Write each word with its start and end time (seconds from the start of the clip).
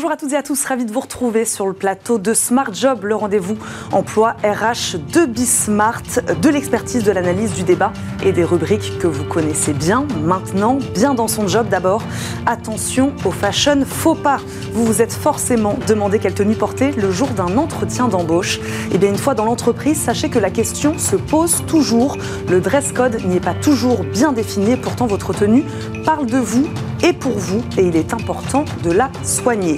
Bonjour 0.00 0.12
à 0.12 0.16
toutes 0.16 0.32
et 0.32 0.36
à 0.36 0.42
tous, 0.42 0.64
ravi 0.64 0.86
de 0.86 0.92
vous 0.92 1.00
retrouver 1.00 1.44
sur 1.44 1.66
le 1.66 1.74
plateau 1.74 2.16
de 2.16 2.32
Smart 2.32 2.72
Job, 2.72 3.04
le 3.04 3.14
rendez-vous 3.14 3.58
emploi 3.92 4.34
RH 4.42 4.96
de 5.12 5.26
Bismart, 5.26 6.00
de 6.40 6.48
l'expertise, 6.48 7.04
de 7.04 7.12
l'analyse, 7.12 7.52
du 7.52 7.64
débat 7.64 7.92
et 8.24 8.32
des 8.32 8.42
rubriques 8.42 8.98
que 8.98 9.06
vous 9.06 9.24
connaissez 9.24 9.74
bien 9.74 10.06
maintenant, 10.24 10.78
bien 10.94 11.12
dans 11.12 11.28
son 11.28 11.48
job 11.48 11.68
d'abord. 11.68 12.02
Attention 12.46 13.12
au 13.26 13.30
fashion 13.30 13.84
faux 13.84 14.14
pas. 14.14 14.40
Vous 14.72 14.86
vous 14.86 15.02
êtes 15.02 15.12
forcément 15.12 15.78
demandé 15.86 16.18
quelle 16.18 16.32
tenue 16.32 16.54
porter 16.54 16.92
le 16.92 17.10
jour 17.10 17.28
d'un 17.28 17.58
entretien 17.58 18.08
d'embauche. 18.08 18.56
Et 18.56 18.94
eh 18.94 18.98
bien 18.98 19.10
une 19.10 19.18
fois 19.18 19.34
dans 19.34 19.44
l'entreprise, 19.44 20.00
sachez 20.00 20.30
que 20.30 20.38
la 20.38 20.48
question 20.48 20.96
se 20.96 21.16
pose 21.16 21.62
toujours. 21.66 22.16
Le 22.48 22.62
dress 22.62 22.92
code 22.92 23.22
n'y 23.26 23.36
est 23.36 23.44
pas 23.44 23.52
toujours 23.52 24.02
bien 24.04 24.32
défini, 24.32 24.78
pourtant 24.78 25.06
votre 25.06 25.34
tenue 25.34 25.66
parle 26.06 26.24
de 26.24 26.38
vous 26.38 26.66
et 27.02 27.12
pour 27.12 27.32
vous 27.32 27.62
et 27.78 27.86
il 27.86 27.96
est 27.96 28.12
important 28.12 28.64
de 28.82 28.90
la 28.90 29.10
soigner. 29.22 29.76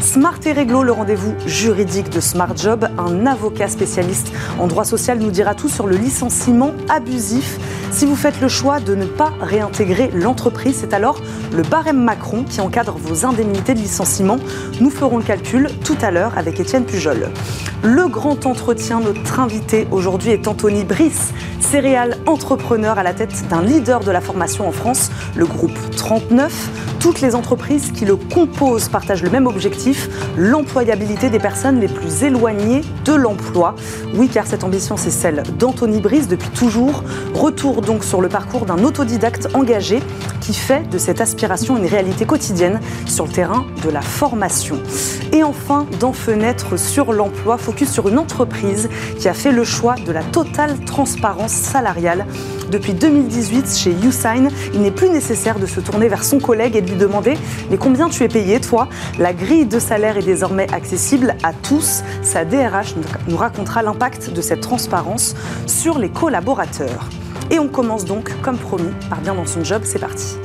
Smart 0.00 0.38
et 0.44 0.52
Réglo, 0.52 0.82
le 0.82 0.92
rendez-vous 0.92 1.34
juridique 1.46 2.10
de 2.10 2.20
Smart 2.20 2.56
Job, 2.56 2.88
un 2.98 3.26
avocat 3.26 3.68
spécialiste 3.68 4.32
en 4.58 4.66
droit 4.66 4.84
social 4.84 5.18
nous 5.18 5.30
dira 5.30 5.54
tout 5.54 5.68
sur 5.68 5.86
le 5.86 5.96
licenciement 5.96 6.72
abusif. 6.88 7.58
Si 7.94 8.06
vous 8.06 8.16
faites 8.16 8.40
le 8.40 8.48
choix 8.48 8.80
de 8.80 8.96
ne 8.96 9.04
pas 9.04 9.32
réintégrer 9.40 10.10
l'entreprise, 10.12 10.78
c'est 10.80 10.92
alors 10.92 11.20
le 11.52 11.62
barème 11.62 12.02
Macron 12.02 12.42
qui 12.42 12.60
encadre 12.60 12.96
vos 12.98 13.24
indemnités 13.24 13.72
de 13.72 13.78
licenciement. 13.78 14.38
Nous 14.80 14.90
ferons 14.90 15.18
le 15.18 15.22
calcul 15.22 15.68
tout 15.84 15.96
à 16.02 16.10
l'heure 16.10 16.36
avec 16.36 16.58
Étienne 16.58 16.86
Pujol. 16.86 17.30
Le 17.84 18.08
grand 18.08 18.46
entretien, 18.46 18.98
notre 18.98 19.38
invité 19.38 19.86
aujourd'hui 19.92 20.30
est 20.30 20.48
Anthony 20.48 20.82
Brice, 20.82 21.32
céréal 21.60 22.18
entrepreneur 22.26 22.98
à 22.98 23.04
la 23.04 23.14
tête 23.14 23.46
d'un 23.48 23.62
leader 23.62 24.00
de 24.00 24.10
la 24.10 24.20
formation 24.20 24.66
en 24.66 24.72
France, 24.72 25.12
le 25.36 25.46
groupe 25.46 25.78
39. 25.96 26.96
Toutes 26.98 27.20
les 27.20 27.34
entreprises 27.34 27.92
qui 27.92 28.06
le 28.06 28.16
composent 28.16 28.88
partagent 28.88 29.22
le 29.22 29.28
même 29.28 29.46
objectif, 29.46 30.08
l'employabilité 30.38 31.28
des 31.28 31.38
personnes 31.38 31.78
les 31.78 31.88
plus 31.88 32.24
éloignées 32.24 32.80
de 33.04 33.12
l'emploi. 33.12 33.74
Oui, 34.14 34.30
car 34.32 34.46
cette 34.46 34.64
ambition, 34.64 34.96
c'est 34.96 35.10
celle 35.10 35.42
d'Anthony 35.58 36.00
Brice 36.00 36.28
depuis 36.28 36.48
toujours. 36.48 37.04
Retour 37.34 37.82
donc 37.84 38.04
sur 38.04 38.20
le 38.20 38.28
parcours 38.28 38.66
d'un 38.66 38.82
autodidacte 38.84 39.48
engagé 39.54 40.02
qui 40.40 40.54
fait 40.54 40.88
de 40.90 40.98
cette 40.98 41.20
aspiration 41.20 41.76
une 41.76 41.86
réalité 41.86 42.26
quotidienne 42.26 42.80
sur 43.06 43.26
le 43.26 43.32
terrain 43.32 43.66
de 43.84 43.90
la 43.90 44.02
formation. 44.02 44.78
Et 45.32 45.42
enfin, 45.42 45.86
dans 46.00 46.12
Fenêtre 46.12 46.78
sur 46.78 47.12
l'emploi, 47.12 47.58
focus 47.58 47.90
sur 47.90 48.08
une 48.08 48.18
entreprise 48.18 48.88
qui 49.18 49.28
a 49.28 49.34
fait 49.34 49.52
le 49.52 49.64
choix 49.64 49.94
de 50.06 50.12
la 50.12 50.22
totale 50.22 50.78
transparence 50.84 51.52
salariale. 51.52 52.26
Depuis 52.70 52.94
2018, 52.94 53.76
chez 53.76 53.92
YouSign, 53.92 54.50
il 54.72 54.82
n'est 54.82 54.90
plus 54.90 55.08
nécessaire 55.08 55.58
de 55.58 55.66
se 55.66 55.80
tourner 55.80 56.08
vers 56.08 56.24
son 56.24 56.38
collègue 56.38 56.76
et 56.76 56.82
de 56.82 56.90
lui 56.90 56.98
demander 56.98 57.34
Mais 57.70 57.76
combien 57.76 58.08
tu 58.08 58.22
es 58.24 58.28
payé, 58.28 58.60
toi? 58.60 58.88
La 59.18 59.32
grille 59.32 59.66
de 59.66 59.78
salaire 59.78 60.16
est 60.16 60.22
désormais 60.22 60.72
accessible 60.72 61.36
à 61.42 61.52
tous. 61.52 62.02
Sa 62.22 62.44
DRH 62.44 62.94
nous 63.28 63.36
racontera 63.36 63.82
l'impact 63.82 64.32
de 64.32 64.40
cette 64.40 64.60
transparence 64.60 65.34
sur 65.66 65.98
les 65.98 66.08
collaborateurs. 66.08 67.08
Et 67.50 67.58
on 67.58 67.68
commence 67.68 68.04
donc, 68.04 68.30
comme 68.42 68.58
promis, 68.58 68.92
par 69.08 69.20
bien 69.20 69.34
dans 69.34 69.46
son 69.46 69.62
job. 69.64 69.82
C'est 69.84 69.98
parti. 69.98 70.36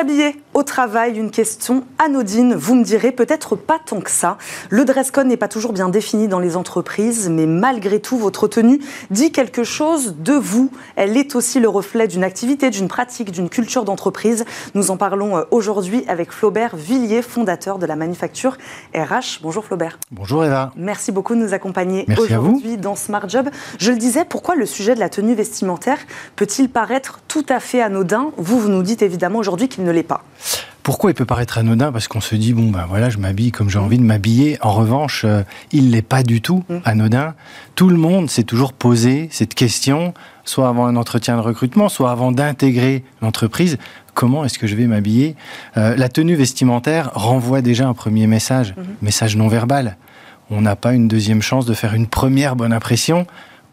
S'habiller 0.00 0.40
au 0.54 0.62
travail 0.62 1.18
Une 1.18 1.30
question 1.30 1.84
anodine, 1.98 2.54
vous 2.54 2.74
me 2.74 2.82
direz, 2.82 3.12
peut-être 3.12 3.54
pas 3.54 3.78
tant 3.84 4.00
que 4.00 4.10
ça. 4.10 4.38
Le 4.68 4.84
dress 4.84 5.10
code 5.10 5.26
n'est 5.26 5.36
pas 5.36 5.46
toujours 5.46 5.72
bien 5.72 5.88
défini 5.88 6.26
dans 6.26 6.40
les 6.40 6.56
entreprises, 6.56 7.28
mais 7.28 7.46
malgré 7.46 8.00
tout, 8.00 8.16
votre 8.16 8.48
tenue 8.48 8.80
dit 9.10 9.30
quelque 9.30 9.62
chose 9.62 10.16
de 10.18 10.32
vous. 10.32 10.70
Elle 10.96 11.16
est 11.16 11.36
aussi 11.36 11.60
le 11.60 11.68
reflet 11.68 12.08
d'une 12.08 12.24
activité, 12.24 12.70
d'une 12.70 12.88
pratique, 12.88 13.30
d'une 13.30 13.48
culture 13.48 13.84
d'entreprise. 13.84 14.44
Nous 14.74 14.90
en 14.90 14.96
parlons 14.96 15.36
euh, 15.36 15.42
aujourd'hui 15.50 16.04
avec 16.08 16.32
Flaubert 16.32 16.74
Villiers, 16.74 17.22
fondateur 17.22 17.78
de 17.78 17.86
la 17.86 17.94
manufacture 17.94 18.56
RH. 18.94 19.40
Bonjour 19.42 19.64
Flaubert. 19.64 19.98
Bonjour 20.10 20.44
Eva. 20.44 20.72
Merci 20.76 21.12
beaucoup 21.12 21.34
de 21.34 21.40
nous 21.40 21.54
accompagner 21.54 22.06
aujourd'hui 22.18 22.76
dans 22.76 22.96
Smart 22.96 23.28
Job. 23.28 23.50
Je 23.78 23.92
le 23.92 23.98
disais, 23.98 24.24
pourquoi 24.24 24.56
le 24.56 24.66
sujet 24.66 24.94
de 24.94 25.00
la 25.00 25.10
tenue 25.10 25.34
vestimentaire 25.34 25.98
peut-il 26.36 26.70
paraître 26.70 27.20
tout 27.28 27.46
à 27.50 27.60
fait 27.60 27.82
anodin? 27.82 28.32
Vous, 28.36 28.58
vous 28.58 28.68
nous 28.68 28.82
dites 28.82 29.02
évidemment 29.02 29.38
aujourd'hui 29.38 29.68
qu'il 29.68 29.84
ne 29.84 29.89
l'est 29.90 30.02
pas. 30.02 30.24
Pourquoi 30.82 31.10
il 31.10 31.14
peut 31.14 31.26
paraître 31.26 31.58
anodin 31.58 31.92
Parce 31.92 32.08
qu'on 32.08 32.20
se 32.20 32.34
dit, 32.34 32.52
bon, 32.52 32.70
ben 32.70 32.86
voilà, 32.88 33.10
je 33.10 33.18
m'habille 33.18 33.52
comme 33.52 33.68
j'ai 33.68 33.78
envie 33.78 33.98
de 33.98 34.02
m'habiller. 34.02 34.58
En 34.62 34.72
revanche, 34.72 35.24
euh, 35.24 35.42
il 35.72 35.90
l'est 35.90 36.02
pas 36.02 36.22
du 36.22 36.40
tout 36.40 36.64
mm. 36.68 36.76
anodin. 36.84 37.34
Tout 37.74 37.88
le 37.88 37.96
monde 37.96 38.30
s'est 38.30 38.44
toujours 38.44 38.72
posé 38.72 39.28
cette 39.30 39.54
question, 39.54 40.14
soit 40.44 40.68
avant 40.68 40.86
un 40.86 40.96
entretien 40.96 41.36
de 41.36 41.42
recrutement, 41.42 41.88
soit 41.88 42.10
avant 42.10 42.32
d'intégrer 42.32 43.04
l'entreprise. 43.20 43.76
Comment 44.14 44.44
est-ce 44.44 44.58
que 44.58 44.66
je 44.66 44.74
vais 44.74 44.86
m'habiller 44.86 45.36
euh, 45.76 45.94
La 45.96 46.08
tenue 46.08 46.34
vestimentaire 46.34 47.10
renvoie 47.14 47.60
déjà 47.60 47.86
un 47.86 47.94
premier 47.94 48.26
message, 48.26 48.72
mm-hmm. 48.72 49.02
message 49.02 49.36
non 49.36 49.48
verbal. 49.48 49.96
On 50.50 50.62
n'a 50.62 50.76
pas 50.76 50.94
une 50.94 51.08
deuxième 51.08 51.42
chance 51.42 51.66
de 51.66 51.74
faire 51.74 51.94
une 51.94 52.06
première 52.06 52.56
bonne 52.56 52.72
impression. 52.72 53.26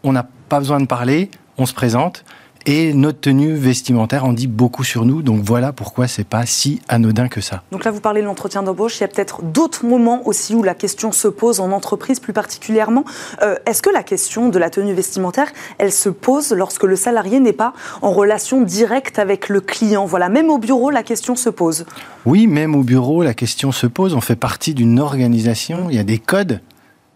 On 0.04 0.12
n'a 0.12 0.26
pas 0.48 0.58
besoin 0.60 0.78
de 0.78 0.86
parler, 0.86 1.30
on 1.56 1.66
se 1.66 1.74
présente. 1.74 2.24
Et 2.70 2.92
notre 2.92 3.20
tenue 3.20 3.54
vestimentaire 3.54 4.26
en 4.26 4.34
dit 4.34 4.46
beaucoup 4.46 4.84
sur 4.84 5.06
nous. 5.06 5.22
Donc 5.22 5.40
voilà 5.42 5.72
pourquoi 5.72 6.06
c'est 6.06 6.28
pas 6.28 6.44
si 6.44 6.82
anodin 6.86 7.28
que 7.28 7.40
ça. 7.40 7.62
Donc 7.72 7.82
là, 7.86 7.90
vous 7.90 8.02
parlez 8.02 8.20
de 8.20 8.26
l'entretien 8.26 8.62
d'embauche. 8.62 8.98
Il 8.98 9.00
y 9.00 9.04
a 9.04 9.08
peut-être 9.08 9.42
d'autres 9.42 9.86
moments 9.86 10.20
aussi 10.26 10.54
où 10.54 10.62
la 10.62 10.74
question 10.74 11.10
se 11.10 11.28
pose 11.28 11.60
en 11.60 11.72
entreprise 11.72 12.20
plus 12.20 12.34
particulièrement. 12.34 13.06
Euh, 13.40 13.56
est-ce 13.64 13.80
que 13.80 13.88
la 13.88 14.02
question 14.02 14.50
de 14.50 14.58
la 14.58 14.68
tenue 14.68 14.92
vestimentaire, 14.92 15.50
elle 15.78 15.92
se 15.92 16.10
pose 16.10 16.52
lorsque 16.52 16.82
le 16.84 16.94
salarié 16.94 17.40
n'est 17.40 17.54
pas 17.54 17.72
en 18.02 18.12
relation 18.12 18.60
directe 18.60 19.18
avec 19.18 19.48
le 19.48 19.62
client? 19.62 20.04
Voilà, 20.04 20.28
même 20.28 20.50
au 20.50 20.58
bureau, 20.58 20.90
la 20.90 21.02
question 21.02 21.36
se 21.36 21.48
pose. 21.48 21.86
Oui, 22.26 22.46
même 22.46 22.74
au 22.74 22.82
bureau, 22.82 23.22
la 23.22 23.32
question 23.32 23.72
se 23.72 23.86
pose. 23.86 24.12
On 24.12 24.20
fait 24.20 24.36
partie 24.36 24.74
d'une 24.74 25.00
organisation. 25.00 25.86
Il 25.88 25.96
y 25.96 26.00
a 26.00 26.04
des 26.04 26.18
codes 26.18 26.60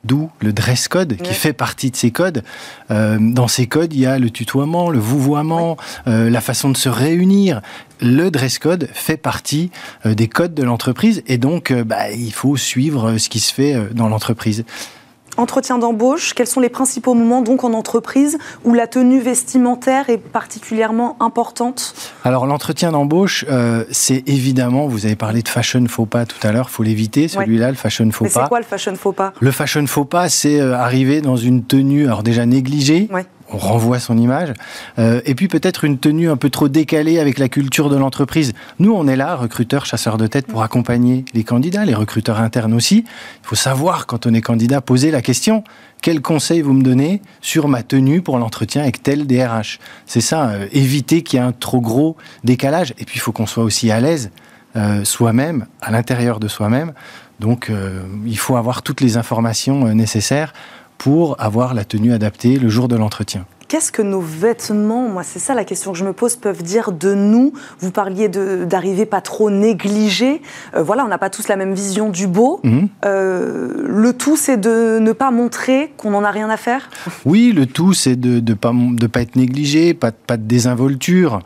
d'où 0.05 0.31
le 0.41 0.53
dress 0.53 0.89
code 0.89 1.17
qui 1.17 1.35
fait 1.35 1.53
partie 1.53 1.91
de 1.91 1.97
ces 1.97 2.11
codes. 2.11 2.43
Euh, 2.91 3.19
dans 3.21 3.49
ces 3.49 3.67
codes, 3.67 3.93
il 3.95 4.01
y 4.01 4.07
a 4.07 4.19
le 4.19 4.31
tutoiement, 4.31 4.91
le 4.91 4.99
vouvoiement, 4.99 5.77
euh, 6.07 6.29
la 6.29 6.41
façon 6.41 6.71
de 6.71 6.77
se 6.77 6.89
réunir. 6.89 7.61
Le 8.01 8.31
dress 8.31 8.59
code 8.59 8.89
fait 8.93 9.17
partie 9.17 9.71
euh, 10.07 10.15
des 10.15 10.29
codes 10.29 10.55
de 10.55 10.62
l'entreprise 10.65 11.23
et 11.27 11.39
donc 11.39 11.73
bah, 11.73 12.11
il 12.11 12.33
faut 12.33 12.57
suivre 12.57 13.19
ce 13.19 13.29
qui 13.29 13.41
se 13.41 13.53
fait 13.53 13.77
dans 13.95 14.09
l'entreprise. 14.09 14.65
Entretien 15.38 15.78
d'embauche, 15.78 16.34
quels 16.34 16.47
sont 16.47 16.60
les 16.60 16.69
principaux 16.69 17.15
moments 17.15 17.41
donc 17.41 17.65
en 17.65 17.72
entreprise 17.72 18.37
où 18.65 18.75
la 18.75 18.87
tenue 18.87 19.19
vestimentaire 19.19 20.10
est 20.10 20.19
particulièrement 20.19 21.16
importante? 21.20 21.94
Alors 22.22 22.47
l'entretien 22.47 22.93
d'embauche, 22.93 23.47
euh, 23.48 23.84
c'est 23.91 24.22
évidemment, 24.26 24.87
vous 24.87 25.06
avez 25.06 25.16
parlé 25.16 25.43
de 25.43 25.48
fashion 25.48 25.84
faux 25.88 26.04
pas 26.04 26.26
tout 26.26 26.47
à 26.47 26.53
l'heure, 26.53 26.69
faut 26.69 26.82
l'éviter 26.82 27.28
celui-là, 27.28 27.70
le 27.70 27.76
fashion 27.76 28.10
faux 28.10 28.25
Mais 28.25 28.31
pas. 28.31 28.43
C'est 28.43 28.48
quoi 28.48 28.59
le 28.60 28.66
fashion 28.66 28.94
faux 28.94 29.12
pas? 29.12 29.32
Le 29.41 29.50
fashion 29.50 29.87
faux 29.87 30.04
pas, 30.04 30.28
c'est 30.28 30.60
euh, 30.60 30.76
arriver 30.76 31.22
dans 31.22 31.37
une 31.37 31.64
tenue 31.64 32.04
alors 32.04 32.22
déjà 32.22 32.44
négligée, 32.44 33.09
on 33.55 33.59
renvoie 33.59 33.99
son 33.99 34.17
image. 34.17 34.53
Euh, 34.99 35.21
et 35.25 35.35
puis 35.35 35.49
peut-être 35.49 35.85
une 35.85 35.99
tenue 35.99 36.31
un 36.31 36.37
peu 36.37 36.51
trop 36.51 36.69
décalée 36.69 37.19
avec 37.19 37.39
la 37.39 37.49
culture 37.49 37.89
de 37.89 37.97
l'entreprise. 37.97 38.53
Nous, 38.79 38.93
on 38.93 39.07
est 39.07 39.17
là, 39.17 39.37
recruteurs, 39.37 39.87
chasseurs 39.87 40.19
de 40.19 40.27
tête, 40.27 40.47
pour 40.47 40.63
accompagner 40.63 41.25
les 41.35 41.45
candidats, 41.45 41.85
les 41.85 41.95
recruteurs 41.95 42.41
internes 42.41 42.75
aussi. 42.75 43.05
Il 43.43 43.47
faut 43.47 43.57
savoir, 43.57 44.07
quand 44.07 44.27
on 44.27 44.35
est 44.35 44.41
candidat, 44.41 44.81
poser 44.81 45.11
la 45.11 45.23
question. 45.23 45.65
Quel 46.01 46.21
conseil 46.21 46.62
vous 46.62 46.73
me 46.73 46.83
donnez 46.83 47.23
sur 47.41 47.69
ma 47.69 47.83
tenue 47.83 48.23
pour 48.23 48.39
l'entretien 48.39 48.83
avec 48.83 49.03
tel 49.03 49.27
DRH 49.27 49.79
C'est 50.07 50.21
ça, 50.21 50.51
euh, 50.51 50.67
éviter 50.73 51.23
qu'il 51.23 51.39
y 51.39 51.43
ait 51.43 51.47
un 51.47 51.53
trop 51.53 51.81
gros 51.81 52.17
décalage. 52.45 52.95
Et 52.99 53.05
puis 53.05 53.17
il 53.17 53.21
faut 53.21 53.32
qu'on 53.32 53.47
soit 53.47 53.65
aussi 53.65 53.91
à 53.91 54.00
l'aise 54.00 54.31
euh, 54.75 55.05
soi-même, 55.05 55.67
à 55.81 55.91
l'intérieur 55.91 56.41
de 56.41 56.49
soi-même. 56.49 56.93
Donc 57.41 57.73
il 58.25 58.38
faut 58.38 58.55
avoir 58.55 58.82
toutes 58.82 59.00
les 59.00 59.17
informations 59.17 59.93
nécessaires 59.94 60.53
pour 61.02 61.34
avoir 61.40 61.75
la 61.75 61.84
tenue 61.84 62.12
adaptée 62.12 62.58
le 62.60 62.69
jour 62.69 62.87
de 62.87 62.94
l'entretien. 62.94 63.44
Qu'est-ce 63.66 63.90
que 63.90 64.02
nos 64.02 64.20
vêtements, 64.20 65.08
moi 65.08 65.25
c'est 65.25 65.40
ça 65.40 65.52
la 65.54 65.64
question 65.64 65.90
que 65.93 65.99
je 65.99 66.04
me 66.04 66.12
pose, 66.12 66.37
peuvent 66.37 66.62
dire 66.62 66.93
de 66.93 67.12
nous? 67.14 67.54
Vous 67.81 67.90
parliez 67.90 68.28
d'arriver 68.28 69.04
pas 69.04 69.20
trop 69.20 69.50
négligé. 69.50 70.43
Euh, 70.76 70.82
voilà, 70.82 71.04
on 71.04 71.08
n'a 71.08 71.19
pas 71.19 71.31
tous 71.31 71.49
la 71.49 71.56
même 71.56 71.75
vision 71.75 72.08
du 72.08 72.28
beau. 72.28 72.60
Mhm. 72.62 72.88
Euh, 73.04 73.84
le 73.84 74.12
tout, 74.12 74.37
c'est 74.37 74.58
de 74.58 74.99
ne 75.00 75.10
pas 75.12 75.32
montrer 75.32 75.93
qu'on 75.96 76.10
n'en 76.10 76.22
a 76.22 76.31
rien 76.31 76.50
à 76.50 76.56
faire? 76.56 76.88
Oui, 77.25 77.52
le 77.52 77.66
tout, 77.66 77.94
c'est 77.94 78.14
de 78.14 78.40
ne 78.40 78.54
pas, 78.54 78.72
de 78.72 79.06
pas 79.08 79.22
être 79.22 79.34
négligé, 79.34 79.94
pas, 79.94 80.12
pas 80.12 80.37
de 80.37 80.44
désinvolture. 80.44 81.40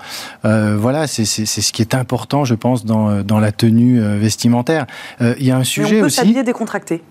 Euh, 0.45 0.77
voilà, 0.79 1.07
c'est 1.07 1.25
ce 1.25 1.73
qui 1.73 1.81
est 1.81 1.95
important, 1.95 2.45
je 2.45 2.57
pense, 2.57 2.85
dans, 2.85 3.23
dans 3.23 3.41
la 3.41 3.53
tenue 3.53 4.01
vestimentaire. 4.19 4.87
Il 5.21 5.47
y 5.47 5.51
a 5.51 5.57
un 5.57 5.65
sujet 5.65 5.93
Mais 5.93 5.97
on 5.99 6.01
peut 6.01 6.07
aussi. 6.07 6.43
décontracté 6.45 7.03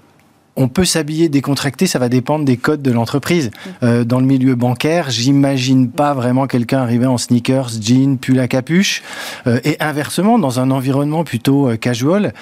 on 0.55 0.67
peut 0.67 0.85
s'habiller 0.85 1.29
décontracté, 1.29 1.85
ça 1.85 1.99
va 1.99 2.09
dépendre 2.09 2.45
des 2.45 2.57
codes 2.57 2.81
de 2.81 2.91
l'entreprise. 2.91 3.51
Euh, 3.83 4.03
dans 4.03 4.19
le 4.19 4.25
milieu 4.25 4.55
bancaire, 4.55 5.09
j'imagine 5.09 5.89
pas 5.89 6.13
vraiment 6.13 6.47
quelqu'un 6.47 6.79
arriver 6.79 7.05
en 7.05 7.17
sneakers, 7.17 7.69
jeans, 7.81 8.17
pull 8.17 8.39
à 8.39 8.47
capuche. 8.47 9.03
Euh, 9.47 9.59
et 9.63 9.75
inversement, 9.81 10.39
dans 10.39 10.59
un 10.59 10.71
environnement 10.71 11.23
plutôt 11.23 11.69
euh, 11.69 11.77
casual, 11.77 12.33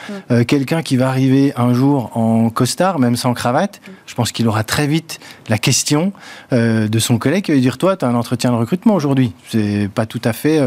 quelqu'un 0.47 0.81
qui 0.81 0.97
va 0.97 1.09
arriver 1.09 1.53
un 1.55 1.73
jour 1.73 2.15
en 2.15 2.49
costard, 2.49 2.99
même 2.99 3.15
sans 3.15 3.33
cravate, 3.33 3.81
je 4.05 4.15
pense 4.15 4.31
qu'il 4.31 4.47
aura 4.47 4.63
très 4.63 4.87
vite 4.87 5.19
la 5.49 5.57
question 5.57 6.13
de 6.51 6.99
son 6.99 7.17
collègue 7.17 7.45
qui 7.45 7.51
va 7.51 7.55
lui 7.55 7.61
dire 7.61 7.77
Toi, 7.77 7.97
tu 7.97 8.05
as 8.05 8.07
un 8.07 8.15
entretien 8.15 8.51
de 8.51 8.55
recrutement 8.55 8.95
aujourd'hui. 8.95 9.33
C'est 9.49 9.89
pas 9.93 10.05
tout 10.05 10.21
à 10.23 10.33
fait 10.33 10.59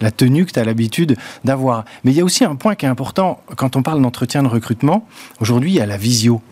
la 0.00 0.10
tenue 0.10 0.44
que 0.44 0.52
tu 0.52 0.58
as 0.58 0.64
l'habitude 0.64 1.16
d'avoir. 1.44 1.84
Mais 2.04 2.12
il 2.12 2.16
y 2.16 2.20
a 2.20 2.24
aussi 2.24 2.44
un 2.44 2.56
point 2.56 2.74
qui 2.74 2.86
est 2.86 2.88
important 2.88 3.40
quand 3.56 3.76
on 3.76 3.82
parle 3.82 4.00
d'entretien 4.02 4.42
de 4.42 4.48
recrutement. 4.48 5.06
Aujourd'hui, 5.40 5.70
il 5.70 5.76
y 5.76 5.80
a 5.80 5.86
la 5.86 5.96
visio. 5.96 6.42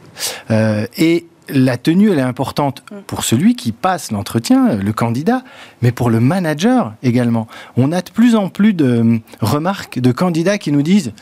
Euh, 0.50 0.87
et 0.96 1.26
la 1.49 1.76
tenue, 1.76 2.11
elle 2.11 2.19
est 2.19 2.22
importante 2.22 2.82
mm. 2.90 2.96
pour 3.06 3.25
celui 3.25 3.55
qui 3.55 3.72
passe 3.72 4.11
l'entretien, 4.11 4.76
le 4.76 4.93
candidat, 4.93 5.43
mais 5.82 5.93
pour 5.93 6.11
le 6.11 6.20
manager 6.20 6.94
également. 7.02 7.46
On 7.76 7.93
a 7.93 8.02
de 8.02 8.11
plus 8.11 8.37
en 8.37 8.49
plus 8.49 8.72
de 8.72 8.84
euh, 8.84 9.19
remarques 9.40 9.99
de 9.99 10.12
candidats 10.12 10.58
qui 10.58 10.72
nous 10.72 10.82
disent 10.82 11.12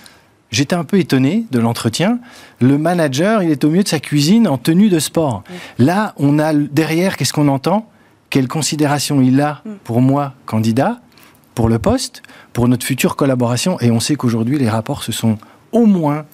J'étais 0.50 0.74
un 0.74 0.84
peu 0.84 0.98
étonné 0.98 1.44
de 1.50 1.58
l'entretien. 1.58 2.20
Le 2.62 2.78
manager, 2.78 3.42
il 3.42 3.50
est 3.50 3.64
au 3.64 3.68
milieu 3.68 3.82
de 3.82 3.88
sa 3.88 4.00
cuisine 4.00 4.48
en 4.48 4.56
tenue 4.56 4.88
de 4.88 4.98
sport. 4.98 5.42
Mm. 5.78 5.84
Là, 5.84 6.14
on 6.16 6.38
a 6.38 6.54
derrière, 6.54 7.16
qu'est-ce 7.16 7.34
qu'on 7.34 7.48
entend? 7.48 7.86
Quelle 8.30 8.48
considération 8.48 9.20
il 9.20 9.40
a 9.40 9.62
mm. 9.64 9.70
pour 9.84 10.00
moi, 10.00 10.34
candidat, 10.46 11.00
pour 11.54 11.68
le 11.68 11.78
poste, 11.78 12.22
pour 12.52 12.66
notre 12.66 12.86
future 12.86 13.14
collaboration 13.16 13.78
Et 13.80 13.90
on 13.90 14.00
sait 14.00 14.16
qu'aujourd'hui, 14.16 14.58
les 14.58 14.70
rapports 14.70 15.02
se 15.02 15.12
sont 15.12 15.36
au 15.72 15.84
moins 15.84 16.24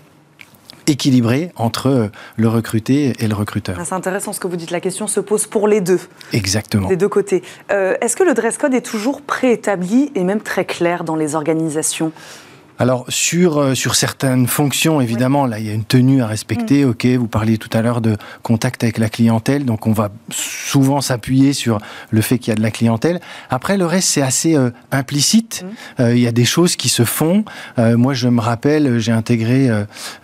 équilibré 0.87 1.51
entre 1.57 2.11
le 2.37 2.49
recruté 2.49 3.13
et 3.19 3.29
le 3.29 3.35
recruteur. 3.35 3.77
Ah, 3.79 3.85
c'est 3.85 3.95
intéressant 3.95 4.33
ce 4.33 4.41
que 4.41 4.47
vous 4.47 4.57
dites. 4.57 4.71
La 4.71 4.81
question 4.81 5.07
se 5.07 5.21
pose 5.21 5.47
pour 5.47 5.69
les 5.69 5.81
deux. 5.81 6.01
Exactement. 6.33 6.89
Des 6.89 6.97
deux 6.97 7.09
côtés. 7.09 7.43
Euh, 7.73 7.95
est-ce 8.01 8.17
que 8.17 8.23
le 8.23 8.35
dress 8.35 8.59
code 8.59 8.75
est 8.75 8.85
toujours 8.85 9.23
préétabli 9.23 10.13
et 10.15 10.25
même 10.25 10.41
très 10.41 10.65
clair 10.65 11.05
dans 11.05 11.17
les 11.17 11.35
organisations? 11.35 12.13
Alors 12.79 13.05
sur 13.09 13.59
euh, 13.59 13.75
sur 13.75 13.95
certaines 13.95 14.47
fonctions, 14.47 15.01
évidemment, 15.01 15.47
là 15.47 15.59
il 15.59 15.67
y 15.67 15.71
a 15.71 15.73
une 15.73 15.85
tenue 15.85 16.23
à 16.23 16.27
respecter. 16.27 16.85
Mm. 16.85 16.89
Ok, 16.89 17.07
vous 17.07 17.29
parliez 17.29 17.59
tout 17.59 17.71
à 17.73 17.83
l'heure 17.83 18.01
de 18.01 18.17
contact 18.43 18.83
avec 18.83 18.99
la 18.99 19.09
clientèle, 19.09 19.65
donc 19.65 19.87
on 19.87 19.93
va 19.93 20.11
souvent 20.31 21.01
s'appuyer 21.01 21.53
sur 21.53 21.79
le 22.11 22.21
fait 22.21 22.39
qu'il 22.39 22.51
y 22.51 22.53
a 22.53 22.57
de 22.57 22.63
la 22.63 22.71
clientèle. 22.71 23.21
Après 23.51 23.77
le 23.77 23.87
reste 23.87 24.09
c'est 24.09 24.23
assez 24.23 24.57
euh, 24.57 24.71
implicite. 24.91 25.65
Mm. 25.65 26.03
Euh, 26.03 26.17
il 26.17 26.21
y 26.21 26.27
a 26.27 26.33
des 26.33 26.45
choses 26.45 26.77
qui 26.77 26.89
se 26.89 27.05
font. 27.05 27.45
moi 27.79 28.15
je 28.15 28.29
me 28.29 28.41
rappelle, 28.41 28.99
j'ai 28.99 29.13
intégré 29.13 29.69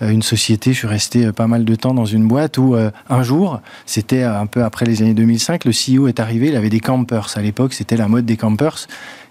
une 0.00 0.22
société, 0.22 0.72
je 0.72 0.78
suis 0.78 0.86
resté 0.86 1.32
pas 1.32 1.46
mal 1.46 1.64
de 1.64 1.74
temps 1.74 1.94
dans 1.94 2.04
une 2.04 2.26
boîte 2.26 2.58
où 2.58 2.76
un 3.08 3.22
jour, 3.22 3.60
c'était 3.86 4.22
un 4.22 4.46
peu 4.46 4.62
après 4.64 4.86
les 4.86 5.02
années 5.02 5.14
2005, 5.14 5.64
le 5.64 5.72
CEO 5.72 6.08
est 6.08 6.20
arrivé, 6.20 6.48
il 6.48 6.56
avait 6.56 6.70
des 6.70 6.80
campers. 6.80 7.28
À 7.34 7.42
l'époque, 7.42 7.74
c'était 7.74 7.96
la 7.96 8.08
mode 8.08 8.24
des 8.24 8.36
campers. 8.36 8.86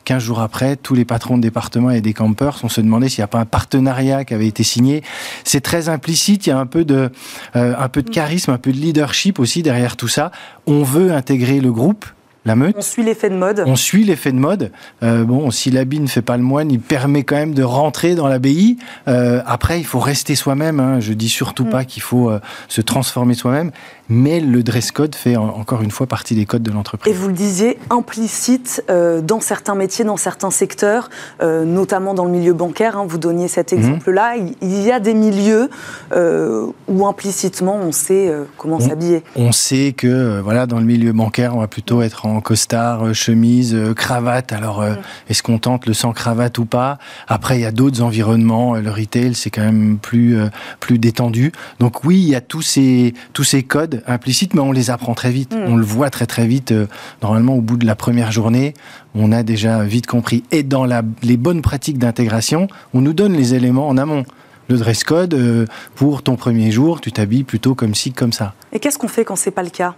15 0.06 0.24
jours 0.24 0.40
après, 0.40 0.76
tous 0.76 0.96
les 0.96 1.06
patrons 1.06 1.38
de 1.38 1.42
département 1.42 1.92
et 1.92 2.02
des 2.02 2.14
campers, 2.14 2.60
on 2.64 2.70
se 2.70 2.82
demandait 2.82 3.10
s'il 3.10 3.22
n'y 3.22 3.26
a 3.26 3.28
pas 3.28 3.40
un 3.40 3.46
partenariat 3.46 4.26
qui 4.26 4.34
avait 4.34 4.48
été 4.48 4.64
signé. 4.64 5.04
C'est 5.44 5.62
très 5.62 5.90
implicite, 5.90 6.48
il 6.48 6.50
y 6.50 6.54
a 6.54 6.58
un 6.58 6.66
peu 6.66 6.86
de, 6.86 7.10
euh, 7.56 7.76
un 7.78 7.90
peu 7.90 8.02
de 8.02 8.10
charisme, 8.10 8.52
un 8.52 8.58
peu 8.58 8.72
de 8.72 8.78
leadership 8.78 9.40
aussi 9.40 9.64
derrière 9.64 9.98
tout 9.98 10.08
ça. 10.08 10.32
On 10.66 10.84
veut 10.84 11.12
intégrer 11.12 11.60
le 11.60 11.72
groupe, 11.72 12.06
la 12.46 12.56
meute. 12.56 12.76
On 12.78 12.82
suit 12.82 13.04
l'effet 13.04 13.30
de 13.30 13.36
mode. 13.36 13.64
On 13.66 13.76
suit 13.76 14.04
l'effet 14.04 14.32
de 14.32 14.38
mode. 14.38 14.72
Euh, 15.04 15.24
bon, 15.24 15.52
si 15.52 15.72
l'habit 15.72 16.00
ne 16.00 16.08
fait 16.08 16.22
pas 16.22 16.38
le 16.38 16.44
moine, 16.44 16.72
il 16.72 16.80
permet 16.80 17.24
quand 17.24 17.36
même 17.36 17.54
de 17.54 17.64
rentrer 17.64 18.16
dans 18.16 18.28
l'abbaye. 18.28 18.78
Euh, 19.08 19.42
après, 19.46 19.80
il 19.80 19.86
faut 19.86 20.00
rester 20.00 20.36
soi-même. 20.36 20.80
Hein. 20.80 21.00
Je 21.00 21.14
dis 21.14 21.30
surtout 21.30 21.66
mm. 21.66 21.70
pas 21.70 21.86
qu'il 21.86 22.02
faut 22.02 22.30
euh, 22.30 22.40
se 22.68 22.82
transformer 22.82 23.34
soi-même, 23.34 23.72
mais 24.10 24.40
le 24.40 24.64
dress 24.64 24.92
code 24.92 25.16
fait 25.16 25.36
encore 25.36 25.82
une 25.82 25.92
fois 25.92 26.08
partie 26.08 26.36
des 26.36 26.46
codes 26.46 26.64
de 26.64 26.72
l'entreprise. 26.72 27.14
Et 27.14 27.16
vous 27.16 27.28
le 27.28 27.34
disiez, 27.34 27.78
implicite 27.90 28.84
dans 29.24 29.40
certains 29.40 29.76
métiers, 29.76 30.06
dans 30.06 30.18
certains 30.18 30.52
secteurs, 30.52 31.10
notamment 31.42 32.14
dans 32.14 32.26
le 32.26 32.32
milieu 32.32 32.54
bancaire. 32.54 32.98
Hein, 32.98 33.06
vous 33.08 33.18
donniez 33.18 33.48
cet 33.48 33.72
mm-hmm. 33.72 33.78
exemple-là. 33.78 34.36
Il 34.62 34.82
y 34.82 34.92
a 34.92 35.00
des 35.00 35.14
milieux 35.14 35.70
où 36.16 37.08
implicitement 37.08 37.76
on 37.76 37.92
sait 37.92 38.34
comment 38.58 38.80
s'habiller. 38.80 39.24
On 39.36 39.52
sait 39.52 39.94
que 39.96 40.40
voilà, 40.42 40.66
dans 40.66 40.80
le 40.80 40.86
milieu 40.86 41.14
bancaire, 41.14 41.56
on 41.56 41.60
va 41.60 41.68
plutôt 41.68 42.02
être 42.02 42.26
en 42.26 42.42
costard, 42.42 43.06
euh, 43.06 43.14
chemise, 43.14 43.76
euh, 43.76 43.94
cravate. 43.94 44.52
Alors, 44.52 44.82
euh, 44.82 44.96
est-ce 45.30 45.44
qu'on 45.44 45.60
tente 45.60 45.86
le 45.86 45.94
sans 45.94 46.14
cravate 46.14 46.58
ou 46.58 46.66
pas? 46.66 46.98
Après, 47.28 47.58
il 47.58 47.62
y 47.62 47.66
a 47.66 47.72
d'autres 47.72 48.02
environnements. 48.02 48.76
Le 48.76 48.90
retail, 48.90 49.36
c'est 49.36 49.50
quand 49.50 49.62
même 49.62 49.98
plus 49.98 50.38
plus 50.80 50.98
détendu. 50.98 51.52
Donc 51.80 52.04
oui, 52.04 52.20
il 52.20 52.30
y 52.30 52.36
a 52.36 52.42
tous 52.42 52.62
ces 52.62 53.14
tous 53.34 53.44
ces 53.44 53.64
codes 53.64 53.99
implicites, 54.08 54.54
mais 54.54 54.62
on 54.62 54.72
les 54.72 54.90
apprend 54.90 55.14
très 55.14 55.32
vite. 55.32 55.54
Mm. 55.54 55.64
On 55.68 55.76
le 55.76 55.86
voit 55.86 56.10
très 56.10 56.26
très 56.26 56.48
vite. 56.48 56.74
Normalement, 57.22 57.56
au 57.56 57.62
bout 57.62 57.78
de 57.78 57.86
la 57.86 57.96
première 57.96 58.32
journée, 58.32 58.74
on 59.16 59.32
a 59.32 59.44
déjà 59.44 59.84
vite 59.84 60.08
compris. 60.08 60.44
Et 60.52 60.64
dans 60.64 60.86
la, 60.86 61.02
les 61.24 61.38
bonnes 61.38 61.62
pratiques 61.62 61.98
d'intégration, 61.98 62.68
on 62.94 63.02
nous 63.02 63.14
donne 63.14 63.34
les 63.34 63.54
éléments 63.54 63.88
en 63.88 63.98
amont 63.98 64.26
le 64.68 64.78
dress 64.78 65.04
code 65.04 65.68
pour 65.96 66.22
ton 66.22 66.36
premier 66.36 66.72
jour, 66.72 67.02
tu 67.02 67.12
t'habilles 67.12 67.44
plutôt 67.44 67.74
comme 67.74 67.96
ci, 67.96 68.12
comme 68.12 68.32
ça. 68.32 68.54
Et 68.72 68.80
qu'est-ce 68.80 69.00
qu'on 69.00 69.08
fait 69.08 69.26
quand 69.26 69.36
c'est 69.36 69.50
pas 69.50 69.64
le 69.64 69.72
cas? 69.72 69.96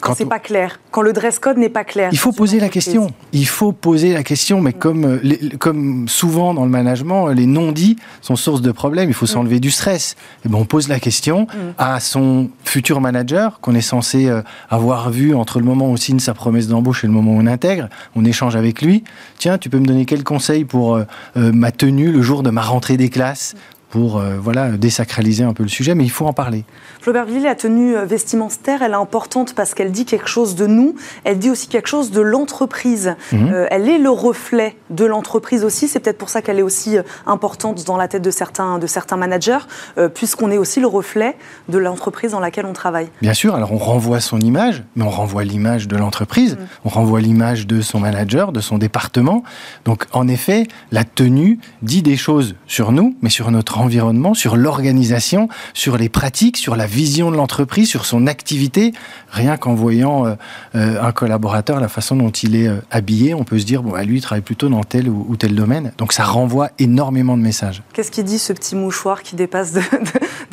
Quand 0.00 0.14
c'est 0.14 0.26
pas 0.26 0.38
clair, 0.38 0.80
quand 0.90 1.02
le 1.02 1.12
dress 1.12 1.38
code 1.38 1.58
n'est 1.58 1.68
pas 1.68 1.84
clair. 1.84 2.08
Il 2.12 2.18
faut 2.18 2.32
poser 2.32 2.58
la 2.58 2.68
question. 2.68 3.12
Il 3.32 3.46
faut 3.46 3.72
poser 3.72 4.12
la 4.12 4.22
question, 4.22 4.60
mais 4.60 4.72
comme, 4.72 5.04
euh, 5.04 5.48
comme 5.58 6.08
souvent 6.08 6.54
dans 6.54 6.64
le 6.64 6.70
management, 6.70 7.28
les 7.28 7.46
non-dits 7.46 7.96
sont 8.20 8.36
source 8.36 8.62
de 8.62 8.72
problèmes. 8.72 9.08
Il 9.08 9.14
faut 9.14 9.26
mm. 9.26 9.28
s'enlever 9.28 9.60
du 9.60 9.70
stress. 9.70 10.16
Et 10.44 10.48
ben, 10.48 10.58
on 10.58 10.64
pose 10.64 10.88
la 10.88 10.98
question 10.98 11.42
mm. 11.42 11.74
à 11.78 12.00
son 12.00 12.50
futur 12.64 13.00
manager 13.00 13.60
qu'on 13.60 13.74
est 13.74 13.80
censé 13.80 14.28
euh, 14.28 14.42
avoir 14.70 15.10
vu 15.10 15.34
entre 15.34 15.58
le 15.58 15.64
moment 15.64 15.86
où 15.86 15.92
on 15.92 15.96
signe 15.96 16.18
sa 16.18 16.34
promesse 16.34 16.68
d'embauche 16.68 17.04
et 17.04 17.06
le 17.06 17.12
moment 17.12 17.32
où 17.32 17.40
on 17.40 17.46
intègre. 17.46 17.88
On 18.16 18.24
échange 18.24 18.56
avec 18.56 18.82
lui. 18.82 19.04
Tiens, 19.38 19.58
tu 19.58 19.70
peux 19.70 19.78
me 19.78 19.86
donner 19.86 20.04
quel 20.04 20.24
conseil 20.24 20.64
pour 20.64 20.96
euh, 20.96 21.04
ma 21.36 21.70
tenue 21.70 22.10
le 22.10 22.22
jour 22.22 22.42
de 22.42 22.50
ma 22.50 22.62
rentrée 22.62 22.96
des 22.96 23.08
classes? 23.08 23.54
Pour 23.92 24.16
euh, 24.16 24.38
voilà, 24.40 24.70
désacraliser 24.70 25.44
un 25.44 25.52
peu 25.52 25.62
le 25.62 25.68
sujet, 25.68 25.94
mais 25.94 26.04
il 26.04 26.10
faut 26.10 26.26
en 26.26 26.32
parler. 26.32 26.64
Flaubert 27.02 27.26
Villiers, 27.26 27.44
la 27.44 27.54
tenue 27.54 27.94
euh, 27.94 28.06
vestimentaire, 28.06 28.80
elle 28.80 28.92
est 28.92 28.94
importante 28.94 29.54
parce 29.54 29.74
qu'elle 29.74 29.92
dit 29.92 30.06
quelque 30.06 30.30
chose 30.30 30.54
de 30.54 30.66
nous, 30.66 30.94
elle 31.24 31.38
dit 31.38 31.50
aussi 31.50 31.68
quelque 31.68 31.88
chose 31.88 32.10
de 32.10 32.22
l'entreprise. 32.22 33.16
Mhm. 33.32 33.50
Euh, 33.52 33.66
elle 33.70 33.90
est 33.90 33.98
le 33.98 34.08
reflet 34.08 34.76
de 34.88 35.04
l'entreprise 35.04 35.62
aussi, 35.62 35.88
c'est 35.88 36.00
peut-être 36.00 36.16
pour 36.16 36.30
ça 36.30 36.40
qu'elle 36.40 36.58
est 36.58 36.62
aussi 36.62 36.96
importante 37.26 37.84
dans 37.84 37.98
la 37.98 38.08
tête 38.08 38.22
de 38.22 38.30
certains, 38.30 38.78
de 38.78 38.86
certains 38.86 39.18
managers, 39.18 39.58
puisqu'on 40.14 40.50
est 40.50 40.58
aussi 40.58 40.80
le 40.80 40.86
reflet 40.86 41.36
de 41.68 41.76
l'entreprise 41.76 42.32
dans 42.32 42.40
laquelle 42.40 42.66
on 42.66 42.72
travaille. 42.72 43.08
Bien 43.20 43.34
sûr, 43.34 43.54
alors 43.54 43.72
on 43.72 43.78
renvoie 43.78 44.20
son 44.20 44.40
image, 44.40 44.84
mais 44.96 45.04
on 45.04 45.10
renvoie 45.10 45.44
l'image 45.44 45.86
de 45.86 45.96
l'entreprise, 45.96 46.56
mhm. 46.56 46.66
on 46.86 46.88
renvoie 46.88 47.20
l'image 47.20 47.66
de 47.66 47.82
son 47.82 48.00
manager, 48.00 48.52
de 48.52 48.60
son 48.60 48.78
département. 48.78 49.42
Donc 49.84 50.06
en 50.12 50.28
effet, 50.28 50.66
la 50.92 51.04
tenue 51.04 51.58
dit 51.82 52.02
des 52.02 52.16
choses 52.16 52.54
sur 52.66 52.92
nous, 52.92 53.14
mais 53.20 53.28
sur 53.28 53.50
notre 53.50 53.81
sur 54.34 54.56
l'organisation, 54.56 55.48
sur 55.74 55.96
les 55.96 56.08
pratiques, 56.08 56.56
sur 56.56 56.76
la 56.76 56.86
vision 56.86 57.30
de 57.30 57.36
l'entreprise, 57.36 57.88
sur 57.88 58.04
son 58.04 58.26
activité. 58.26 58.92
Rien 59.30 59.56
qu'en 59.56 59.74
voyant 59.74 60.26
euh, 60.26 60.34
euh, 60.74 61.02
un 61.02 61.12
collaborateur, 61.12 61.80
la 61.80 61.88
façon 61.88 62.16
dont 62.16 62.30
il 62.30 62.56
est 62.56 62.68
euh, 62.68 62.80
habillé, 62.90 63.34
on 63.34 63.44
peut 63.44 63.58
se 63.58 63.64
dire, 63.64 63.82
bon, 63.82 63.94
lui, 63.96 64.18
il 64.18 64.20
travaille 64.20 64.42
plutôt 64.42 64.68
dans 64.68 64.82
tel 64.82 65.08
ou, 65.08 65.36
tel 65.36 65.54
domaine. 65.54 65.92
Donc 65.98 66.12
ça 66.12 66.24
renvoie 66.24 66.70
énormément 66.78 67.36
de 67.36 67.42
messages. 67.42 67.82
Qu'est-ce 67.92 68.10
qu'il 68.10 68.24
dit, 68.24 68.38
ce 68.38 68.52
petit 68.52 68.76
mouchoir 68.76 69.22
qui 69.22 69.36
dépasse 69.36 69.72
de, 69.72 69.80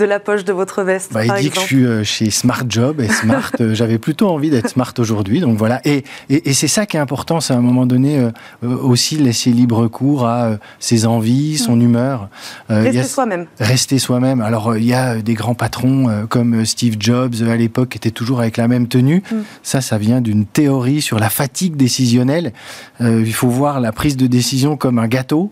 la 0.06 0.20
poche 0.20 0.46
de 0.46 0.54
votre 0.54 0.84
veste 0.84 1.14
bah, 1.14 1.26
Il 1.26 1.34
dit 1.44 1.50
que 1.50 1.60
je 1.60 1.66
suis 1.66 2.06
chez 2.06 2.30
Smart 2.30 2.64
Job 2.68 3.02
et 3.02 3.08
Smart, 3.08 3.52
j'avais 3.74 3.98
plutôt 3.98 4.30
envie 4.30 4.50
d'être 4.50 4.70
Smart 4.70 4.94
aujourd'hui. 4.98 5.40
Donc 5.40 5.58
voilà. 5.58 5.82
Et, 5.86 6.04
et, 6.30 6.54
c'est 6.54 6.68
ça 6.68 6.86
qui 6.86 6.98
est 6.98 7.00
important, 7.00 7.40
c'est 7.40 7.54
à 7.54 7.58
un 7.58 7.62
moment 7.62 7.86
donné 7.86 8.30
aussi 8.62 9.18
laisser 9.18 9.52
libre 9.52 9.88
cours 9.88 10.26
à 10.26 10.58
ses 10.80 11.06
envies, 11.06 11.58
son 11.58 11.76
mmh. 11.76 11.82
humeur. 11.82 12.30
Rester 12.70 13.04
soi-même. 13.04 13.48
Rester 13.60 14.00
soi-même. 14.00 14.42
Alors 14.42 14.78
il 14.78 14.86
y 14.86 14.94
a 14.94 15.16
des 15.16 15.34
grands 15.34 15.56
patrons 15.56 16.26
comme 16.30 16.66
Steve 16.66 16.96
Jobs 17.00 17.36
à 17.48 17.56
l'époque 17.56 17.90
qui 17.90 17.98
étaient 17.98 18.12
toujours 18.12 18.40
avec 18.40 18.58
la 18.58 18.68
même 18.68 18.88
tenue. 18.88 19.24
Mm. 19.32 19.36
Ça, 19.64 19.82
ça 19.82 19.98
vient 19.98 20.22
d'une 20.22 20.46
théorie 20.46 21.02
sur 21.02 21.20
la 21.20 21.30
fatigue 21.30 21.76
décisionnelle. 21.76 22.54
Euh, 23.02 23.24
il 23.26 23.34
faut 23.34 23.50
voir 23.50 23.80
la 23.80 23.92
prise 23.92 24.18
de 24.18 24.28
décision 24.28 24.78
comme 24.78 25.00
un 25.00 25.08
gâteau 25.08 25.52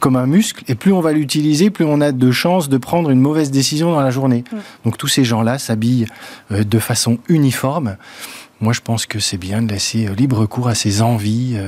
comme 0.00 0.16
un 0.16 0.26
muscle, 0.26 0.64
et 0.68 0.74
plus 0.74 0.92
on 0.92 1.00
va 1.00 1.12
l'utiliser, 1.12 1.70
plus 1.70 1.84
on 1.84 2.00
a 2.00 2.12
de 2.12 2.30
chances 2.30 2.68
de 2.68 2.78
prendre 2.78 3.10
une 3.10 3.20
mauvaise 3.20 3.50
décision 3.50 3.92
dans 3.92 4.00
la 4.00 4.10
journée. 4.10 4.44
Donc 4.84 4.98
tous 4.98 5.08
ces 5.08 5.24
gens-là 5.24 5.58
s'habillent 5.58 6.06
euh, 6.52 6.64
de 6.64 6.78
façon 6.78 7.18
uniforme. 7.28 7.96
Moi, 8.60 8.72
je 8.72 8.80
pense 8.80 9.04
que 9.06 9.18
c'est 9.18 9.36
bien 9.36 9.62
de 9.62 9.70
laisser 9.70 10.06
euh, 10.06 10.14
libre 10.14 10.46
cours 10.46 10.68
à 10.68 10.74
ses 10.74 11.02
envies, 11.02 11.58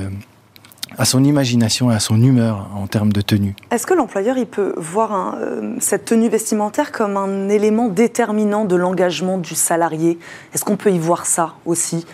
à 0.97 1.05
son 1.05 1.23
imagination 1.23 1.91
et 1.91 1.95
à 1.95 1.99
son 1.99 2.21
humeur 2.21 2.69
en 2.75 2.87
termes 2.87 3.13
de 3.13 3.21
tenue. 3.21 3.55
Est-ce 3.71 3.85
que 3.85 3.93
l'employeur 3.93 4.37
il 4.37 4.47
peut 4.47 4.73
voir 4.77 5.35
euh, 5.37 5.75
cette 5.79 6.05
tenue 6.05 6.29
vestimentaire 6.29 6.91
comme 6.91 7.17
un 7.17 7.49
élément 7.49 7.87
déterminant 7.87 8.65
de 8.65 8.75
l'engagement 8.75 9.37
du 9.37 9.55
salarié? 9.55 10.17
Est-ce 10.53 10.65
qu'on 10.65 10.77
peut 10.77 10.91
y 10.91 10.99
voir 10.99 11.25
ça 11.25 11.53
aussi? 11.65 12.05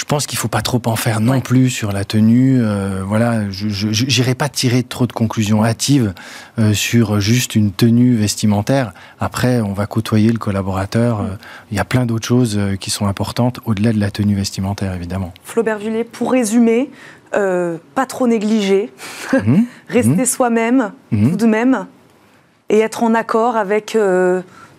Je 0.00 0.06
pense 0.06 0.26
qu'il 0.26 0.38
faut 0.38 0.48
pas 0.48 0.62
trop 0.62 0.80
en 0.86 0.96
faire 0.96 1.20
non 1.20 1.42
plus 1.42 1.68
sur 1.68 1.92
la 1.92 2.06
tenue. 2.06 2.58
Euh, 2.58 3.02
voilà, 3.04 3.50
je 3.50 4.06
n'irai 4.06 4.34
pas 4.34 4.48
tirer 4.48 4.82
trop 4.82 5.06
de 5.06 5.12
conclusions 5.12 5.62
hâtives 5.62 6.14
euh, 6.58 6.72
sur 6.72 7.20
juste 7.20 7.54
une 7.54 7.70
tenue 7.70 8.14
vestimentaire. 8.14 8.94
Après, 9.20 9.60
on 9.60 9.74
va 9.74 9.84
côtoyer 9.84 10.32
le 10.32 10.38
collaborateur. 10.38 11.20
Euh, 11.20 11.24
il 11.70 11.76
y 11.76 11.80
a 11.80 11.84
plein 11.84 12.06
d'autres 12.06 12.26
choses 12.26 12.58
qui 12.80 12.88
sont 12.88 13.08
importantes 13.08 13.60
au-delà 13.66 13.92
de 13.92 14.00
la 14.00 14.10
tenue 14.10 14.34
vestimentaire, 14.34 14.94
évidemment. 14.94 15.34
Flaubert 15.44 15.78
Vullier, 15.78 16.04
pour 16.04 16.32
résumer, 16.32 16.88
pas 17.32 18.06
trop 18.08 18.26
négliger, 18.26 18.90
mmh. 19.34 19.58
rester 19.90 20.22
mmh. 20.22 20.24
soi-même 20.24 20.92
mmh. 21.12 21.30
tout 21.30 21.36
de 21.36 21.46
même, 21.46 21.86
et 22.70 22.78
être 22.78 23.02
en 23.02 23.14
accord 23.14 23.56
avec 23.56 23.98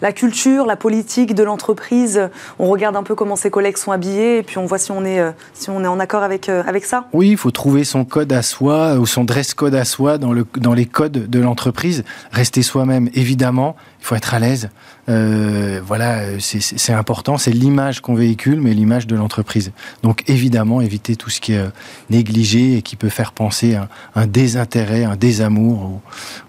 la 0.01 0.11
culture, 0.11 0.65
la 0.65 0.75
politique 0.75 1.35
de 1.35 1.43
l'entreprise. 1.43 2.29
On 2.59 2.67
regarde 2.67 2.95
un 2.95 3.03
peu 3.03 3.15
comment 3.15 3.35
ses 3.35 3.49
collègues 3.49 3.77
sont 3.77 3.91
habillés 3.91 4.39
et 4.39 4.43
puis 4.43 4.57
on 4.57 4.65
voit 4.65 4.77
si 4.77 4.91
on 4.91 5.05
est, 5.05 5.19
euh, 5.19 5.31
si 5.53 5.69
on 5.69 5.83
est 5.83 5.87
en 5.87 5.99
accord 5.99 6.23
avec, 6.23 6.49
euh, 6.49 6.63
avec 6.65 6.85
ça. 6.85 7.07
Oui, 7.13 7.29
il 7.29 7.37
faut 7.37 7.51
trouver 7.51 7.83
son 7.83 8.03
code 8.03 8.33
à 8.33 8.41
soi 8.41 8.95
ou 8.95 9.05
son 9.05 9.23
dress 9.23 9.53
code 9.53 9.75
à 9.75 9.85
soi 9.85 10.17
dans, 10.17 10.33
le, 10.33 10.45
dans 10.57 10.73
les 10.73 10.85
codes 10.85 11.29
de 11.29 11.39
l'entreprise. 11.39 12.03
Rester 12.31 12.63
soi-même, 12.63 13.09
évidemment. 13.13 13.75
Il 13.99 14.05
faut 14.05 14.15
être 14.15 14.33
à 14.33 14.39
l'aise. 14.39 14.69
Euh, 15.09 15.79
voilà, 15.85 16.39
c'est 16.39 16.93
important. 16.93 17.37
C'est 17.37 17.51
l'image 17.51 18.01
qu'on 18.01 18.15
véhicule, 18.15 18.59
mais 18.59 18.73
l'image 18.73 19.05
de 19.05 19.15
l'entreprise. 19.15 19.71
Donc 20.01 20.23
évidemment, 20.27 20.81
éviter 20.81 21.15
tout 21.15 21.29
ce 21.29 21.39
qui 21.39 21.53
est 21.53 21.63
négligé 22.09 22.77
et 22.77 22.81
qui 22.81 22.95
peut 22.95 23.09
faire 23.09 23.31
penser 23.31 23.75
à 23.75 23.89
un 24.15 24.25
désintérêt, 24.25 25.03
un 25.03 25.15
désamour 25.15 26.01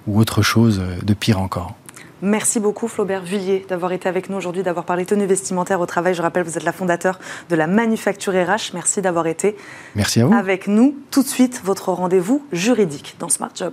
ou 0.07 0.19
autre 0.19 0.41
chose 0.41 0.81
de 1.03 1.15
pire 1.15 1.41
encore. 1.41 1.75
Merci 2.23 2.61
beaucoup 2.61 2.87
Flaubert 2.87 3.23
Vullier 3.25 3.67
d'avoir 3.69 3.91
été 3.93 4.09
avec 4.09 4.31
nous 4.31 4.37
aujourd'hui, 4.37 4.63
d'avoir 4.63 4.85
parlé 4.85 5.05
tenue 5.05 5.27
vestimentaire 5.27 5.81
au 5.81 5.87
travail. 5.87 6.15
Je 6.15 6.23
rappelle, 6.23 6.45
vous 6.45 6.57
êtes 6.57 6.63
la 6.63 6.73
fondateur 6.73 7.19
de 7.51 7.57
la 7.57 7.67
Manufacture 7.67 8.33
RH. 8.33 8.73
Merci 8.75 9.03
d'avoir 9.03 9.27
été 9.27 9.57
Merci 9.97 10.21
à 10.21 10.27
vous. 10.27 10.33
avec 10.35 10.69
nous. 10.69 10.95
Tout 11.11 11.25
de 11.25 11.29
suite, 11.29 11.61
votre 11.65 11.91
rendez-vous 11.91 12.47
juridique 12.53 13.17
dans 13.19 13.29
Smart 13.29 13.51
Job. 13.55 13.73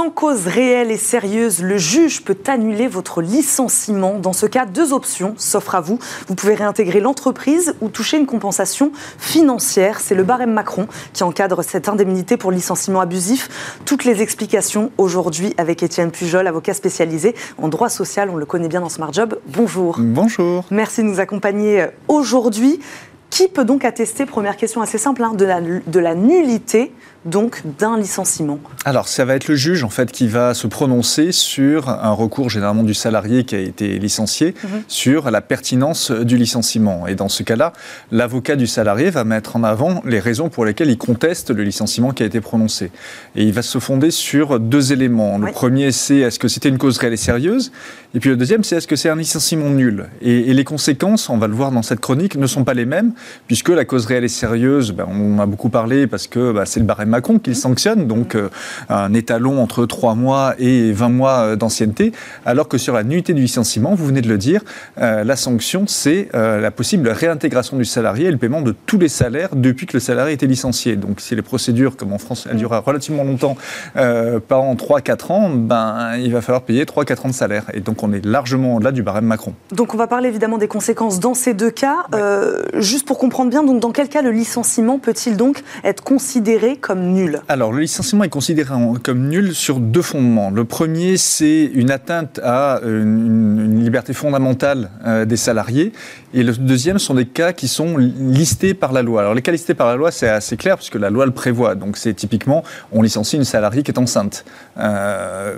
Sans 0.00 0.08
cause 0.08 0.46
réelle 0.46 0.90
et 0.90 0.96
sérieuse, 0.96 1.60
le 1.62 1.76
juge 1.76 2.24
peut 2.24 2.38
annuler 2.46 2.88
votre 2.88 3.20
licenciement. 3.20 4.18
Dans 4.18 4.32
ce 4.32 4.46
cas, 4.46 4.64
deux 4.64 4.94
options 4.94 5.34
s'offrent 5.36 5.74
à 5.74 5.82
vous. 5.82 5.98
Vous 6.26 6.34
pouvez 6.34 6.54
réintégrer 6.54 7.00
l'entreprise 7.00 7.74
ou 7.82 7.90
toucher 7.90 8.16
une 8.16 8.24
compensation 8.24 8.92
financière. 9.18 10.00
C'est 10.00 10.14
le 10.14 10.22
barème 10.22 10.54
Macron 10.54 10.86
qui 11.12 11.22
encadre 11.22 11.62
cette 11.62 11.86
indemnité 11.86 12.38
pour 12.38 12.50
licenciement 12.50 13.02
abusif. 13.02 13.50
Toutes 13.84 14.06
les 14.06 14.22
explications 14.22 14.90
aujourd'hui 14.96 15.52
avec 15.58 15.82
Étienne 15.82 16.10
Pujol, 16.10 16.46
avocat 16.46 16.72
spécialisé 16.72 17.34
en 17.58 17.68
droit 17.68 17.90
social. 17.90 18.30
On 18.30 18.36
le 18.36 18.46
connaît 18.46 18.68
bien 18.68 18.80
dans 18.80 18.88
Smart 18.88 19.12
Job. 19.12 19.38
Bonjour. 19.48 19.96
Bonjour. 19.98 20.64
Merci 20.70 21.02
de 21.02 21.08
nous 21.08 21.20
accompagner 21.20 21.88
aujourd'hui. 22.08 22.80
Qui 23.28 23.46
peut 23.46 23.64
donc 23.64 23.84
attester, 23.84 24.26
première 24.26 24.56
question 24.56 24.80
assez 24.80 24.98
simple, 24.98 25.22
hein, 25.22 25.34
de, 25.34 25.44
la, 25.44 25.60
de 25.60 26.00
la 26.00 26.16
nullité 26.16 26.92
donc 27.24 27.62
d'un 27.78 27.98
licenciement 27.98 28.58
Alors, 28.84 29.08
ça 29.08 29.24
va 29.24 29.34
être 29.34 29.48
le 29.48 29.54
juge 29.54 29.84
en 29.84 29.90
fait 29.90 30.10
qui 30.10 30.26
va 30.26 30.54
se 30.54 30.66
prononcer 30.66 31.32
sur 31.32 31.88
un 31.88 32.12
recours 32.12 32.48
généralement 32.48 32.82
du 32.82 32.94
salarié 32.94 33.44
qui 33.44 33.54
a 33.54 33.58
été 33.58 33.98
licencié 33.98 34.54
mhm. 34.64 34.82
sur 34.88 35.30
la 35.30 35.40
pertinence 35.42 36.10
du 36.10 36.38
licenciement. 36.38 37.06
Et 37.06 37.14
dans 37.14 37.28
ce 37.28 37.42
cas-là, 37.42 37.72
l'avocat 38.10 38.56
du 38.56 38.66
salarié 38.66 39.10
va 39.10 39.24
mettre 39.24 39.56
en 39.56 39.64
avant 39.64 40.02
les 40.06 40.18
raisons 40.18 40.48
pour 40.48 40.64
lesquelles 40.64 40.90
il 40.90 40.98
conteste 40.98 41.50
le 41.50 41.62
licenciement 41.62 42.12
qui 42.12 42.22
a 42.22 42.26
été 42.26 42.40
prononcé. 42.40 42.90
Et 43.36 43.44
il 43.44 43.52
va 43.52 43.62
se 43.62 43.78
fonder 43.78 44.10
sur 44.10 44.58
deux 44.58 44.92
éléments. 44.92 45.38
Le 45.38 45.52
premier, 45.52 45.92
c'est 45.92 46.18
est-ce 46.18 46.38
que 46.38 46.48
c'était 46.48 46.70
une 46.70 46.78
cause 46.78 46.96
réelle 46.98 47.12
et 47.12 47.18
sérieuse? 47.18 47.70
Et 48.14 48.20
puis 48.20 48.30
le 48.30 48.36
deuxième, 48.36 48.64
c'est 48.64 48.76
est-ce 48.76 48.88
que 48.88 48.96
c'est 48.96 49.10
un 49.10 49.16
licenciement 49.16 49.70
nul? 49.70 50.06
Et, 50.22 50.52
les 50.54 50.64
conséquences, 50.64 51.28
on 51.28 51.38
va 51.38 51.46
le 51.46 51.54
voir 51.54 51.70
dans 51.70 51.82
cette 51.82 52.00
chronique, 52.00 52.36
ne 52.36 52.46
sont 52.46 52.64
pas 52.64 52.74
les 52.74 52.86
mêmes 52.86 53.12
puisque 53.46 53.68
la 53.68 53.84
cause 53.84 54.06
réelle 54.06 54.24
et 54.24 54.28
sérieuse, 54.28 54.92
ben, 54.92 55.06
on 55.08 55.36
en 55.36 55.38
a 55.38 55.46
beaucoup 55.46 55.68
parlé 55.68 56.06
parce 56.06 56.26
que 56.26 56.52
ben, 56.52 56.64
c'est 56.64 56.80
le 56.80 56.86
barème 56.86 57.09
Macron 57.10 57.38
qu'il 57.38 57.56
sanctionne, 57.56 58.06
donc 58.06 58.34
euh, 58.34 58.48
un 58.88 59.12
étalon 59.12 59.62
entre 59.62 59.84
3 59.84 60.14
mois 60.14 60.54
et 60.58 60.92
20 60.92 61.08
mois 61.10 61.38
euh, 61.40 61.56
d'ancienneté, 61.56 62.12
alors 62.46 62.68
que 62.68 62.78
sur 62.78 62.94
la 62.94 63.02
nullité 63.02 63.34
du 63.34 63.42
licenciement, 63.42 63.94
vous 63.94 64.06
venez 64.06 64.22
de 64.22 64.28
le 64.28 64.38
dire, 64.38 64.62
euh, 64.98 65.24
la 65.24 65.36
sanction, 65.36 65.84
c'est 65.86 66.28
la 66.32 66.70
possible 66.70 67.08
réintégration 67.08 67.76
du 67.76 67.84
salarié 67.84 68.26
et 68.26 68.30
le 68.30 68.38
paiement 68.38 68.62
de 68.62 68.74
tous 68.86 68.98
les 68.98 69.08
salaires 69.08 69.50
depuis 69.54 69.86
que 69.86 69.94
le 69.94 70.00
salarié 70.00 70.30
a 70.30 70.34
été 70.34 70.46
licencié. 70.46 70.96
Donc 70.96 71.20
si 71.20 71.34
les 71.34 71.42
procédures, 71.42 71.96
comme 71.96 72.12
en 72.12 72.18
France, 72.18 72.46
elles 72.50 72.56
durent 72.56 72.82
relativement 72.84 73.24
longtemps, 73.24 73.56
pas 73.94 74.56
en 74.56 74.74
3-4 74.74 75.32
ans, 75.32 75.50
ben, 75.50 76.16
il 76.16 76.32
va 76.32 76.40
falloir 76.40 76.62
payer 76.62 76.84
3-4 76.84 77.26
ans 77.26 77.28
de 77.28 77.34
salaire. 77.34 77.64
Et 77.74 77.80
donc 77.80 78.02
on 78.02 78.12
est 78.12 78.24
largement 78.24 78.76
au-delà 78.76 78.92
du 78.92 79.02
barème 79.02 79.24
Macron. 79.24 79.54
Donc 79.72 79.92
on 79.94 79.96
va 79.96 80.06
parler 80.06 80.28
évidemment 80.28 80.58
des 80.58 80.68
conséquences 80.68 81.18
dans 81.18 81.34
ces 81.34 81.52
deux 81.52 81.70
cas. 81.70 82.06
juste 82.74 83.06
pour 83.06 83.18
comprendre 83.18 83.50
bien, 83.50 83.64
donc 83.64 83.80
dans 83.80 83.90
quel 83.90 84.08
cas 84.08 84.22
le 84.22 84.30
licenciement 84.30 84.98
peut-il 84.98 85.36
donc 85.36 85.62
être 85.82 86.04
considéré 86.04 86.76
comme 86.76 86.99
nul 87.00 87.40
Alors, 87.48 87.72
le 87.72 87.80
licenciement 87.80 88.24
est 88.24 88.28
considéré 88.28 88.74
comme 89.02 89.28
nul 89.28 89.54
sur 89.54 89.80
deux 89.80 90.02
fondements. 90.02 90.50
Le 90.50 90.64
premier, 90.64 91.16
c'est 91.16 91.64
une 91.64 91.90
atteinte 91.90 92.40
à 92.42 92.80
une, 92.84 93.82
liberté 93.82 94.12
fondamentale 94.12 94.90
euh, 95.06 95.24
des 95.24 95.36
salariés. 95.36 95.92
Et 96.32 96.42
le 96.42 96.52
deuxième 96.52 96.98
sont 96.98 97.14
des 97.14 97.26
cas 97.26 97.52
qui 97.52 97.66
sont 97.66 97.96
listés 97.96 98.74
par 98.74 98.92
la 98.92 99.02
loi. 99.02 99.22
Alors, 99.22 99.34
les 99.34 99.42
cas 99.42 99.52
listés 99.52 99.74
par 99.74 99.88
la 99.88 99.96
loi, 99.96 100.10
c'est 100.10 100.28
assez 100.28 100.56
clair 100.56 100.76
puisque 100.76 100.94
la 100.94 101.10
loi 101.10 101.26
le 101.26 101.32
prévoit. 101.32 101.74
Donc, 101.74 101.96
c'est 101.96 102.14
typiquement, 102.14 102.62
on 102.92 103.02
licencie 103.02 103.36
une 103.36 103.44
salariée 103.44 103.82
qui 103.82 103.90
est 103.90 103.98
enceinte. 103.98 104.44
Euh, 104.78 105.56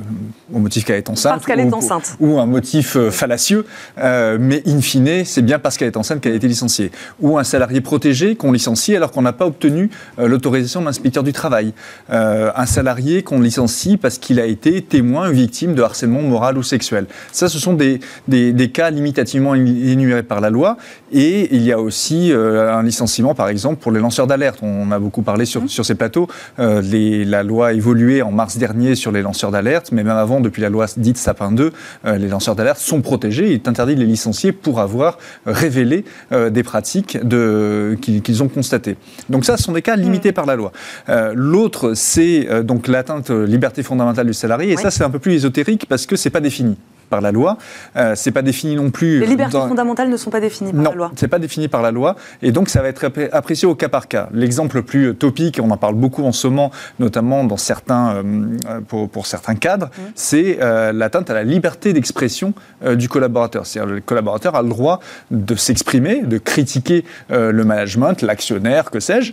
au 0.52 0.58
motif 0.58 0.84
qu'elle 0.84 0.96
est 0.96 1.10
enceinte. 1.10 1.32
Parce 1.32 1.46
qu'elle 1.46 1.60
est 1.60 1.72
enceinte. 1.72 2.16
Ou 2.20 2.38
un 2.38 2.46
motif 2.46 2.96
euh, 2.96 3.10
fallacieux. 3.10 3.66
mais 3.96 4.62
in 4.66 4.80
fine, 4.80 5.24
c'est 5.24 5.42
bien 5.42 5.58
parce 5.58 5.76
qu'elle 5.76 5.88
est 5.88 5.96
enceinte 5.96 6.20
qu'elle 6.20 6.32
a 6.32 6.36
été 6.36 6.48
licenciée. 6.48 6.90
Ou 7.20 7.38
un 7.38 7.44
salarié 7.44 7.80
protégé 7.80 8.36
qu'on 8.36 8.52
licencie 8.52 8.96
alors 8.96 9.10
qu'on 9.10 9.22
n'a 9.22 9.32
pas 9.32 9.46
obtenu 9.46 9.90
l'autorisation 10.18 10.80
de 10.80 10.86
l'inspecteur 10.86 11.22
du 11.22 11.31
travail 11.32 11.52
travail. 11.52 11.72
Euh, 12.10 12.50
un 12.54 12.66
salarié 12.66 13.22
qu'on 13.22 13.40
licencie 13.40 13.96
parce 13.96 14.18
qu'il 14.18 14.38
a 14.38 14.46
été 14.46 14.80
témoin 14.82 15.28
ou 15.28 15.32
victime 15.32 15.74
de 15.74 15.82
harcèlement 15.82 16.22
moral 16.22 16.56
ou 16.56 16.62
sexuel. 16.62 17.06
Ça, 17.32 17.48
ce 17.48 17.58
sont 17.58 17.74
des, 17.74 18.00
des, 18.28 18.70
cas 18.70 18.90
limitativement 18.90 19.54
énumérés 19.54 20.22
par 20.22 20.40
la 20.40 20.50
loi. 20.50 20.76
Et 21.12 21.54
il 21.54 21.62
y 21.62 21.72
a 21.72 21.80
aussi 21.80 22.32
euh, 22.32 22.72
un 22.72 22.82
licenciement, 22.82 23.34
par 23.34 23.48
exemple, 23.48 23.80
pour 23.80 23.90
les 23.92 24.00
lanceurs 24.00 24.26
d'alerte. 24.26 24.60
On 24.62 24.90
a 24.92 24.98
beaucoup 24.98 25.22
parlé 25.22 25.44
sur, 25.44 25.62
mmh. 25.62 25.68
sur 25.68 25.84
ces 25.84 25.94
plateaux. 25.94 26.28
Euh, 26.58 26.80
les, 26.80 27.24
la 27.24 27.42
loi 27.42 27.68
a 27.68 27.72
évolué 27.72 28.22
en 28.22 28.30
mars 28.30 28.56
dernier 28.56 28.94
sur 28.94 29.10
les 29.10 29.22
lanceurs 29.22 29.50
d'alerte, 29.50 29.90
mais 29.90 30.04
même 30.04 30.16
avant, 30.16 30.40
depuis 30.40 30.62
la 30.62 30.68
loi 30.68 30.86
dite 30.96 31.18
Sapin 31.18 31.52
2, 31.52 31.72
les 32.04 32.28
lanceurs 32.28 32.54
d'alerte 32.54 32.78
sont 32.78 33.02
protégés. 33.02 33.46
Il 33.48 33.52
est 33.52 33.68
interdit 33.68 33.94
de 33.94 34.00
les 34.00 34.06
licencier 34.06 34.52
pour 34.52 34.80
avoir 34.80 35.18
révélé 35.46 36.04
des 36.30 36.62
pratiques 36.62 37.18
qu'ils 38.00 38.42
ont 38.42 38.48
constatées. 38.48 38.96
Donc 39.28 39.44
ça, 39.44 39.56
ce 39.56 39.64
sont 39.64 39.72
des 39.72 39.82
cas 39.82 39.96
limités 39.96 40.30
mmh. 40.30 40.34
par 40.34 40.46
la 40.46 40.56
loi. 40.56 40.72
L'autre, 41.34 41.94
c'est 41.94 42.48
euh, 42.48 42.62
donc 42.62 42.88
l'atteinte 42.88 43.30
liberté 43.30 43.82
fondamentale 43.82 44.26
du 44.26 44.34
salarié. 44.34 44.72
Et 44.72 44.76
ça, 44.76 44.90
c'est 44.90 45.04
un 45.04 45.10
peu 45.10 45.18
plus 45.18 45.34
ésotérique 45.34 45.86
parce 45.88 46.06
que 46.06 46.16
c'est 46.16 46.30
pas 46.30 46.40
défini 46.40 46.76
par 47.12 47.20
la 47.20 47.30
loi. 47.30 47.58
Euh, 47.96 48.14
c'est 48.16 48.32
pas 48.32 48.40
défini 48.40 48.74
non 48.74 48.90
plus. 48.90 49.20
Les 49.20 49.26
libertés 49.26 49.58
fondamentales 49.58 50.08
ne 50.08 50.16
sont 50.16 50.30
pas 50.30 50.40
définies 50.40 50.72
par 50.72 50.82
la 50.82 50.94
loi. 50.94 51.12
c'est 51.16 51.28
pas 51.28 51.38
défini 51.38 51.68
par 51.68 51.82
la 51.82 51.90
loi, 51.90 52.16
et 52.40 52.52
donc 52.52 52.70
ça 52.70 52.80
va 52.80 52.88
être 52.88 53.04
apprécié 53.32 53.68
au 53.68 53.74
cas 53.74 53.90
par 53.90 54.08
cas. 54.08 54.30
L'exemple 54.32 54.76
le 54.76 54.82
plus 54.82 55.14
topique, 55.14 55.60
on 55.62 55.70
en 55.70 55.76
parle 55.76 55.94
beaucoup 55.94 56.24
en 56.24 56.32
ce 56.32 56.46
moment, 56.48 56.70
notamment 56.98 57.44
dans 57.44 57.58
certains, 57.58 58.14
euh, 58.16 58.80
pour, 58.88 59.26
certains 59.26 59.56
cadres, 59.56 59.86
mmh. 59.86 60.00
c'est 60.14 60.58
euh, 60.60 60.92
l'atteinte 60.92 61.28
à 61.28 61.34
la 61.34 61.44
liberté 61.44 61.92
d'expression 61.92 62.54
euh, 62.84 62.96
du 62.96 63.08
collaborateur. 63.08 63.66
C'est-à-dire 63.66 63.94
le 63.94 64.00
collaborateur 64.00 64.54
a 64.54 64.62
le 64.62 64.70
droit 64.70 65.00
de 65.30 65.54
s'exprimer, 65.54 66.22
de 66.22 66.38
critiquer 66.38 67.04
le 67.30 67.64
management, 67.64 68.22
l'actionnaire, 68.22 68.90
que 68.90 69.00
sais-je, 69.00 69.32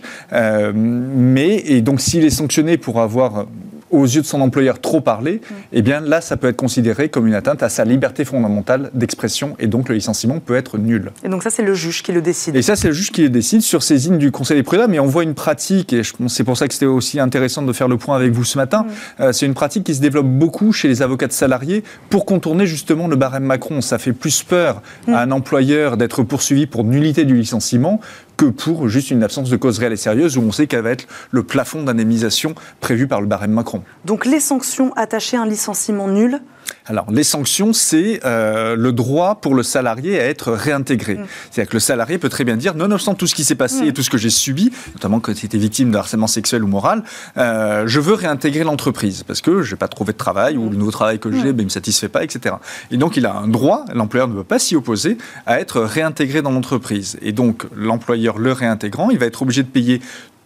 mais 0.74 1.56
et 1.56 1.80
donc 1.80 2.00
s'il 2.00 2.24
est 2.24 2.30
sanctionné 2.30 2.76
pour 2.76 3.00
avoir 3.00 3.46
aux 3.90 4.04
yeux 4.04 4.22
de 4.22 4.26
son 4.26 4.40
employeur 4.40 4.80
trop 4.80 5.00
parler, 5.00 5.40
eh 5.72 5.82
bien 5.82 6.00
là, 6.00 6.20
ça 6.20 6.36
peut 6.36 6.48
être 6.48 6.56
considéré 6.56 7.08
comme 7.08 7.26
une 7.26 7.34
atteinte 7.34 7.62
à 7.62 7.68
sa 7.68 7.84
liberté 7.84 8.24
fondamentale 8.24 8.90
d'expression 8.94 9.56
et 9.58 9.66
donc 9.66 9.88
le 9.88 9.94
licenciement 9.94 10.40
peut 10.40 10.56
être 10.56 10.78
nul. 10.78 11.12
Et 11.24 11.28
donc 11.28 11.42
ça, 11.42 11.50
c'est 11.50 11.62
le 11.62 11.74
juge 11.74 12.02
qui 12.02 12.12
le 12.12 12.22
décide. 12.22 12.56
Et 12.56 12.62
ça, 12.62 12.76
c'est 12.76 12.88
le 12.88 12.94
juge 12.94 13.10
qui 13.10 13.22
le 13.22 13.30
décide 13.30 13.62
sur 13.62 13.82
saisine 13.82 14.18
du 14.18 14.30
Conseil 14.30 14.56
des 14.56 14.62
prud'hommes. 14.62 14.94
Et 14.94 15.00
on 15.00 15.06
voit 15.06 15.22
une 15.22 15.34
pratique, 15.34 15.92
et 15.92 16.02
c'est 16.28 16.44
pour 16.44 16.56
ça 16.56 16.68
que 16.68 16.74
c'était 16.74 16.86
aussi 16.86 17.20
intéressant 17.20 17.62
de 17.62 17.72
faire 17.72 17.88
le 17.88 17.96
point 17.96 18.16
avec 18.16 18.32
vous 18.32 18.44
ce 18.44 18.58
matin, 18.58 18.86
euh, 19.20 19.32
c'est 19.32 19.46
une 19.46 19.54
pratique 19.54 19.84
qui 19.84 19.94
se 19.94 20.00
développe 20.00 20.26
beaucoup 20.26 20.72
chez 20.72 20.88
les 20.88 21.02
avocats 21.02 21.26
de 21.26 21.32
salariés 21.32 21.84
pour 22.08 22.24
contourner 22.24 22.66
justement 22.66 23.08
le 23.08 23.16
barème 23.16 23.44
Macron. 23.44 23.80
Ça 23.80 23.98
fait 23.98 24.12
plus 24.12 24.42
peur 24.42 24.82
à 25.06 25.10
mm. 25.10 25.14
un 25.14 25.30
employeur 25.32 25.96
d'être 25.96 26.22
poursuivi 26.22 26.66
pour 26.66 26.84
nullité 26.84 27.24
du 27.24 27.36
licenciement 27.36 28.00
que 28.40 28.46
pour 28.46 28.88
juste 28.88 29.10
une 29.10 29.22
absence 29.22 29.50
de 29.50 29.56
cause 29.58 29.78
réelle 29.78 29.92
et 29.92 29.98
sérieuse 29.98 30.38
où 30.38 30.40
on 30.40 30.50
sait 30.50 30.66
qu'elle 30.66 30.80
va 30.80 30.92
être 30.92 31.06
le 31.30 31.42
plafond 31.42 31.82
d'indemnisation 31.82 32.54
prévu 32.80 33.06
par 33.06 33.20
le 33.20 33.26
barème 33.26 33.50
Macron. 33.50 33.82
Donc 34.06 34.24
les 34.24 34.40
sanctions 34.40 34.94
attachées 34.94 35.36
à 35.36 35.42
un 35.42 35.46
licenciement 35.46 36.08
nul 36.08 36.40
Alors, 36.86 37.10
les 37.10 37.24
sanctions, 37.24 37.72
c'est 37.72 38.20
euh, 38.24 38.76
le 38.76 38.92
droit 38.92 39.36
pour 39.36 39.54
le 39.54 39.62
salarié 39.62 40.20
à 40.20 40.26
être 40.26 40.52
réintégré. 40.52 41.14
Mm. 41.14 41.26
C'est-à-dire 41.50 41.70
que 41.70 41.76
le 41.76 41.80
salarié 41.80 42.18
peut 42.18 42.28
très 42.28 42.44
bien 42.44 42.56
dire, 42.56 42.74
nonobstant 42.74 43.14
tout 43.14 43.26
ce 43.26 43.34
qui 43.34 43.44
s'est 43.44 43.54
passé 43.54 43.82
mm. 43.82 43.88
et 43.88 43.92
tout 43.92 44.02
ce 44.02 44.10
que 44.10 44.18
j'ai 44.18 44.30
subi, 44.30 44.70
notamment 44.94 45.20
quand 45.20 45.32
il 45.32 45.46
était 45.46 45.58
victime 45.58 45.90
de 45.90 45.96
harcèlement 45.96 46.26
sexuel 46.26 46.64
ou 46.64 46.66
moral, 46.66 47.02
euh, 47.36 47.86
je 47.86 48.00
veux 48.00 48.14
réintégrer 48.14 48.64
l'entreprise 48.64 49.22
parce 49.22 49.40
que 49.40 49.62
je 49.62 49.72
n'ai 49.72 49.78
pas 49.78 49.88
trouvé 49.88 50.12
de 50.12 50.18
travail 50.18 50.56
ou 50.56 50.70
le 50.70 50.76
nouveau 50.76 50.90
travail 50.90 51.18
que 51.18 51.30
j'ai 51.30 51.52
mm. 51.52 51.52
ben, 51.52 51.58
ne 51.58 51.64
me 51.64 51.68
satisfait 51.68 52.08
pas, 52.08 52.24
etc. 52.24 52.56
Et 52.90 52.96
donc, 52.96 53.16
il 53.16 53.26
a 53.26 53.34
un 53.34 53.48
droit, 53.48 53.84
l'employeur 53.94 54.28
ne 54.28 54.34
peut 54.34 54.44
pas 54.44 54.58
s'y 54.58 54.76
opposer, 54.76 55.18
à 55.46 55.60
être 55.60 55.80
réintégré 55.80 56.42
dans 56.42 56.50
l'entreprise. 56.50 57.18
Et 57.22 57.32
donc, 57.32 57.66
l'employeur 57.74 58.38
le 58.38 58.52
réintégrant, 58.52 59.10
il 59.10 59.18
va 59.18 59.26
être 59.26 59.42
obligé 59.42 59.62
de 59.62 59.68
payer 59.68 60.00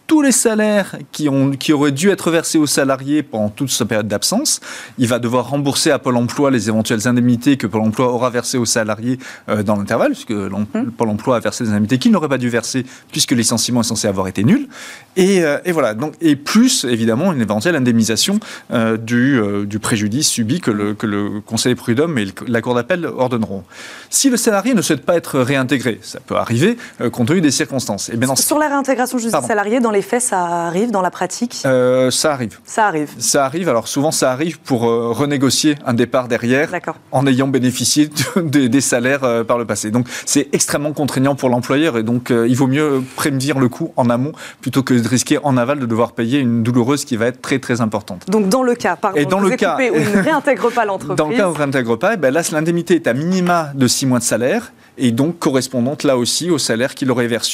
tous 0.06 0.22
les 0.22 0.32
salaires 0.32 0.96
qui, 1.12 1.28
ont, 1.28 1.52
qui 1.52 1.72
auraient 1.72 1.92
dû 1.92 2.10
être 2.10 2.30
versés 2.30 2.58
aux 2.58 2.66
salariés 2.66 3.22
pendant 3.22 3.48
toute 3.48 3.70
sa 3.70 3.84
période 3.86 4.08
d'absence. 4.08 4.60
Il 4.98 5.08
va 5.08 5.18
devoir 5.18 5.48
rembourser 5.48 5.90
à 5.90 5.98
Pôle 5.98 6.16
emploi 6.16 6.50
les 6.50 6.68
éventuelles 6.68 7.08
indemnités 7.08 7.56
que 7.56 7.66
Pôle 7.66 7.82
emploi 7.82 8.12
aura 8.12 8.30
versées 8.30 8.58
aux 8.58 8.66
salariés 8.66 9.18
euh, 9.48 9.62
dans 9.62 9.76
l'intervalle, 9.76 10.12
puisque 10.12 10.30
mmh. 10.30 10.90
Pôle 10.96 11.08
emploi 11.08 11.36
a 11.36 11.40
versé 11.40 11.64
des 11.64 11.70
indemnités 11.70 11.98
qu'il 11.98 12.12
n'aurait 12.12 12.28
pas 12.28 12.38
dû 12.38 12.50
verser, 12.50 12.84
puisque 13.12 13.30
le 13.30 13.38
licenciement 13.38 13.80
est 13.80 13.84
censé 13.84 14.06
avoir 14.06 14.28
été 14.28 14.44
nul. 14.44 14.68
Et, 15.16 15.42
euh, 15.42 15.58
et, 15.64 15.72
voilà. 15.72 15.94
Donc, 15.94 16.14
et 16.20 16.36
plus, 16.36 16.84
évidemment, 16.84 17.32
une 17.32 17.40
éventuelle 17.40 17.76
indemnisation 17.76 18.40
euh, 18.72 18.96
du, 18.96 19.40
du, 19.66 19.78
préjudice 19.78 20.28
subi 20.28 20.60
que 20.60 20.70
le, 20.70 20.94
que 20.94 21.06
le 21.06 21.40
Conseil 21.40 21.72
des 21.72 21.76
prud'hommes 21.76 22.18
et 22.18 22.26
la 22.46 22.60
Cour 22.60 22.74
d'appel 22.74 23.06
ordonneront. 23.06 23.64
Si 24.10 24.28
le 24.28 24.36
salarié 24.36 24.74
ne 24.74 24.82
souhaite 24.82 25.04
pas 25.04 25.16
être 25.16 25.40
réintégré, 25.40 25.98
ça 26.02 26.20
peut 26.20 26.36
arriver 26.36 26.76
compte 27.12 27.28
tenu 27.28 27.40
des 27.40 27.50
circonstances. 27.50 28.08
Et 28.10 28.16
bien 28.16 28.34
Sur 28.36 28.58
la 28.58 28.68
réintégration 28.68 29.18
juste 29.18 29.34
des 29.34 29.46
salariés, 29.46 29.80
dans 29.80 29.90
les 29.94 30.02
faits, 30.02 30.20
ça 30.20 30.66
arrive 30.66 30.90
dans 30.90 31.00
la 31.00 31.10
pratique? 31.10 31.62
Euh, 31.64 32.10
Ça 32.10 32.32
arrive. 32.32 32.58
Ça 32.64 32.86
arrive. 32.86 33.10
Ça 33.18 33.46
arrive. 33.46 33.68
Alors 33.68 33.88
souvent, 33.88 34.10
ça 34.10 34.30
arrive 34.30 34.60
pour 34.60 34.88
euh, 34.88 35.10
renégocier 35.12 35.76
un 35.86 35.94
départ 35.94 36.28
derrière, 36.28 36.70
en 37.12 37.26
ayant 37.26 37.48
bénéficié 37.48 38.10
des 38.36 38.80
salaires 38.80 39.24
euh, 39.24 39.44
par 39.44 39.56
le 39.56 39.64
passé. 39.64 39.90
Donc 39.90 40.06
c'est 40.26 40.48
extrêmement 40.52 40.92
contraignant 40.92 41.34
pour 41.34 41.48
l'employeur 41.48 41.96
et 41.96 42.02
donc 42.02 42.30
il 42.30 42.56
vaut 42.56 42.66
mieux 42.66 43.02
prévenir 43.16 43.58
le 43.58 43.68
coût 43.68 43.92
en 43.96 44.10
amont 44.10 44.32
plutôt 44.60 44.82
que 44.82 44.94
de 44.94 45.08
risquer 45.08 45.38
en 45.42 45.56
aval 45.56 45.78
de 45.78 45.86
devoir 45.86 46.12
payer 46.12 46.40
une 46.40 46.62
douloureuse 46.62 47.04
qui 47.04 47.16
va 47.16 47.26
être 47.26 47.40
très 47.40 47.58
très 47.58 47.80
importante. 47.80 48.28
Donc 48.28 48.48
dans 48.48 48.62
le 48.62 48.74
cas, 48.74 48.96
pardon, 48.96 49.18
et 49.18 49.24
dans 49.24 49.40
le 49.40 49.50
cas 49.50 49.76
où 49.78 49.80
il 49.80 50.16
ne 50.16 50.22
réintègre 50.22 50.70
pas 50.70 50.84
l'entreprise. 50.84 51.16
Dans 51.16 51.28
le 51.28 51.36
cas 51.36 51.48
où 51.48 51.52
il 51.52 51.54
ne 51.54 51.58
réintègre 51.58 51.98
pas, 51.98 52.14
eh 52.14 52.16
ben 52.16 52.32
là 52.32 52.42
l'indemnité 52.52 52.96
est 52.96 53.06
à 53.06 53.14
minima 53.14 53.70
de 53.74 53.86
6 53.86 54.06
mois 54.06 54.18
de 54.18 54.24
salaire 54.24 54.72
et 54.98 55.12
donc 55.12 55.38
correspondante 55.38 56.02
là 56.02 56.16
aussi 56.16 56.50
au 56.50 56.58
salaire 56.58 56.94
qu'il 56.94 57.10
aurait 57.10 57.26
versé. 57.26 57.44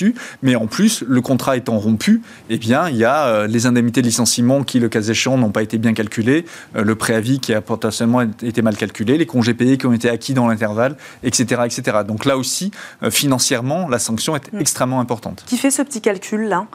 Mais 0.42 0.56
en 0.56 0.66
plus, 0.66 1.04
le 1.06 1.20
contrat 1.20 1.56
étant 1.56 1.78
rompu, 1.78 2.22
eh 2.48 2.58
bien, 2.58 2.88
il 2.88 2.96
y 2.96 3.04
a 3.04 3.26
euh, 3.26 3.46
les 3.46 3.66
indemnités 3.66 4.02
de 4.02 4.06
licenciement 4.06 4.62
qui, 4.62 4.78
le 4.78 4.88
cas 4.88 5.02
échéant, 5.02 5.36
n'ont 5.36 5.50
pas 5.50 5.62
été 5.62 5.78
bien 5.78 5.92
calculées, 5.92 6.44
euh, 6.76 6.84
le 6.84 6.94
préavis 6.94 7.40
qui 7.40 7.52
a 7.52 7.60
potentiellement 7.60 8.22
été 8.22 8.62
mal 8.62 8.76
calculé, 8.76 9.18
les 9.18 9.26
congés 9.26 9.54
payés 9.54 9.78
qui 9.78 9.86
ont 9.86 9.92
été 9.92 10.08
acquis 10.08 10.34
dans 10.34 10.48
l'intervalle, 10.48 10.96
etc., 11.22 11.62
etc. 11.64 11.98
Donc 12.06 12.24
là 12.24 12.36
aussi, 12.36 12.70
euh, 13.02 13.10
financièrement, 13.10 13.88
la 13.88 13.98
sanction 13.98 14.36
est 14.36 14.52
hmm. 14.52 14.60
extrêmement 14.60 15.00
importante. 15.00 15.44
Qui 15.46 15.56
fait 15.56 15.70
ce 15.70 15.82
petit 15.82 16.00
calcul-là? 16.00 16.66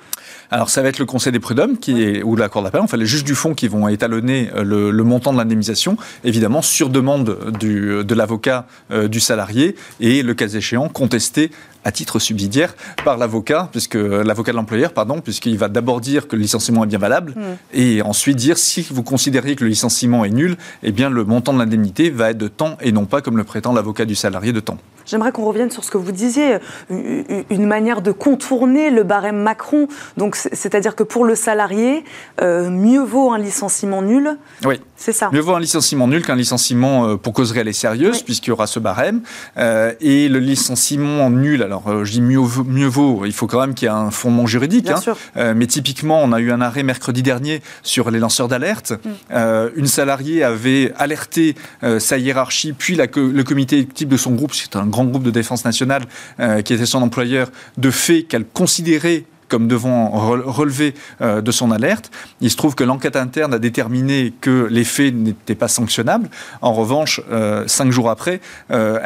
Alors 0.51 0.69
ça 0.69 0.81
va 0.81 0.89
être 0.89 0.99
le 0.99 1.05
Conseil 1.05 1.31
des 1.31 1.39
prud'hommes 1.39 1.77
qui 1.77 2.03
est, 2.03 2.23
ou 2.23 2.35
la 2.35 2.49
Cour 2.49 2.63
d'appel, 2.63 2.81
enfin 2.81 2.97
les 2.97 3.05
juges 3.05 3.23
du 3.23 3.35
fond 3.35 3.53
qui 3.53 3.67
vont 3.67 3.87
étalonner 3.87 4.49
le, 4.55 4.91
montant 5.03 5.33
de 5.33 5.37
l'indemnisation, 5.37 5.97
évidemment 6.23 6.61
sur 6.61 6.89
demande 6.89 7.51
du, 7.59 8.03
de 8.03 8.15
l'avocat 8.15 8.67
du 8.91 9.19
salarié 9.19 9.75
et 9.99 10.23
le 10.23 10.33
cas 10.33 10.47
échéant 10.55 10.89
contesté 10.89 11.51
à 11.85 11.91
titre 11.91 12.19
subsidiaire 12.19 12.75
par 13.05 13.17
l'avocat, 13.17 13.69
puisque 13.71 13.95
l'avocat 13.95 14.51
de 14.51 14.57
l'employeur, 14.57 14.91
pardon, 14.91 15.21
puisqu'il 15.21 15.57
va 15.57 15.69
d'abord 15.69 16.01
dire 16.01 16.27
que 16.27 16.35
le 16.35 16.41
licenciement 16.41 16.83
est 16.83 16.87
bien 16.87 16.99
valable, 16.99 17.33
hmm. 17.35 17.55
et 17.73 18.01
ensuite 18.01 18.35
dire 18.35 18.57
si 18.57 18.85
vous 18.89 19.03
considérez 19.03 19.55
que 19.55 19.63
le 19.63 19.69
licenciement 19.69 20.25
est 20.25 20.31
nul, 20.31 20.57
eh 20.83 20.91
bien 20.91 21.09
le 21.09 21.23
montant 21.23 21.53
de 21.53 21.59
l'indemnité 21.59 22.09
va 22.09 22.31
être 22.31 22.37
de 22.37 22.47
temps 22.47 22.77
et 22.81 22.91
non 22.91 23.05
pas 23.05 23.21
comme 23.21 23.37
le 23.37 23.43
prétend 23.43 23.71
l'avocat 23.71 24.05
du 24.05 24.15
salarié 24.15 24.51
de 24.51 24.59
temps. 24.59 24.77
J'aimerais 25.05 25.31
qu'on 25.31 25.45
revienne 25.45 25.69
sur 25.69 25.83
ce 25.83 25.91
que 25.91 25.97
vous 25.97 26.11
disiez, 26.11 26.57
une 26.89 27.65
manière 27.67 28.01
de 28.01 28.11
contourner 28.11 28.89
le 28.89 29.03
barème 29.03 29.37
Macron. 29.37 29.87
Donc, 30.17 30.35
c'est-à-dire 30.35 30.95
que 30.95 31.03
pour 31.03 31.25
le 31.25 31.35
salarié, 31.35 32.03
euh, 32.41 32.69
mieux 32.71 33.03
vaut 33.03 33.31
un 33.31 33.37
licenciement 33.37 34.01
nul. 34.01 34.37
Oui. 34.65 34.81
C'est 34.95 35.13
ça. 35.13 35.29
Mieux 35.31 35.41
vaut 35.41 35.53
un 35.53 35.59
licenciement 35.59 36.07
nul 36.07 36.25
qu'un 36.25 36.35
licenciement 36.35 37.05
euh, 37.05 37.15
pour 37.17 37.33
cause 37.33 37.51
réelle 37.51 37.67
et 37.67 37.73
sérieuse, 37.73 38.23
puisqu'il 38.23 38.49
y 38.49 38.53
aura 38.53 38.65
ce 38.65 38.79
barème. 38.79 39.21
Euh, 39.57 39.93
et 39.99 40.27
le 40.27 40.39
licenciement 40.39 41.29
nul, 41.29 41.61
alors 41.61 41.74
je 42.03 42.11
dis 42.11 42.21
mieux, 42.21 42.41
mieux 42.65 42.87
vaut, 42.87 43.25
il 43.25 43.33
faut 43.33 43.47
quand 43.47 43.59
même 43.61 43.73
qu'il 43.73 43.87
y 43.87 43.91
ait 43.91 43.93
un 43.93 44.11
fondement 44.11 44.47
juridique. 44.47 44.85
Bien 44.85 44.95
hein. 44.95 45.01
sûr. 45.01 45.17
mais 45.55 45.67
typiquement, 45.67 46.21
on 46.23 46.31
a 46.31 46.39
eu 46.39 46.51
un 46.51 46.61
arrêt 46.61 46.83
mercredi 46.83 47.23
dernier 47.23 47.61
sur 47.83 48.11
les 48.11 48.19
lanceurs 48.19 48.47
d'alerte. 48.47 48.93
Mm. 49.31 49.69
une 49.75 49.87
salariée 49.87 50.43
avait 50.43 50.93
alerté 50.97 51.55
sa 51.99 52.17
hiérarchie, 52.17 52.73
puis 52.73 52.95
la, 52.95 53.05
le 53.15 53.43
comité 53.43 53.85
type 53.85 54.09
de 54.09 54.17
son 54.17 54.31
groupe, 54.31 54.53
c'est 54.53 54.75
un 54.75 54.85
grand 54.85 55.05
groupe 55.05 55.23
de 55.23 55.31
défense 55.31 55.65
nationale 55.65 56.03
euh, 56.39 56.61
qui 56.61 56.73
était 56.73 56.85
son 56.85 57.01
employeur, 57.01 57.49
de 57.77 57.91
fait 57.91 58.23
qu'elle 58.23 58.45
considérait 58.45 59.23
comme 59.47 59.67
devant 59.67 60.09
relever 60.09 60.93
euh, 61.21 61.41
de 61.41 61.51
son 61.51 61.71
alerte. 61.71 62.11
Il 62.41 62.49
se 62.49 62.55
trouve 62.55 62.75
que 62.75 62.83
l'enquête 62.83 63.15
interne 63.15 63.53
a 63.53 63.59
déterminé 63.59 64.33
que 64.41 64.67
les 64.69 64.83
faits 64.83 65.13
n'étaient 65.13 65.55
pas 65.55 65.67
sanctionnables. 65.67 66.29
En 66.61 66.73
revanche, 66.73 67.21
euh, 67.31 67.63
cinq 67.67 67.91
jours 67.91 68.09
après, 68.09 68.41
euh, 68.71 68.99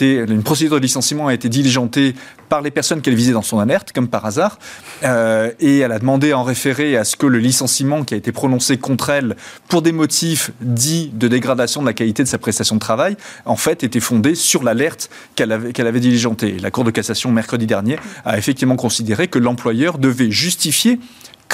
une 0.00 0.42
procédure 0.42 0.76
de 0.76 0.82
licenciement 0.82 1.28
a 1.28 1.34
été 1.34 1.48
diligentée 1.48 2.14
par 2.54 2.62
les 2.62 2.70
personnes 2.70 3.00
qu'elle 3.00 3.16
visait 3.16 3.32
dans 3.32 3.42
son 3.42 3.58
alerte, 3.58 3.90
comme 3.92 4.06
par 4.06 4.24
hasard, 4.26 4.60
et 5.02 5.78
elle 5.78 5.90
a 5.90 5.98
demandé 5.98 6.32
en 6.32 6.44
référé 6.44 6.96
à 6.96 7.02
ce 7.02 7.16
que 7.16 7.26
le 7.26 7.38
licenciement 7.38 8.04
qui 8.04 8.14
a 8.14 8.16
été 8.16 8.30
prononcé 8.30 8.78
contre 8.78 9.10
elle 9.10 9.34
pour 9.66 9.82
des 9.82 9.90
motifs 9.90 10.52
dits 10.60 11.10
de 11.12 11.26
dégradation 11.26 11.80
de 11.80 11.86
la 11.86 11.94
qualité 11.94 12.22
de 12.22 12.28
sa 12.28 12.38
prestation 12.38 12.76
de 12.76 12.80
travail, 12.80 13.16
en 13.44 13.56
fait, 13.56 13.82
était 13.82 13.98
fondé 13.98 14.36
sur 14.36 14.62
l'alerte 14.62 15.10
qu'elle 15.34 15.50
avait, 15.50 15.72
qu'elle 15.72 15.88
avait 15.88 15.98
diligentée. 15.98 16.56
La 16.60 16.70
Cour 16.70 16.84
de 16.84 16.92
cassation, 16.92 17.32
mercredi 17.32 17.66
dernier, 17.66 17.98
a 18.24 18.38
effectivement 18.38 18.76
considéré 18.76 19.26
que 19.26 19.40
l'employeur 19.40 19.98
devait 19.98 20.30
justifier 20.30 21.00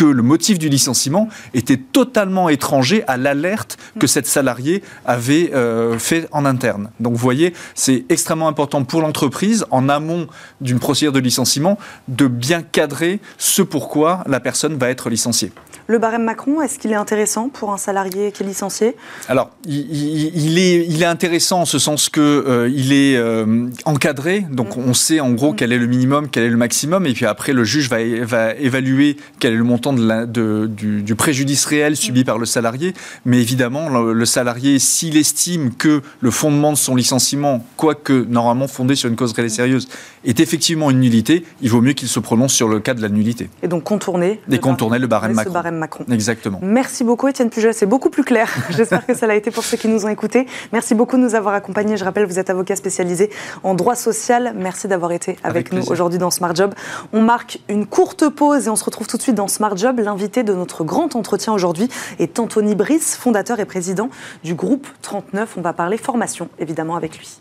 que 0.00 0.06
le 0.06 0.22
motif 0.22 0.58
du 0.58 0.70
licenciement 0.70 1.28
était 1.52 1.76
totalement 1.76 2.48
étranger 2.48 3.04
à 3.06 3.18
l'alerte 3.18 3.76
que 3.98 4.06
cette 4.06 4.26
salariée 4.26 4.82
avait 5.04 5.52
euh, 5.52 5.98
fait 5.98 6.26
en 6.32 6.46
interne. 6.46 6.88
Donc 7.00 7.12
vous 7.12 7.18
voyez, 7.18 7.52
c'est 7.74 8.06
extrêmement 8.08 8.48
important 8.48 8.82
pour 8.82 9.02
l'entreprise, 9.02 9.66
en 9.70 9.90
amont 9.90 10.26
d'une 10.62 10.78
procédure 10.78 11.12
de 11.12 11.18
licenciement, 11.18 11.78
de 12.08 12.28
bien 12.28 12.62
cadrer 12.62 13.20
ce 13.36 13.60
pourquoi 13.60 14.24
la 14.26 14.40
personne 14.40 14.78
va 14.78 14.88
être 14.88 15.10
licenciée. 15.10 15.52
Le 15.90 15.98
barème 15.98 16.22
Macron, 16.22 16.62
est-ce 16.62 16.78
qu'il 16.78 16.92
est 16.92 16.94
intéressant 16.94 17.48
pour 17.48 17.72
un 17.72 17.76
salarié 17.76 18.30
qui 18.30 18.44
est 18.44 18.46
licencié? 18.46 18.94
Alors, 19.28 19.50
il, 19.66 20.56
est, 20.56 20.86
il 20.88 21.02
est 21.02 21.06
intéressant 21.06 21.62
en 21.62 21.64
ce 21.64 21.80
sens 21.80 22.08
qu'il 22.08 22.22
euh, 22.22 22.70
il 22.72 22.92
est 22.92 23.16
euh, 23.16 23.66
encadré, 23.86 24.46
donc 24.52 24.76
mm. 24.76 24.84
on 24.86 24.94
sait 24.94 25.18
en 25.18 25.32
gros 25.32 25.50
mm. 25.50 25.56
quel 25.56 25.72
est 25.72 25.78
le 25.78 25.88
minimum, 25.88 26.28
quel 26.30 26.44
est 26.44 26.48
le 26.48 26.56
maximum, 26.56 27.06
et 27.06 27.12
puis 27.12 27.26
après 27.26 27.52
le 27.52 27.64
juge 27.64 27.90
va, 27.90 27.96
va 28.24 28.54
évaluer 28.54 29.16
quel 29.40 29.54
est 29.54 29.56
le 29.56 29.64
montant 29.64 29.92
de 29.92 30.06
la, 30.06 30.26
de, 30.26 30.70
du, 30.70 31.14
préjudice 31.16 31.64
réel 31.64 31.96
subi 31.96 32.20
mm. 32.20 32.24
par 32.24 32.38
le 32.38 32.46
salarié. 32.46 32.94
Mais 33.24 33.40
évidemment, 33.40 33.88
le, 33.88 34.24
salarié, 34.26 34.78
s'il 34.78 35.16
estime 35.16 35.74
que 35.74 36.02
le 36.20 36.30
fondement 36.30 36.70
de 36.70 36.78
son 36.78 36.94
licenciement, 36.94 37.66
quoique 37.76 38.26
normalement 38.28 38.68
fondé 38.68 38.94
sur 38.94 39.08
une 39.08 39.16
cause 39.16 39.32
réelle 39.32 39.46
et 39.46 39.50
sérieuse, 39.50 39.88
est 40.24 40.38
effectivement 40.38 40.92
une 40.92 41.00
nullité, 41.00 41.44
il 41.62 41.70
vaut 41.70 41.80
mieux 41.80 41.94
qu'il 41.94 42.06
se 42.06 42.20
prononce 42.20 42.52
sur 42.52 42.68
le 42.68 42.78
cas 42.78 42.94
de 42.94 43.02
la 43.02 43.08
nullité. 43.08 43.50
Et 43.64 43.68
donc 43.68 43.82
contourner. 43.82 44.40
Et 44.48 44.58
contourner 44.60 45.00
le 45.00 45.08
barème 45.08 45.32
Macron. 45.32 45.50
Macron. 45.80 46.04
Exactement. 46.10 46.60
Merci 46.62 47.02
beaucoup 47.02 47.26
Étienne 47.26 47.50
Pujol, 47.50 47.74
c'est 47.74 47.86
beaucoup 47.86 48.10
plus 48.10 48.22
clair. 48.22 48.48
J'espère 48.70 49.04
que 49.04 49.14
ça 49.14 49.26
l'a 49.26 49.34
été 49.34 49.50
pour 49.50 49.64
ceux 49.64 49.76
qui 49.76 49.88
nous 49.88 50.04
ont 50.06 50.08
écoutés. 50.08 50.46
Merci 50.72 50.94
beaucoup 50.94 51.16
de 51.16 51.22
nous 51.22 51.34
avoir 51.34 51.54
accompagnés. 51.54 51.96
Je 51.96 52.04
rappelle, 52.04 52.26
vous 52.26 52.38
êtes 52.38 52.50
avocat 52.50 52.76
spécialisé 52.76 53.30
en 53.64 53.74
droit 53.74 53.96
social. 53.96 54.54
Merci 54.56 54.86
d'avoir 54.86 55.10
été 55.12 55.36
avec, 55.42 55.72
nous 55.72 55.90
aujourd'hui 55.90 56.18
dans 56.18 56.30
Smart 56.30 56.54
Job. 56.54 56.74
On 57.12 57.22
marque 57.22 57.58
une 57.68 57.86
courte 57.86 58.28
pause 58.28 58.66
et 58.66 58.70
on 58.70 58.76
se 58.76 58.84
retrouve 58.84 59.08
tout 59.08 59.16
de 59.16 59.22
suite 59.22 59.34
dans 59.34 59.48
Smart 59.48 59.76
Job. 59.76 59.98
L'invité 59.98 60.42
de 60.42 60.52
notre 60.54 60.84
grand 60.84 61.16
entretien 61.16 61.52
aujourd'hui 61.52 61.88
est 62.18 62.38
Anthony 62.38 62.74
Brice, 62.74 63.16
fondateur 63.16 63.58
et 63.58 63.64
président 63.64 64.10
du 64.44 64.54
groupe 64.54 64.86
39. 65.02 65.54
On 65.56 65.60
va 65.62 65.72
parler 65.72 65.96
formation, 65.96 66.48
évidemment, 66.58 66.96
avec 66.96 67.18
lui. 67.18 67.40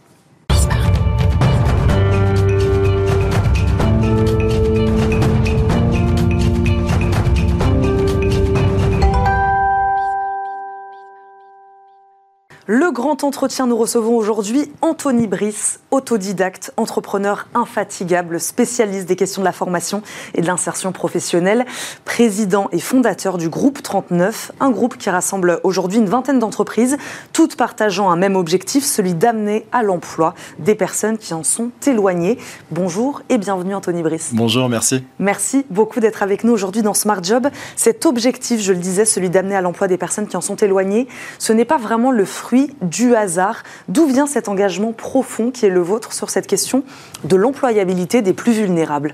Le 12.71 12.91
grand 12.91 13.23
entretien, 13.23 13.65
nous 13.65 13.75
recevons 13.75 14.15
aujourd'hui 14.15 14.71
Anthony 14.83 15.25
Brice, 15.25 15.79
autodidacte, 15.89 16.71
entrepreneur 16.77 17.47
infatigable, 17.55 18.39
spécialiste 18.39 19.07
des 19.07 19.15
questions 19.15 19.41
de 19.41 19.45
la 19.45 19.51
formation 19.51 20.03
et 20.35 20.41
de 20.41 20.45
l'insertion 20.45 20.91
professionnelle, 20.91 21.65
président 22.05 22.69
et 22.71 22.77
fondateur 22.77 23.39
du 23.39 23.49
groupe 23.49 23.81
39, 23.81 24.51
un 24.59 24.69
groupe 24.69 24.97
qui 24.97 25.09
rassemble 25.09 25.59
aujourd'hui 25.63 25.97
une 25.97 26.05
vingtaine 26.05 26.37
d'entreprises, 26.37 26.97
toutes 27.33 27.55
partageant 27.55 28.11
un 28.11 28.15
même 28.15 28.35
objectif, 28.35 28.85
celui 28.85 29.15
d'amener 29.15 29.65
à 29.71 29.81
l'emploi 29.81 30.35
des 30.59 30.75
personnes 30.75 31.17
qui 31.17 31.33
en 31.33 31.43
sont 31.43 31.71
éloignées. 31.87 32.37
Bonjour 32.69 33.23
et 33.29 33.39
bienvenue 33.39 33.73
Anthony 33.73 34.03
Brice. 34.03 34.29
Bonjour, 34.33 34.69
merci. 34.69 35.03
Merci 35.17 35.65
beaucoup 35.71 36.01
d'être 36.01 36.21
avec 36.21 36.43
nous 36.43 36.53
aujourd'hui 36.53 36.83
dans 36.83 36.93
Smart 36.93 37.23
Job. 37.23 37.47
Cet 37.75 38.05
objectif, 38.05 38.61
je 38.61 38.73
le 38.73 38.79
disais, 38.79 39.05
celui 39.05 39.31
d'amener 39.31 39.55
à 39.55 39.61
l'emploi 39.61 39.87
des 39.87 39.97
personnes 39.97 40.27
qui 40.27 40.37
en 40.37 40.41
sont 40.41 40.57
éloignées, 40.57 41.07
ce 41.39 41.51
n'est 41.51 41.65
pas 41.65 41.79
vraiment 41.79 42.11
le 42.11 42.25
fruit 42.25 42.58
du 42.81 43.15
hasard. 43.15 43.63
D'où 43.87 44.07
vient 44.07 44.27
cet 44.27 44.47
engagement 44.47 44.91
profond 44.93 45.51
qui 45.51 45.65
est 45.65 45.69
le 45.69 45.81
vôtre 45.81 46.13
sur 46.13 46.29
cette 46.29 46.47
question 46.47 46.83
de 47.23 47.35
l'employabilité 47.35 48.21
des 48.21 48.33
plus 48.33 48.53
vulnérables? 48.53 49.13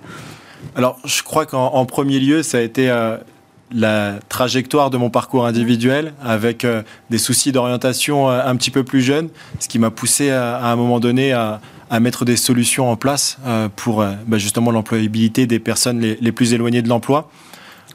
Alors, 0.76 1.00
je 1.06 1.24
crois 1.24 1.46
qu'en 1.46 1.86
premier 1.86 2.20
lieu, 2.20 2.44
ça 2.44 2.58
a 2.58 2.62
été 2.62 2.90
euh, 2.90 3.18
la 3.72 4.16
trajectoire 4.30 4.90
de 4.90 4.98
mon 4.98 5.10
parcours 5.10 5.46
individuel 5.46 6.14
avec 6.24 6.66
euh, 6.66 6.82
des 7.10 7.18
soucis 7.18 7.52
d'orientation 7.52 8.30
euh, 8.30 8.42
un 8.46 8.56
petit 8.56 8.72
peu 8.72 8.84
plus 8.84 9.02
jeune, 9.02 9.30
ce 9.60 9.68
qui 9.68 9.80
m'a 9.80 9.92
poussé 9.92 10.32
à, 10.32 10.66
un 10.66 10.76
moment 10.76 11.00
donné 11.00 11.34
à, 11.34 11.62
mettre 12.02 12.26
des 12.26 12.36
solutions 12.36 12.92
en 12.92 12.98
place 12.98 13.38
pour 13.78 14.04
bah, 14.28 14.38
justement 14.38 14.72
l'employabilité 14.72 15.48
des 15.48 15.60
personnes 15.60 16.02
les 16.02 16.32
plus 16.34 16.54
éloignées 16.54 16.82
de 16.82 16.90
l'emploi. 16.90 17.30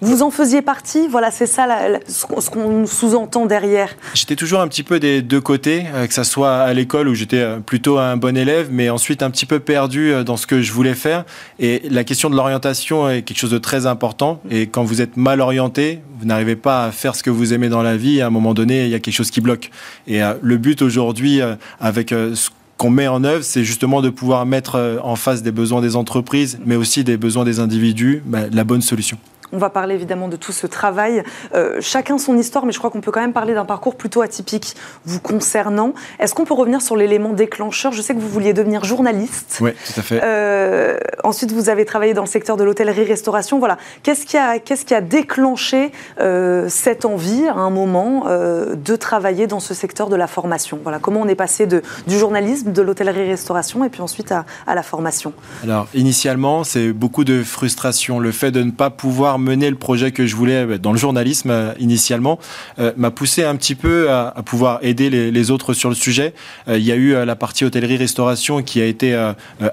Vous 0.02 0.22
en 0.22 0.30
faisiez 0.30 0.62
partie 0.62 1.08
Voilà, 1.08 1.30
c'est 1.30 1.46
ça 1.46 1.68
ce 2.08 2.24
qu'on 2.24 2.86
sous-entend 2.86 3.44
derrière. 3.44 3.90
J'étais 4.14 4.34
toujours 4.34 4.60
un 4.60 4.68
petit 4.68 4.82
peu 4.82 4.98
des 4.98 5.20
deux 5.20 5.42
côtés, 5.42 5.84
euh, 5.92 6.06
que 6.06 6.14
ce 6.14 6.22
soit 6.24 6.56
à 6.56 6.72
l'école 6.72 7.06
où 7.06 7.14
j'étais 7.14 7.40
euh, 7.40 7.58
plutôt 7.58 7.98
un 7.98 8.16
bon 8.16 8.34
élève, 8.34 8.68
mais 8.70 8.88
ensuite 8.88 9.22
un 9.22 9.30
petit 9.30 9.44
peu 9.44 9.60
perdu 9.60 10.10
euh, 10.10 10.24
dans 10.24 10.38
ce 10.38 10.46
que 10.46 10.62
je 10.62 10.72
voulais 10.72 10.94
faire. 10.94 11.24
Et 11.58 11.82
la 11.90 12.02
question 12.04 12.30
de 12.30 12.36
l'orientation 12.36 13.10
est 13.10 13.20
quelque 13.20 13.36
chose 13.36 13.50
de 13.50 13.58
très 13.58 13.84
important. 13.84 14.40
Et 14.50 14.68
quand 14.68 14.84
vous 14.84 15.02
êtes 15.02 15.18
mal 15.18 15.42
orienté, 15.42 16.00
vous 16.18 16.24
n'arrivez 16.24 16.56
pas 16.56 16.86
à 16.86 16.92
faire 16.92 17.14
ce 17.14 17.22
que 17.22 17.28
vous 17.28 17.52
aimez 17.52 17.68
dans 17.68 17.82
la 17.82 17.98
vie. 17.98 18.22
À 18.22 18.28
un 18.28 18.30
moment 18.30 18.54
donné, 18.54 18.84
il 18.84 18.90
y 18.90 18.94
a 18.94 19.00
quelque 19.00 19.14
chose 19.14 19.30
qui 19.30 19.42
bloque. 19.42 19.70
Et 20.06 20.20
le 20.40 20.56
but 20.56 20.80
aujourd'hui, 20.80 21.40
avec 21.78 22.10
ce 22.10 22.50
qu'on 22.78 22.90
met 22.90 23.08
en 23.08 23.24
œuvre, 23.24 23.42
c'est 23.42 23.64
justement 23.64 24.00
de 24.02 24.10
pouvoir 24.10 24.46
mettre 24.46 24.98
en 25.02 25.16
face 25.16 25.42
des 25.42 25.52
besoins 25.52 25.80
des 25.80 25.96
entreprises, 25.96 26.58
mais 26.64 26.76
aussi 26.76 27.04
des 27.04 27.16
besoins 27.16 27.44
des 27.44 27.60
individus, 27.60 28.22
bah, 28.26 28.40
la 28.50 28.64
bonne 28.64 28.82
solution. 28.82 29.18
On 29.52 29.58
va 29.58 29.70
parler 29.70 29.94
évidemment 29.94 30.28
de 30.28 30.36
tout 30.36 30.52
ce 30.52 30.66
travail. 30.66 31.22
Euh, 31.54 31.78
chacun 31.80 32.18
son 32.18 32.36
histoire, 32.38 32.66
mais 32.66 32.72
je 32.72 32.78
crois 32.78 32.90
qu'on 32.90 33.00
peut 33.00 33.10
quand 33.10 33.20
même 33.20 33.32
parler 33.32 33.54
d'un 33.54 33.64
parcours 33.64 33.96
plutôt 33.96 34.22
atypique 34.22 34.76
vous 35.04 35.20
concernant. 35.20 35.92
Est-ce 36.18 36.34
qu'on 36.34 36.44
peut 36.44 36.54
revenir 36.54 36.82
sur 36.82 36.96
l'élément 36.96 37.32
déclencheur? 37.32 37.92
Je 37.92 38.00
sais 38.00 38.14
que 38.14 38.20
vous 38.20 38.28
vouliez 38.28 38.52
devenir 38.52 38.84
journaliste. 38.84 39.58
Oui, 39.60 39.72
tout 39.72 40.00
à 40.00 40.02
fait. 40.02 40.20
Euh, 40.22 40.98
ensuite, 41.24 41.50
vous 41.50 41.68
avez 41.68 41.84
travaillé 41.84 42.14
dans 42.14 42.22
le 42.22 42.28
secteur 42.28 42.56
de 42.56 42.62
l'hôtellerie-restauration. 42.62 43.58
Voilà. 43.58 43.76
Qu'est-ce 44.02 44.24
qui, 44.24 44.36
a, 44.36 44.60
qu'est-ce 44.60 44.84
qui 44.84 44.94
a 44.94 45.00
déclenché 45.00 45.90
euh, 46.20 46.68
cette 46.68 47.04
envie, 47.04 47.48
à 47.48 47.54
un 47.54 47.70
moment, 47.70 48.26
de 48.30 48.96
travailler 48.96 49.48
dans 49.48 49.60
ce 49.60 49.74
secteur 49.74 50.08
de 50.08 50.16
la 50.16 50.28
formation? 50.28 50.78
Voilà. 50.82 51.00
Comment 51.00 51.22
on 51.22 51.28
est 51.28 51.34
passé 51.34 51.66
de, 51.66 51.82
du 52.06 52.18
journalisme, 52.18 52.72
de 52.72 52.82
l'hôtellerie-restauration, 52.82 53.84
et 53.84 53.88
puis 53.88 54.02
ensuite 54.02 54.30
à, 54.30 54.44
à 54.66 54.76
la 54.76 54.82
formation? 54.82 55.32
Alors, 55.64 55.88
initialement, 55.94 56.62
c'est 56.62 56.92
beaucoup 56.92 57.24
de 57.24 57.42
frustration. 57.42 58.20
Le 58.20 58.30
fait 58.30 58.52
de 58.52 58.62
ne 58.62 58.70
pas 58.70 58.90
pouvoir 58.90 59.39
mener 59.40 59.70
le 59.70 59.76
projet 59.76 60.12
que 60.12 60.26
je 60.26 60.36
voulais 60.36 60.66
euh, 60.66 60.78
dans 60.78 60.92
le 60.92 60.98
journalisme 60.98 61.50
euh, 61.50 61.72
initialement 61.78 62.38
euh, 62.78 62.92
m'a 62.96 63.10
poussé 63.10 63.44
un 63.44 63.56
petit 63.56 63.74
peu 63.74 64.10
à, 64.10 64.34
pouvoir 64.44 64.78
aider 64.82 65.10
les, 65.10 65.50
autres 65.50 65.74
sur 65.74 65.88
le 65.88 65.94
sujet. 65.94 66.34
il 66.68 66.82
y 66.82 66.92
a 66.92 66.96
eu 66.96 67.12
la 67.24 67.36
partie 67.36 67.64
hôtellerie-restauration 67.64 68.62
qui 68.62 68.80
a 68.80 68.84
été 68.84 69.14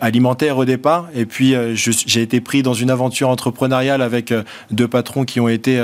alimentaire 0.02 0.58
au 0.58 0.66
départ, 0.66 1.08
et 1.14 1.26
puis 1.26 1.56
j'ai 1.76 2.22
été 2.22 2.42
pris 2.42 2.64
dans 2.64 2.74
une 2.74 2.90
aventure 2.90 3.30
entrepreneuriale 3.30 4.02
avec 4.02 4.34
deux 4.72 4.88
patrons 4.88 5.26
qui 5.26 5.40
ont 5.40 5.48
été 5.48 5.82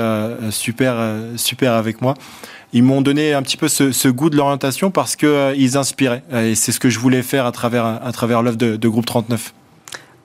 super, 0.50 0.96
super 1.36 1.72
avec 1.72 2.00
moi 2.00 2.14
ils 2.74 2.82
m'ont 2.82 3.02
donné 3.02 3.32
un 3.32 3.42
petit 3.42 3.56
peu 3.56 3.68
ce, 3.68 4.08
goût 4.08 4.30
de 4.30 4.36
l'orientation 4.36 4.90
parce 4.90 5.16
qu'ils 5.16 5.76
inspiraient. 5.76 6.24
Et 6.32 6.56
c'est 6.56 6.72
ce 6.72 6.80
que 6.80 6.90
je 6.90 6.98
voulais 6.98 7.22
faire 7.22 7.46
à 7.46 7.52
travers, 7.52 7.84
à 7.84 8.12
travers 8.12 8.42
l'œuvre 8.42 8.56
de, 8.56 8.88
Groupe 8.88 9.06
39. 9.06 9.54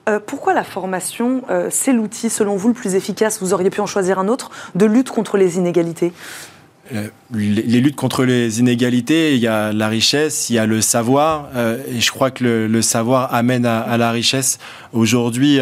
Euh, 0.08 0.18
pourquoi 0.24 0.54
la 0.54 0.64
formation, 0.64 1.42
euh, 1.50 1.68
c'est 1.70 1.92
l'outil, 1.92 2.30
selon 2.30 2.56
vous, 2.56 2.68
le 2.68 2.74
plus 2.74 2.94
efficace, 2.94 3.40
vous 3.40 3.52
auriez 3.52 3.70
pu 3.70 3.80
en 3.80 3.86
choisir 3.86 4.18
un 4.18 4.28
autre, 4.28 4.50
de 4.74 4.86
lutte 4.86 5.10
contre 5.10 5.36
les 5.36 5.56
inégalités? 5.56 6.12
Euh, 6.92 7.08
les, 7.32 7.80
luttes 7.80 7.96
contre 7.96 8.24
les 8.24 8.60
inégalités, 8.60 9.34
il 9.34 9.40
y 9.40 9.46
a 9.46 9.72
la 9.72 9.88
richesse, 9.88 10.50
il 10.50 10.54
y 10.54 10.58
a 10.58 10.66
le 10.66 10.80
savoir, 10.80 11.48
et 11.86 12.00
je 12.00 12.10
crois 12.10 12.32
que 12.32 12.66
le, 12.68 12.82
savoir 12.82 13.32
amène 13.32 13.64
à, 13.66 13.96
la 13.96 14.10
richesse. 14.10 14.58
Aujourd'hui, 14.92 15.60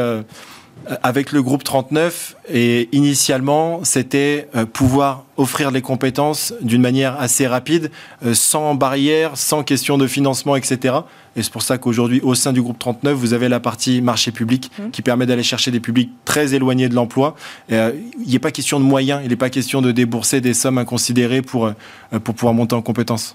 avec 1.02 1.32
le 1.32 1.42
groupe 1.42 1.64
39, 1.64 2.36
et 2.50 2.88
initialement, 2.92 3.80
c'était 3.84 4.48
pouvoir 4.72 5.24
offrir 5.36 5.70
les 5.70 5.82
compétences 5.82 6.54
d'une 6.62 6.80
manière 6.80 7.20
assez 7.20 7.46
rapide, 7.46 7.90
sans 8.32 8.74
barrière, 8.74 9.36
sans 9.36 9.62
question 9.62 9.98
de 9.98 10.06
financement, 10.06 10.56
etc. 10.56 10.94
Et 11.38 11.42
c'est 11.42 11.52
pour 11.52 11.62
ça 11.62 11.78
qu'aujourd'hui, 11.78 12.20
au 12.22 12.34
sein 12.34 12.52
du 12.52 12.60
groupe 12.60 12.78
39, 12.80 13.14
vous 13.16 13.32
avez 13.32 13.48
la 13.48 13.60
partie 13.60 14.02
marché 14.02 14.32
public 14.32 14.70
mmh. 14.76 14.90
qui 14.90 15.02
permet 15.02 15.24
d'aller 15.24 15.44
chercher 15.44 15.70
des 15.70 15.78
publics 15.78 16.10
très 16.24 16.54
éloignés 16.54 16.88
de 16.88 16.96
l'emploi. 16.96 17.36
Euh, 17.70 17.92
il 18.26 18.32
n'est 18.32 18.40
pas 18.40 18.50
question 18.50 18.80
de 18.80 18.84
moyens, 18.84 19.20
il 19.22 19.30
n'est 19.30 19.36
pas 19.36 19.50
question 19.50 19.80
de 19.80 19.92
débourser 19.92 20.40
des 20.40 20.52
sommes 20.52 20.78
inconsidérées 20.78 21.42
pour, 21.42 21.66
euh, 21.66 22.18
pour 22.18 22.34
pouvoir 22.34 22.54
monter 22.54 22.74
en 22.74 22.82
compétences. 22.82 23.34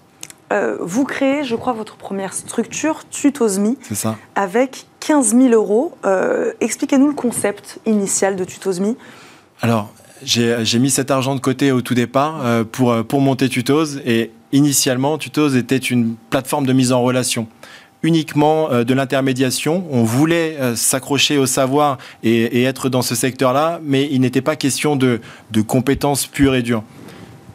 Euh, 0.54 0.78
vous 0.80 1.04
créez, 1.04 1.44
je 1.44 1.56
crois, 1.56 1.74
votre 1.74 1.98
première 1.98 2.34
structure, 2.34 3.04
Tutosmi, 3.10 3.78
ça. 3.92 4.16
avec 4.36 4.86
15 5.02 5.36
000 5.36 5.50
euros. 5.50 5.98
Expliquez-nous 6.62 7.08
le 7.08 7.14
concept 7.14 7.80
initial 7.86 8.36
de 8.36 8.46
Tutosmi. 8.46 8.96
Alors, 9.62 9.92
j'ai 10.24 10.80
mis 10.80 10.90
cet 10.90 11.12
argent 11.12 11.36
de 11.36 11.42
côté 11.42 11.72
au 11.72 11.82
tout 11.82 11.96
départ 11.96 12.42
pour, 12.72 13.04
pour 13.06 13.20
monter 13.20 13.50
Tutos. 13.50 13.98
Et 14.06 14.32
initialement, 14.54 15.18
Tutos 15.18 15.50
était 15.50 15.78
une 15.78 16.16
plateforme 16.30 16.66
de 16.66 16.74
mise 16.74 16.94
en 16.94 17.02
relation 17.02 17.48
uniquement 18.04 18.70
euh, 18.72 18.84
de 18.84 18.94
l'intermédiation. 18.94 19.86
On 19.90 20.04
voulait 20.04 20.58
euh, 20.60 20.76
s'accrocher 20.76 21.38
au 21.38 21.46
savoir 21.46 21.98
et, 22.22 22.64
être 22.64 22.90
dans 22.90 23.02
ce 23.02 23.16
secteur-là, 23.16 23.80
mais 23.84 24.08
il 24.12 24.22
n'était 24.22 24.42
pas 24.42 24.56
question 24.56 24.96
de, 24.96 25.20
compétences 25.66 26.28
pures 26.28 26.54
et 26.56 26.62
dures 26.62 26.84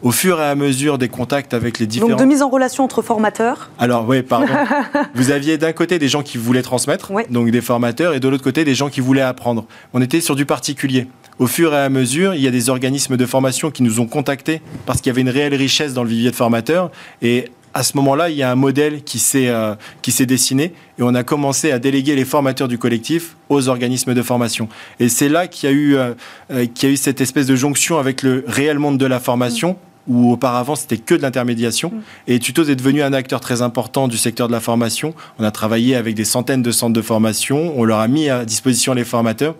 au 0.01 0.11
fur 0.11 0.39
et 0.39 0.45
à 0.45 0.55
mesure 0.55 0.97
des 0.97 1.09
contacts 1.09 1.53
avec 1.53 1.79
les 1.79 1.87
différents... 1.87 2.11
Donc 2.11 2.19
de 2.19 2.25
mise 2.25 2.41
en 2.41 2.49
relation 2.49 2.83
entre 2.83 3.01
formateurs 3.01 3.69
Alors 3.79 4.07
oui, 4.07 4.21
pardon. 4.21 4.53
Vous 5.15 5.31
aviez 5.31 5.57
d'un 5.57 5.73
côté 5.73 5.99
des 5.99 6.07
gens 6.07 6.23
qui 6.23 6.37
voulaient 6.37 6.61
transmettre, 6.61 7.11
donc 7.29 7.51
des 7.51 7.61
formateurs, 7.61 8.13
et 8.13 8.19
de 8.19 8.27
l'autre 8.27 8.43
côté 8.43 8.63
des 8.63 8.75
gens 8.75 8.89
qui 8.89 9.01
voulaient 9.01 9.21
apprendre. 9.21 9.65
On 9.93 10.01
était 10.01 10.21
sur 10.21 10.35
du 10.35 10.45
particulier. 10.45 11.07
Au 11.39 11.47
fur 11.47 11.73
et 11.73 11.77
à 11.77 11.89
mesure, 11.89 12.33
il 12.33 12.41
y 12.41 12.47
a 12.47 12.51
des 12.51 12.69
organismes 12.69 13.15
de 13.15 13.25
formation 13.25 13.71
qui 13.71 13.81
nous 13.81 14.01
ont 14.01 14.07
contactés 14.07 14.61
parce 14.85 14.99
qu'il 14.99 15.09
y 15.09 15.11
avait 15.11 15.21
une 15.21 15.29
réelle 15.29 15.55
richesse 15.55 15.93
dans 15.93 16.03
le 16.03 16.09
vivier 16.09 16.31
de 16.31 16.35
formateurs. 16.35 16.91
Et 17.21 17.45
à 17.73 17.83
ce 17.83 17.95
moment-là, 17.97 18.29
il 18.29 18.35
y 18.35 18.43
a 18.43 18.51
un 18.51 18.55
modèle 18.55 19.03
qui 19.03 19.19
s'est 19.19 19.47
euh, 19.47 19.75
qui 20.01 20.11
s'est 20.11 20.25
dessiné 20.25 20.73
et 20.97 21.01
on 21.01 21.13
a 21.15 21.23
commencé 21.23 21.71
à 21.71 21.79
déléguer 21.79 22.15
les 22.15 22.25
formateurs 22.25 22.67
du 22.67 22.77
collectif 22.77 23.35
aux 23.47 23.69
organismes 23.69 24.13
de 24.13 24.21
formation. 24.21 24.67
Et 24.99 25.07
c'est 25.07 25.29
là 25.29 25.47
qu'il 25.47 25.69
y 25.69 25.71
a 25.71 25.75
eu 25.75 25.95
euh, 25.95 26.13
euh, 26.51 26.65
qu'il 26.65 26.89
y 26.89 26.91
a 26.91 26.93
eu 26.93 26.97
cette 26.97 27.21
espèce 27.21 27.45
de 27.45 27.55
jonction 27.55 27.99
avec 27.99 28.23
le 28.23 28.43
réel 28.47 28.79
monde 28.79 28.97
de 28.97 29.05
la 29.05 29.19
formation. 29.19 29.77
Où 30.09 30.31
auparavant 30.31 30.75
c'était 30.75 30.97
que 30.97 31.15
de 31.15 31.21
l'intermédiation. 31.21 31.89
Mm. 31.89 32.01
Et 32.27 32.39
Tutos 32.39 32.65
est 32.65 32.75
devenu 32.75 33.01
un 33.01 33.13
acteur 33.13 33.39
très 33.39 33.61
important 33.61 34.07
du 34.07 34.17
secteur 34.17 34.47
de 34.47 34.51
la 34.51 34.59
formation. 34.59 35.13
On 35.37 35.43
a 35.43 35.51
travaillé 35.51 35.95
avec 35.95 36.15
des 36.15 36.25
centaines 36.25 36.61
de 36.61 36.71
centres 36.71 36.93
de 36.93 37.01
formation, 37.01 37.73
on 37.77 37.85
leur 37.85 37.99
a 37.99 38.07
mis 38.07 38.29
à 38.29 38.43
disposition 38.43 38.93
les 38.93 39.05
formateurs. 39.05 39.55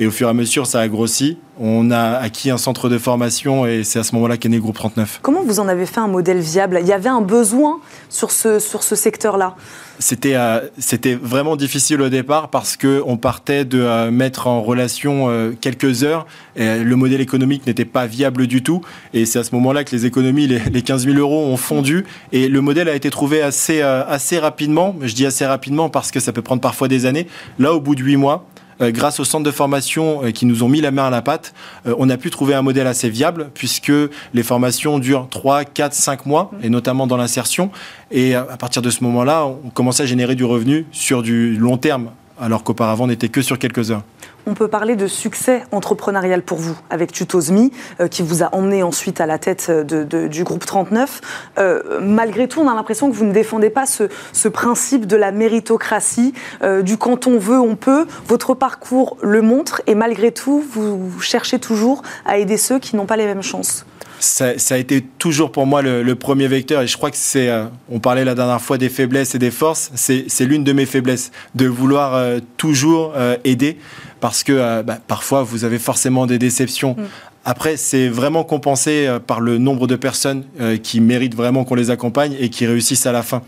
Et 0.00 0.06
au 0.06 0.12
fur 0.12 0.28
et 0.28 0.30
à 0.30 0.34
mesure, 0.34 0.66
ça 0.66 0.78
a 0.78 0.86
grossi. 0.86 1.38
On 1.58 1.90
a 1.90 2.18
acquis 2.18 2.50
un 2.50 2.56
centre 2.56 2.88
de 2.88 2.98
formation 2.98 3.66
et 3.66 3.82
c'est 3.82 3.98
à 3.98 4.04
ce 4.04 4.14
moment-là 4.14 4.36
qu'est 4.36 4.48
né 4.48 4.58
groupe 4.58 4.76
39. 4.76 5.18
Comment 5.22 5.42
vous 5.42 5.58
en 5.58 5.66
avez 5.66 5.86
fait 5.86 5.98
un 5.98 6.06
modèle 6.06 6.38
viable? 6.38 6.78
Il 6.80 6.86
y 6.86 6.92
avait 6.92 7.08
un 7.08 7.20
besoin 7.20 7.80
sur 8.08 8.30
ce, 8.30 8.60
sur 8.60 8.84
ce 8.84 8.94
secteur-là? 8.94 9.56
C'était 9.98 10.36
euh, 10.36 10.60
c'était 10.78 11.16
vraiment 11.16 11.56
difficile 11.56 12.00
au 12.00 12.08
départ 12.08 12.50
parce 12.50 12.76
que 12.76 13.02
on 13.04 13.16
partait 13.16 13.64
de 13.64 13.80
euh, 13.80 14.12
mettre 14.12 14.46
en 14.46 14.62
relation 14.62 15.28
euh, 15.28 15.50
quelques 15.60 16.04
heures 16.04 16.26
et 16.54 16.78
le 16.78 16.94
modèle 16.94 17.20
économique 17.20 17.66
n'était 17.66 17.84
pas 17.84 18.06
viable 18.06 18.46
du 18.46 18.62
tout. 18.62 18.80
Et 19.12 19.26
c'est 19.26 19.40
à 19.40 19.44
ce 19.44 19.52
moment-là 19.56 19.82
que 19.82 19.90
les 19.90 20.06
économies 20.06 20.46
les, 20.46 20.60
les, 20.60 20.82
15 20.82 21.06
000 21.06 21.18
euros 21.18 21.44
ont 21.44 21.56
fondu. 21.56 22.04
Et 22.30 22.46
le 22.46 22.60
modèle 22.60 22.88
a 22.88 22.94
été 22.94 23.10
trouvé 23.10 23.42
assez 23.42 23.82
assez 23.82 24.38
rapidement. 24.38 24.94
Je 25.02 25.12
dis 25.12 25.26
assez 25.26 25.44
rapidement 25.44 25.88
parce 25.88 26.12
que 26.12 26.20
ça 26.20 26.32
peut 26.32 26.42
prendre 26.42 26.62
parfois 26.62 26.86
des 26.86 27.04
années. 27.04 27.26
Là 27.58 27.74
au 27.74 27.80
bout 27.80 27.96
de 27.96 28.02
huit 28.04 28.16
mois 28.16 28.46
grâce 28.80 29.20
aux 29.20 29.24
centres 29.24 29.44
de 29.44 29.50
formation 29.50 30.24
euh, 30.24 30.30
qui 30.30 30.46
nous 30.46 30.62
ont 30.62 30.68
mis 30.68 30.80
la 30.80 30.90
main 30.90 31.06
à 31.06 31.10
la 31.10 31.22
pâte, 31.22 31.54
euh, 31.86 31.94
on 31.98 32.08
a 32.10 32.16
pu 32.16 32.30
trouver 32.30 32.54
un 32.54 32.62
modèle 32.62 32.86
assez 32.86 33.10
viable 33.10 33.50
puisque 33.54 33.92
les 34.34 34.42
formations 34.42 34.98
durent 34.98 35.28
3, 35.30 35.64
4, 35.64 35.92
5 35.92 36.26
mois 36.26 36.50
et 36.62 36.70
notamment 36.70 37.06
dans 37.06 37.16
l'insertion. 37.16 37.70
Et 38.10 38.34
à 38.34 38.56
partir 38.56 38.82
de 38.82 38.90
ce 38.90 39.04
moment-là, 39.04 39.46
on 39.46 39.70
commençait 39.70 40.04
à 40.04 40.06
générer 40.06 40.34
du 40.34 40.44
revenu 40.44 40.86
sur 40.92 41.22
du 41.22 41.56
long 41.56 41.76
terme 41.76 42.10
alors 42.40 42.62
qu'auparavant 42.62 43.04
on 43.04 43.08
n'était 43.08 43.28
que 43.28 43.42
sur 43.42 43.58
quelques 43.58 43.90
heures 43.90 44.02
on 44.48 44.54
peut 44.54 44.68
parler 44.68 44.96
de 44.96 45.06
succès 45.06 45.62
entrepreneurial 45.72 46.42
pour 46.42 46.56
vous 46.56 46.76
avec 46.88 47.12
Tutosmi, 47.12 47.70
euh, 48.00 48.08
qui 48.08 48.22
vous 48.22 48.42
a 48.42 48.54
emmené 48.54 48.82
ensuite 48.82 49.20
à 49.20 49.26
la 49.26 49.38
tête 49.38 49.70
du 49.70 50.42
groupe 50.42 50.64
39. 50.64 51.20
Euh, 51.58 52.00
malgré 52.00 52.48
tout, 52.48 52.60
on 52.60 52.68
a 52.68 52.74
l'impression 52.74 53.10
que 53.10 53.14
vous 53.14 53.26
ne 53.26 53.32
défendez 53.32 53.68
pas 53.68 53.84
ce, 53.84 54.48
principe 54.48 55.06
de 55.06 55.16
la 55.16 55.30
méritocratie, 55.30 56.32
euh, 56.62 56.80
du 56.80 56.96
quand 56.96 57.26
on 57.26 57.38
veut, 57.38 57.60
on 57.60 57.76
peut. 57.76 58.06
Votre 58.26 58.54
parcours 58.54 59.18
le 59.20 59.42
montre 59.42 59.82
et 59.86 59.94
malgré 59.94 60.32
tout, 60.32 60.64
vous 60.72 61.20
cherchez 61.20 61.58
toujours 61.58 62.02
à 62.24 62.38
aider 62.38 62.56
ceux 62.56 62.78
qui 62.78 62.96
n'ont 62.96 63.06
pas 63.06 63.16
les 63.16 63.26
mêmes 63.26 63.42
chances. 63.42 63.84
Ça, 64.20 64.54
a 64.70 64.76
été 64.76 65.02
toujours 65.18 65.52
pour 65.52 65.66
moi 65.66 65.82
le, 65.82 66.14
premier 66.14 66.48
vecteur 66.48 66.82
et 66.82 66.86
je 66.86 66.96
crois 66.96 67.10
que 67.10 67.16
c'est, 67.16 67.50
on 67.90 68.00
parlait 68.00 68.24
la 68.24 68.34
dernière 68.34 68.60
fois 68.60 68.78
des 68.78 68.88
faiblesses 68.88 69.34
et 69.34 69.38
des 69.38 69.50
forces, 69.50 69.90
c'est 69.94 70.44
l'une 70.44 70.64
de 70.64 70.72
mes 70.72 70.86
faiblesses, 70.86 71.30
de 71.54 71.66
vouloir 71.66 72.40
toujours 72.56 73.14
aider 73.44 73.78
parce 74.20 74.42
que 74.42 74.82
bah, 74.82 74.98
parfois 75.06 75.42
vous 75.42 75.64
avez 75.64 75.78
forcément 75.78 76.26
des 76.26 76.38
déceptions. 76.38 76.96
Mm. 76.98 77.04
Après, 77.50 77.78
c'est 77.78 78.08
vraiment 78.08 78.44
compensé 78.44 79.06
euh, 79.06 79.18
par 79.20 79.40
le 79.40 79.56
nombre 79.56 79.86
de 79.86 79.96
personnes 79.96 80.44
euh, 80.60 80.76
qui 80.76 81.00
méritent 81.00 81.34
vraiment 81.34 81.64
qu'on 81.64 81.76
les 81.76 81.88
accompagne 81.88 82.36
et 82.38 82.50
qui 82.50 82.66
réussissent 82.66 83.06
à 83.06 83.12
la 83.12 83.22
fin. 83.22 83.38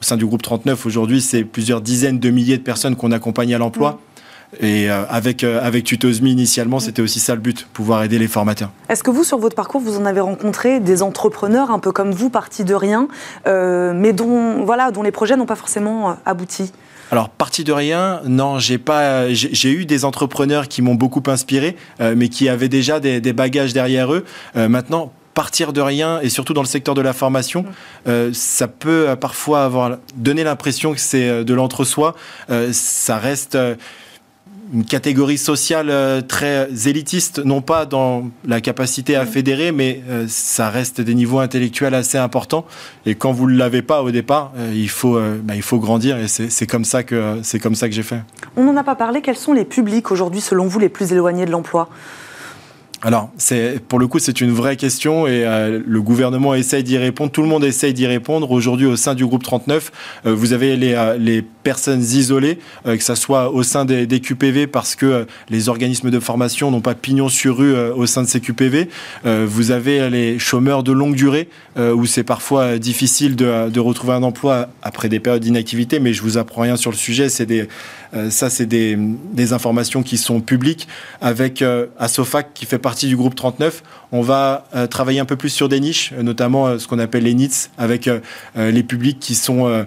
Au 0.00 0.04
sein 0.04 0.16
du 0.16 0.24
groupe 0.24 0.42
39, 0.42 0.86
aujourd'hui, 0.86 1.20
c'est 1.20 1.42
plusieurs 1.42 1.80
dizaines 1.80 2.20
de 2.20 2.30
milliers 2.30 2.58
de 2.58 2.62
personnes 2.62 2.94
qu'on 2.94 3.10
accompagne 3.10 3.52
à 3.52 3.58
l'emploi. 3.58 3.90
Mm. 3.90 3.96
Et 4.60 4.90
euh, 4.90 5.04
avec, 5.08 5.44
avec 5.44 5.84
Tutosmi, 5.84 6.32
initialement, 6.32 6.80
c'était 6.80 7.02
aussi 7.02 7.20
ça 7.20 7.34
le 7.34 7.40
but, 7.40 7.66
pouvoir 7.72 8.02
aider 8.02 8.18
les 8.18 8.28
formateurs. 8.28 8.70
Est-ce 8.88 9.02
que 9.02 9.10
vous, 9.10 9.24
sur 9.24 9.38
votre 9.38 9.56
parcours, 9.56 9.80
vous 9.80 9.98
en 9.98 10.06
avez 10.06 10.20
rencontré 10.20 10.80
des 10.80 11.02
entrepreneurs 11.02 11.70
un 11.70 11.78
peu 11.78 11.92
comme 11.92 12.12
vous, 12.12 12.30
partis 12.30 12.64
de 12.64 12.74
rien, 12.74 13.08
mais 13.46 14.12
dont, 14.12 14.64
voilà, 14.64 14.90
dont 14.90 15.02
les 15.02 15.12
projets 15.12 15.36
n'ont 15.36 15.46
pas 15.46 15.56
forcément 15.56 16.16
abouti? 16.24 16.72
Alors, 17.10 17.30
parti 17.30 17.64
de 17.64 17.72
rien, 17.72 18.20
non, 18.26 18.58
j'ai 18.58 18.76
pas, 18.76 19.32
j'ai 19.32 19.70
eu 19.70 19.86
des 19.86 20.04
entrepreneurs 20.04 20.68
qui 20.68 20.82
m'ont 20.82 20.94
beaucoup 20.94 21.22
inspiré, 21.26 21.76
euh, 22.00 22.14
mais 22.14 22.28
qui 22.28 22.50
avaient 22.50 22.68
déjà 22.68 23.00
des, 23.00 23.20
bagages 23.32 23.72
derrière 23.72 24.12
eux. 24.12 24.24
Euh, 24.56 24.68
maintenant, 24.68 25.10
partir 25.32 25.72
de 25.72 25.80
rien 25.80 26.20
et 26.20 26.28
surtout 26.28 26.52
dans 26.52 26.60
le 26.62 26.66
secteur 26.66 26.94
de 26.94 27.00
la 27.00 27.14
formation, 27.14 27.64
euh, 28.08 28.30
ça 28.34 28.68
peut 28.68 29.16
parfois 29.18 29.64
avoir 29.64 29.98
donné 30.16 30.44
l'impression 30.44 30.92
que 30.92 31.00
c'est 31.00 31.44
de 31.44 31.54
l'entre-soi. 31.54 32.14
ça 32.72 33.18
reste 33.18 33.56
une 34.72 34.84
catégorie 34.84 35.38
sociale 35.38 35.88
euh, 35.90 36.20
très 36.20 36.68
élitiste, 36.86 37.44
non 37.44 37.60
pas 37.60 37.86
dans 37.86 38.30
la 38.46 38.60
capacité 38.60 39.16
à 39.16 39.26
fédérer, 39.26 39.72
mais 39.72 40.02
euh, 40.08 40.26
ça 40.28 40.70
reste 40.70 41.00
des 41.00 41.14
niveaux 41.14 41.38
intellectuels 41.38 41.94
assez 41.94 42.18
importants. 42.18 42.66
Et 43.06 43.14
quand 43.14 43.32
vous 43.32 43.48
ne 43.48 43.56
l'avez 43.56 43.82
pas 43.82 44.02
au 44.02 44.10
départ, 44.10 44.52
euh, 44.56 44.72
il, 44.74 44.88
faut, 44.88 45.18
bah, 45.42 45.54
il 45.54 45.62
faut 45.62 45.78
grandir 45.78 46.18
et 46.18 46.28
c'est 46.28 46.66
comme 46.66 46.84
ça 46.84 47.02
que, 47.02 47.40
comme 47.58 47.74
ça 47.74 47.88
que 47.88 47.94
j'ai 47.94 48.02
fait. 48.02 48.22
On 48.56 48.64
n'en 48.64 48.76
a 48.76 48.84
pas 48.84 48.94
parlé. 48.94 49.20
Quels 49.20 49.36
sont 49.36 49.52
les 49.52 49.64
publics 49.64 50.10
aujourd'hui, 50.10 50.40
selon 50.40 50.66
vous, 50.66 50.78
les 50.78 50.88
plus 50.88 51.12
éloignés 51.12 51.46
de 51.46 51.50
l'emploi? 51.50 51.88
Alors, 53.00 53.30
pour 53.86 54.00
le 54.00 54.08
coup, 54.08 54.18
c'est 54.18 54.40
une 54.40 54.50
vraie 54.50 54.76
question 54.76 55.28
et 55.28 55.44
euh, 55.44 55.80
le 55.86 56.02
gouvernement 56.02 56.56
essaye 56.56 56.82
d'y 56.82 56.98
répondre. 56.98 57.30
Tout 57.30 57.42
le 57.42 57.48
monde 57.48 57.62
essaye 57.62 57.94
d'y 57.94 58.08
répondre. 58.08 58.50
Aujourd'hui, 58.50 58.86
au 58.86 58.96
sein 58.96 59.14
du 59.14 59.24
groupe 59.24 59.44
39, 59.44 59.92
euh, 60.26 60.34
vous 60.34 60.52
avez 60.52 60.76
les, 60.76 60.94
euh, 60.94 61.16
les 61.16 61.42
personnes 61.42 62.00
isolées, 62.00 62.58
que 62.84 62.98
ce 62.98 63.14
soit 63.14 63.52
au 63.52 63.62
sein 63.62 63.84
des, 63.84 64.08
QPV 64.20 64.66
parce 64.66 64.96
que 64.96 65.26
les 65.48 65.68
organismes 65.68 66.10
de 66.10 66.18
formation 66.18 66.72
n'ont 66.72 66.80
pas 66.80 66.96
pignon 66.96 67.28
sur 67.28 67.58
rue 67.58 67.76
au 67.76 68.06
sein 68.06 68.22
de 68.22 68.26
ces 68.26 68.40
QPV. 68.40 68.88
vous 69.24 69.70
avez 69.70 70.08
les 70.10 70.38
chômeurs 70.38 70.82
de 70.82 70.92
longue 70.92 71.14
durée 71.14 71.48
où 71.76 72.06
c'est 72.06 72.24
parfois 72.24 72.78
difficile 72.78 73.36
de, 73.36 73.78
retrouver 73.78 74.14
un 74.14 74.22
emploi 74.22 74.68
après 74.82 75.08
des 75.08 75.20
périodes 75.20 75.42
d'inactivité. 75.42 76.00
Mais 76.00 76.14
je 76.14 76.22
vous 76.22 76.38
apprends 76.38 76.62
rien 76.62 76.76
sur 76.76 76.90
le 76.90 76.96
sujet. 76.96 77.28
Ça, 77.28 78.50
c'est 78.50 78.66
des, 78.66 78.96
des, 78.96 79.52
informations 79.52 80.02
qui 80.02 80.16
sont 80.16 80.40
publiques 80.40 80.88
avec 81.20 81.62
Asofac 81.98 82.54
qui 82.54 82.64
fait 82.64 82.78
partie 82.78 82.87
du 82.96 83.16
groupe 83.16 83.34
39. 83.34 83.82
On 84.12 84.22
va 84.22 84.64
euh, 84.74 84.86
travailler 84.86 85.20
un 85.20 85.24
peu 85.24 85.36
plus 85.36 85.50
sur 85.50 85.68
des 85.68 85.80
niches, 85.80 86.12
euh, 86.16 86.22
notamment 86.22 86.66
euh, 86.66 86.78
ce 86.78 86.88
qu'on 86.88 86.98
appelle 86.98 87.24
les 87.24 87.34
NITS, 87.34 87.70
avec 87.76 88.10
les 88.56 88.82
publics 88.82 89.18
qui 89.20 89.34
sont 89.34 89.84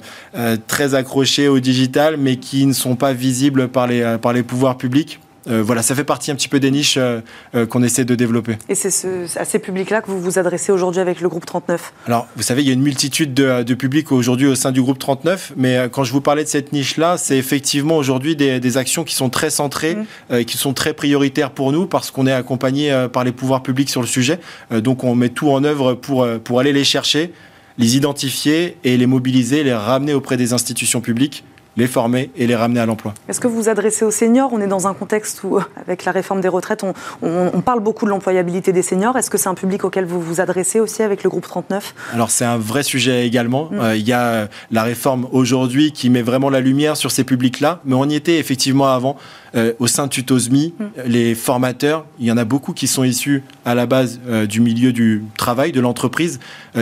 très 0.68 0.96
accrochés 0.96 1.48
au 1.48 1.60
digital, 1.60 2.18
mais 2.18 2.38
qui 2.38 2.66
ne 2.66 2.74
sont 2.74 2.96
pas 2.96 3.14
visibles 3.14 3.68
par 3.68 3.88
les, 3.88 4.18
par 4.22 4.34
les 4.34 4.44
pouvoirs 4.44 4.78
publics. 4.78 5.20
Euh, 5.50 5.64
voilà, 5.64 5.82
ça 5.82 5.96
fait 5.96 6.04
partie 6.04 6.32
un 6.32 6.36
petit 6.36 6.48
peu 6.48 6.60
des 6.60 6.72
niches 6.72 6.98
euh, 6.98 7.22
euh, 7.56 7.66
qu'on 7.66 7.82
essaie 7.82 8.06
de 8.06 8.16
développer. 8.16 8.58
Et 8.70 8.76
c'est 8.76 8.92
à 9.38 9.46
ces 9.46 9.60
publics-là 9.60 10.02
que 10.02 10.08
vous 10.12 10.22
vous 10.22 10.38
adressez 10.38 10.72
aujourd'hui 10.72 11.02
avec 11.02 11.22
le 11.22 11.30
groupe 11.30 11.46
39 11.46 11.94
Alors, 12.08 12.28
vous 12.36 12.44
savez, 12.44 12.62
il 12.62 12.68
y 12.68 12.70
a 12.70 12.74
une 12.74 12.82
multitude 12.82 13.34
de, 13.34 13.74
publics 13.74 14.12
aujourd'hui 14.12 14.48
au 14.48 14.56
sein 14.56 14.72
du 14.72 14.82
groupe 14.82 15.00
39, 15.00 15.54
mais 15.56 15.88
quand 15.92 16.04
je 16.04 16.12
vous 16.12 16.22
parlais 16.22 16.44
de 16.44 16.50
cette 16.50 16.74
niche-là, 16.74 17.18
c'est 17.18 17.38
effectivement 17.38 17.98
aujourd'hui 17.98 18.36
des, 18.36 18.78
actions 18.78 19.04
qui 19.04 19.16
sont 19.16 19.30
très 19.30 19.50
centrées, 19.50 19.96
mmh. 20.30 20.46
qui 20.46 20.58
sont 20.58 20.74
très 20.74 20.94
prioritaires 20.94 21.52
pour 21.52 21.72
nous 21.72 21.88
parce 21.88 22.12
qu'on 22.12 22.28
est 22.28 22.32
accompagné 22.32 23.08
par 23.12 23.24
les 23.24 23.32
pouvoirs 23.32 23.64
publics 23.64 23.90
sur 23.90 24.02
le 24.02 24.08
sujet. 24.08 24.40
donc, 24.72 25.04
on 25.04 25.16
met 25.16 25.30
tout 25.30 25.50
en 25.50 25.64
œuvre 25.64 25.94
pour, 25.94 26.28
pour 26.44 26.60
aller 26.60 26.74
les 26.74 26.84
chercher, 26.84 27.34
les 27.78 27.98
identifier 27.98 28.78
et 28.84 28.98
les 28.98 29.08
mobiliser, 29.08 29.64
les 29.64 29.74
ramener 29.74 30.14
auprès 30.14 30.38
des 30.38 30.54
institutions 30.54 31.02
publiques 31.02 31.44
les 31.78 31.88
former 31.88 32.32
et 32.36 32.48
les 32.48 32.56
ramener 32.56 32.80
à 32.80 32.86
l'emploi. 32.86 33.14
Est-ce 33.30 33.40
que 33.40 33.48
vous 33.48 33.56
vous 33.56 33.70
adressez 33.70 34.04
aux 34.04 34.12
seniors? 34.12 34.52
On 34.52 34.60
est 34.60 34.68
dans 34.68 34.88
un 34.88 34.94
contexte 34.94 35.44
où, 35.44 35.60
avec 35.78 36.04
la 36.04 36.12
réforme 36.12 36.42
des 36.42 36.48
retraites, 36.48 36.84
on, 36.84 37.62
parle 37.62 37.80
beaucoup 37.80 38.06
de 38.06 38.10
l'employabilité 38.10 38.74
des 38.74 38.82
seniors. 38.82 39.18
Est-ce 39.18 39.30
que 39.30 39.38
c'est 39.38 39.48
un 39.48 39.54
public 39.54 39.84
auquel 39.86 40.06
vous 40.06 40.20
vous 40.20 40.42
adressez 40.42 40.80
aussi 40.80 41.04
avec 41.04 41.24
le 41.24 41.30
groupe 41.30 41.48
39 41.48 41.94
Alors 42.14 42.32
c'est 42.32 42.46
un 42.46 42.58
vrai 42.58 42.84
sujet 42.84 43.26
également. 43.26 43.70
Mm. 43.72 43.80
Euh, 43.80 43.96
il 43.96 44.08
y 44.08 44.14
a 44.14 44.24
euh, 44.24 44.48
la 44.72 44.84
réforme 44.84 45.28
aujourd'hui 45.32 45.92
qui 45.92 46.10
met 46.10 46.22
vraiment 46.22 46.50
la 46.50 46.60
lumière 46.60 46.98
sur 46.98 47.12
ces 47.12 47.24
publics-là, 47.24 47.80
mais 47.86 47.96
on 47.96 48.06
y 48.06 48.16
était 48.16 48.38
effectivement 48.38 48.88
avant. 48.88 49.18
Euh, 49.54 49.74
au 49.80 49.88
sein 49.88 50.06
de 50.06 50.12
Tutosmi, 50.12 50.74
mm. 50.78 50.86
les 51.06 51.36
formateurs, 51.36 52.06
il 52.20 52.26
y 52.26 52.32
en 52.32 52.38
a 52.38 52.46
beaucoup 52.46 52.74
qui 52.74 52.88
sont 52.88 53.04
issus 53.04 53.44
à 53.66 53.76
la 53.76 53.86
base 53.86 54.20
du 54.50 54.60
milieu 54.60 54.92
du 54.92 55.24
travail, 55.38 55.72
de 55.72 55.82
l'entreprise, 55.82 56.40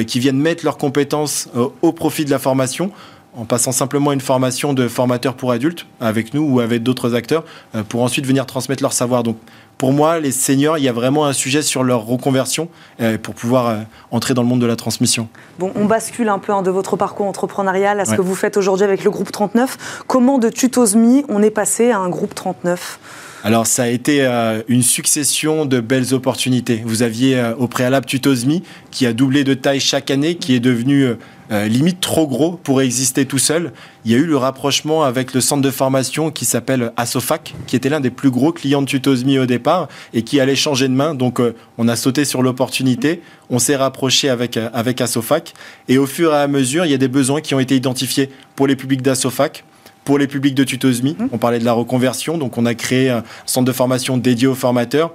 qui 0.07 0.19
viennent 0.19 0.39
mettre 0.39 0.63
leurs 0.63 0.77
compétences 0.77 1.49
au 1.81 1.91
profit 1.91 2.25
de 2.25 2.29
la 2.29 2.39
formation 2.39 2.91
en 3.39 3.45
passant 3.45 3.71
simplement 3.71 4.11
une 4.11 4.19
formation 4.19 4.73
de 4.73 4.87
formateur 4.87 5.33
pour 5.33 5.51
adultes 5.51 5.85
avec 6.01 6.33
nous 6.33 6.41
ou 6.41 6.59
avec 6.59 6.83
d'autres 6.83 7.15
acteurs 7.15 7.45
euh, 7.73 7.83
pour 7.83 8.03
ensuite 8.03 8.25
venir 8.25 8.45
transmettre 8.45 8.83
leur 8.83 8.91
savoir. 8.91 9.23
Donc 9.23 9.37
pour 9.77 9.93
moi, 9.93 10.19
les 10.19 10.31
seniors, 10.31 10.77
il 10.77 10.83
y 10.83 10.89
a 10.89 10.91
vraiment 10.91 11.25
un 11.25 11.31
sujet 11.31 11.61
sur 11.61 11.83
leur 11.83 12.05
reconversion 12.05 12.67
euh, 12.99 13.17
pour 13.17 13.33
pouvoir 13.33 13.67
euh, 13.67 13.77
entrer 14.11 14.33
dans 14.33 14.41
le 14.41 14.49
monde 14.49 14.59
de 14.59 14.65
la 14.65 14.75
transmission. 14.75 15.29
Bon, 15.57 15.71
on 15.75 15.85
bascule 15.85 16.27
un 16.27 16.39
peu 16.39 16.51
hein, 16.51 16.63
de 16.63 16.69
votre 16.69 16.97
parcours 16.97 17.27
entrepreneurial 17.27 18.01
à 18.01 18.05
ce 18.05 18.15
que 18.15 18.21
vous 18.21 18.35
faites 18.35 18.57
aujourd'hui 18.57 18.83
avec 18.83 19.05
le 19.05 19.09
groupe 19.09 19.31
39. 19.31 20.03
Comment 20.07 20.37
de 20.37 20.49
Tutosmi 20.49 21.23
on 21.29 21.41
est 21.41 21.49
passé 21.49 21.91
à 21.91 21.99
un 21.99 22.09
groupe 22.09 22.35
39 22.35 22.99
alors 23.41 23.67
ça 23.67 23.83
a 23.83 23.87
été 23.87 24.27
une 24.67 24.83
succession 24.83 25.65
de 25.65 25.79
belles 25.79 26.13
opportunités. 26.13 26.83
Vous 26.85 27.03
aviez 27.03 27.53
au 27.57 27.69
préalable 27.69 28.05
Tutosmi 28.05 28.63
qui 28.91 29.05
a 29.05 29.13
doublé 29.13 29.45
de 29.45 29.53
taille 29.53 29.79
chaque 29.79 30.11
année, 30.11 30.35
qui 30.35 30.55
est 30.55 30.59
devenu 30.59 31.03
euh, 31.03 31.15
limite 31.49 31.99
trop 31.99 32.27
gros 32.27 32.51
pour 32.51 32.81
exister 32.81 33.25
tout 33.25 33.37
seul. 33.37 33.73
Il 34.05 34.11
y 34.11 34.15
a 34.15 34.17
eu 34.17 34.25
le 34.25 34.37
rapprochement 34.37 35.03
avec 35.03 35.33
le 35.33 35.41
centre 35.41 35.61
de 35.61 35.71
formation 35.71 36.31
qui 36.31 36.45
s'appelle 36.45 36.91
Asofac, 36.95 37.55
qui 37.67 37.75
était 37.75 37.89
l'un 37.89 37.99
des 37.99 38.11
plus 38.11 38.29
gros 38.29 38.51
clients 38.51 38.81
de 38.81 38.87
Tutosmi 38.87 39.39
au 39.39 39.45
départ 39.45 39.87
et 40.13 40.21
qui 40.21 40.39
allait 40.39 40.55
changer 40.55 40.87
de 40.87 40.93
main. 40.93 41.15
Donc 41.15 41.39
euh, 41.39 41.55
on 41.77 41.87
a 41.87 41.95
sauté 41.95 42.25
sur 42.25 42.41
l'opportunité, 42.41 43.21
on 43.49 43.59
s'est 43.59 43.75
rapproché 43.75 44.29
avec, 44.29 44.57
euh, 44.57 44.69
avec 44.73 45.01
Asofac 45.01 45.53
et 45.87 45.97
au 45.97 46.05
fur 46.05 46.33
et 46.33 46.37
à 46.37 46.47
mesure, 46.47 46.85
il 46.85 46.91
y 46.91 46.93
a 46.93 46.97
des 46.97 47.07
besoins 47.07 47.41
qui 47.41 47.55
ont 47.55 47.59
été 47.59 47.75
identifiés 47.75 48.29
pour 48.55 48.67
les 48.67 48.75
publics 48.75 49.01
d'Asofac, 49.01 49.63
pour 50.05 50.17
les 50.17 50.27
publics 50.27 50.55
de 50.55 50.63
Tutosmi. 50.63 51.15
Mmh. 51.17 51.27
On 51.31 51.37
parlait 51.37 51.59
de 51.59 51.65
la 51.65 51.73
reconversion, 51.73 52.37
donc 52.37 52.57
on 52.57 52.65
a 52.65 52.73
créé 52.73 53.09
un 53.09 53.23
centre 53.45 53.65
de 53.65 53.71
formation 53.71 54.17
dédié 54.17 54.47
aux 54.47 54.55
formateurs. 54.55 55.13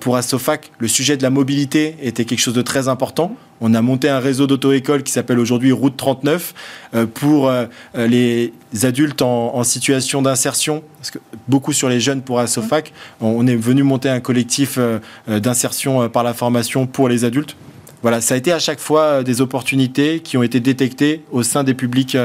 Pour 0.00 0.16
Asofac, 0.16 0.70
le 0.78 0.88
sujet 0.88 1.16
de 1.16 1.22
la 1.22 1.30
mobilité 1.30 1.96
était 2.00 2.24
quelque 2.24 2.40
chose 2.40 2.54
de 2.54 2.62
très 2.62 2.88
important. 2.88 3.36
On 3.60 3.72
a 3.72 3.82
monté 3.82 4.08
un 4.08 4.18
réseau 4.18 4.46
d'auto-école 4.46 5.02
qui 5.02 5.12
s'appelle 5.12 5.38
aujourd'hui 5.38 5.72
Route 5.72 5.96
39 5.96 6.54
euh, 6.94 7.06
pour 7.06 7.48
euh, 7.48 7.66
les 7.94 8.52
adultes 8.82 9.22
en, 9.22 9.62
situation 9.64 10.20
d'insertion, 10.20 10.82
parce 10.98 11.10
que 11.10 11.18
beaucoup 11.48 11.72
sur 11.72 11.88
les 11.88 12.00
jeunes 12.00 12.20
pour 12.20 12.40
Asofac. 12.40 12.92
On 13.20 13.46
est 13.46 13.56
venu 13.56 13.82
monter 13.82 14.10
un 14.10 14.20
collectif 14.20 14.76
euh, 14.76 14.98
d'insertion 15.26 16.08
par 16.08 16.24
la 16.24 16.34
formation 16.34 16.86
pour 16.86 17.08
les 17.08 17.24
adultes. 17.24 17.56
Voilà, 18.02 18.20
ça 18.20 18.34
a 18.34 18.36
été 18.36 18.52
à 18.52 18.58
chaque 18.58 18.80
fois 18.80 19.22
des 19.22 19.40
opportunités 19.40 20.20
qui 20.20 20.36
ont 20.36 20.42
été 20.42 20.60
détectées 20.60 21.22
au 21.32 21.42
sein 21.42 21.64
des 21.64 21.72
publics 21.72 22.18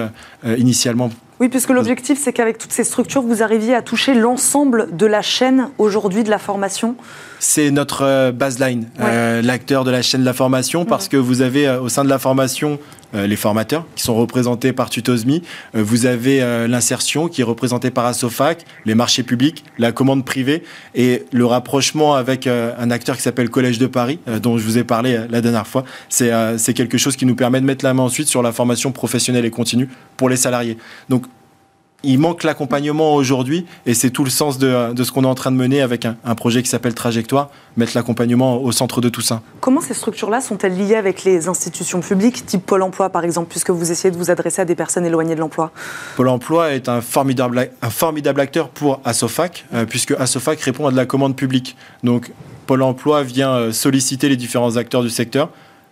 initialement 0.44 1.10
oui, 1.40 1.48
puisque 1.48 1.70
l'objectif, 1.70 2.20
c'est 2.22 2.34
qu'avec 2.34 2.58
toutes 2.58 2.74
ces 2.74 2.84
structures, 2.84 3.22
vous 3.22 3.42
arriviez 3.42 3.74
à 3.74 3.82
toucher 3.82 4.14
l'ensemble 4.14 4.90
de 4.92 5.06
la 5.06 5.22
chaîne 5.22 5.70
aujourd'hui 5.78 6.26
de 6.26 6.30
la 6.30 6.38
formation. 6.38 6.96
C'est 7.40 7.72
notre 7.72 8.02
euh, 8.02 8.32
baseline, 8.34 8.90
euh, 9.00 9.42
l'acteur 9.42 9.86
de 9.86 9.92
la 9.92 10.02
chaîne 10.02 10.20
de 10.20 10.26
la 10.26 10.34
formation, 10.34 10.84
parce 10.84 11.08
que 11.08 11.16
vous 11.16 11.42
avez 11.42 11.66
euh, 11.66 11.80
au 11.80 11.88
sein 11.88 12.04
de 12.04 12.10
la 12.10 12.20
formation 12.20 12.78
les 13.14 13.36
formateurs 13.36 13.86
qui 13.96 14.04
sont 14.04 14.16
représentés 14.16 14.74
par 14.74 14.90
Tutosmi, 14.90 15.42
vous 15.74 16.06
avez 16.06 16.40
l'insertion 16.68 17.28
qui 17.28 17.42
est 17.42 17.44
représentée 17.44 17.92
par 17.92 18.06
Asofac, 18.06 18.66
les 18.86 18.96
marchés 18.96 19.24
publics, 19.24 19.64
la 19.78 19.92
commande 19.92 20.26
privée 20.26 20.64
et 20.96 21.26
le 21.32 21.46
rapprochement 21.46 22.16
avec 22.16 22.48
un 22.48 22.92
acteur 22.92 23.16
qui 23.16 23.22
s'appelle 23.22 23.50
Collège 23.50 23.80
de 23.80 23.88
Paris, 23.88 24.20
dont 24.42 24.58
je 24.58 24.64
vous 24.64 24.78
ai 24.78 24.84
parlé 24.84 25.20
la 25.30 25.42
dernière 25.42 25.68
fois. 25.68 25.86
C'est 26.10 26.74
quelque 26.74 26.98
chose 26.98 27.16
qui 27.16 27.26
nous 27.26 27.36
permet 27.36 27.60
de 27.62 27.66
mettre 27.66 27.86
la 27.86 27.94
main 27.94 28.04
ensuite 28.04 28.28
sur 28.28 28.42
la 28.42 28.52
formation 28.52 28.92
professionnelle 28.92 29.46
et 29.46 29.52
continue 29.52 29.90
pour 30.18 30.30
les 30.30 30.38
salariés. 30.38 30.78
Donc 31.10 31.26
il 32.04 32.20
manque 32.20 32.44
l'accompagnement 32.44 33.16
aujourd'hui 33.16 33.66
et 33.86 33.94
c'est 33.94 34.10
tout 34.10 34.24
le 34.24 34.30
sens 34.30 34.58
de, 34.58 34.94
ce 35.04 35.12
qu'on 35.12 35.24
est 35.24 35.28
en 35.28 35.36
train 35.36 35.52
de 35.52 35.58
mener 35.58 35.82
avec 35.82 36.06
un, 36.06 36.16
projet 36.36 36.64
qui 36.64 36.70
s'appelle 36.70 36.94
Trajectoire, 36.94 37.50
mettre 37.76 37.92
l'accompagnement 37.96 38.62
au 38.62 38.72
centre 38.72 39.02
de 39.02 39.10
tout 39.10 39.22
ça. 39.22 39.42
Comment 39.60 39.82
ces 39.82 39.94
structures-là 39.94 40.42
sont-elles 40.42 40.78
liées 40.78 40.96
avec 40.96 41.24
les 41.24 41.48
institutions 41.48 42.00
publiques, 42.00 42.46
type 42.46 42.66
Pôle 42.66 42.84
emploi 42.84 43.10
par 43.10 43.26
exemple, 43.26 43.50
puisque 43.50 43.72
vous 43.72 43.92
essayez 43.92 44.12
de 44.12 44.18
vous 44.18 44.32
adresser 44.32 44.62
à 44.62 44.66
des 44.66 44.76
personnes 44.76 45.06
éloignées 45.06 45.36
de 45.36 45.40
l'emploi? 45.40 45.72
Pôle 46.16 46.30
emploi 46.30 46.74
est 46.74 46.88
un 46.88 47.02
formidable, 47.02 47.70
un 47.82 47.90
formidable 47.90 48.40
acteur 48.40 48.70
pour 48.70 49.02
Asofac, 49.04 49.66
euh, 49.74 49.86
puisque 49.86 50.12
Asofac 50.12 50.60
répond 50.62 50.88
à 50.88 50.92
de 50.92 50.96
la 50.96 51.06
commande 51.06 51.36
publique. 51.36 51.76
Donc 52.04 52.32
Pôle 52.66 52.84
emploi 52.84 53.24
vient 53.24 53.52
euh, 53.52 53.72
solliciter 53.72 54.30
les 54.30 54.38
différents 54.38 54.78
acteurs 54.78 55.02
du 55.02 55.10
secteur 55.10 55.50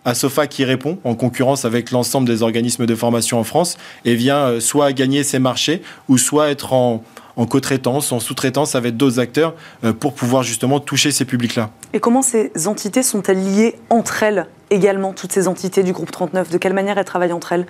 Asofa 0.08 0.46
qui 0.46 0.64
répond 0.64 0.98
en 1.04 1.14
concurrence 1.14 1.64
avec 1.64 1.90
l'ensemble 1.90 2.26
des 2.26 2.42
organismes 2.42 2.86
de 2.86 2.94
formation 2.94 3.38
en 3.38 3.44
France 3.44 3.76
et 4.04 4.14
vient 4.14 4.38
euh, 4.38 4.60
soit 4.60 4.92
gagner 4.92 5.22
ses 5.22 5.38
marchés 5.38 5.82
ou 6.08 6.18
soit 6.18 6.50
être 6.50 6.72
en, 6.72 7.02
en 7.36 7.46
co-traitance, 7.46 8.10
en 8.12 8.18
sous-traitance 8.18 8.74
avec 8.74 8.96
d'autres 8.96 9.20
acteurs 9.20 9.54
euh, 9.84 9.92
pour 9.92 10.14
pouvoir 10.14 10.42
justement 10.42 10.80
toucher 10.80 11.10
ces 11.10 11.24
publics-là. 11.24 11.70
Et 11.92 12.00
comment 12.00 12.22
ces 12.22 12.50
entités 12.66 13.02
sont-elles 13.02 13.42
liées 13.42 13.76
entre 13.90 14.22
elles 14.22 14.46
également, 14.70 15.12
toutes 15.12 15.32
ces 15.32 15.48
entités 15.48 15.82
du 15.82 15.92
groupe 15.92 16.10
39 16.10 16.50
De 16.50 16.58
quelle 16.58 16.74
manière 16.74 16.98
elles 16.98 17.04
travaillent 17.04 17.32
entre 17.32 17.52
elles? 17.52 17.66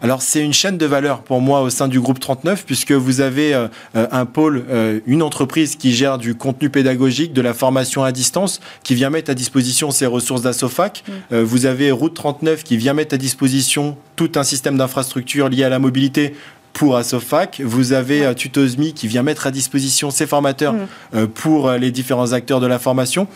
Alors 0.00 0.22
c'est 0.22 0.40
une 0.40 0.52
chaîne 0.52 0.78
de 0.78 0.86
valeur 0.86 1.22
pour 1.22 1.40
moi 1.40 1.60
au 1.62 1.70
sein 1.70 1.88
du 1.88 2.00
groupe 2.00 2.20
39 2.20 2.64
puisque 2.64 2.92
vous 2.92 3.20
avez 3.20 3.54
euh, 3.54 3.68
euh, 3.96 4.06
un 4.12 4.26
pôle, 4.26 4.64
euh, 4.70 5.00
une 5.06 5.22
entreprise 5.22 5.76
qui 5.76 5.92
gère 5.92 6.18
du 6.18 6.34
contenu 6.34 6.70
pédagogique, 6.70 7.32
de 7.32 7.40
la 7.40 7.52
formation 7.52 8.04
à 8.04 8.12
distance, 8.12 8.60
qui 8.84 8.94
vient 8.94 9.10
mettre 9.10 9.30
à 9.30 9.34
disposition 9.34 9.90
ses 9.90 10.06
ressources 10.06 10.42
d'Assofac. 10.42 11.04
Mm. 11.30 11.38
vous 11.40 11.66
avez 11.66 11.90
Route 11.90 12.14
39 12.14 12.62
qui 12.62 12.76
vient 12.76 12.94
mettre 12.94 13.14
à 13.14 13.18
disposition 13.18 13.96
tout 14.16 14.32
un 14.36 14.44
système 14.44 14.76
d'infrastructure 14.76 15.48
lié 15.48 15.64
à 15.64 15.68
la 15.68 15.78
mobilité 15.78 16.34
pour 16.72 16.96
Assofac. 16.96 17.60
Vous 17.64 17.92
avez 17.92 18.34
Tutosmi 18.34 18.92
qui 18.92 19.08
vient 19.08 19.22
mettre 19.22 19.46
à 19.46 19.50
disposition 19.50 20.10
ses 20.10 20.26
formateurs 20.26 20.74
mm. 20.74 21.26
pour 21.28 21.72
les 21.72 21.90
différents 21.90 22.32
acteurs 22.32 22.60
de 22.60 22.66
la 22.66 22.78
formation. 22.78 23.26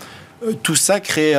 tout 0.63 0.77
ça 0.77 1.01
crée 1.01 1.35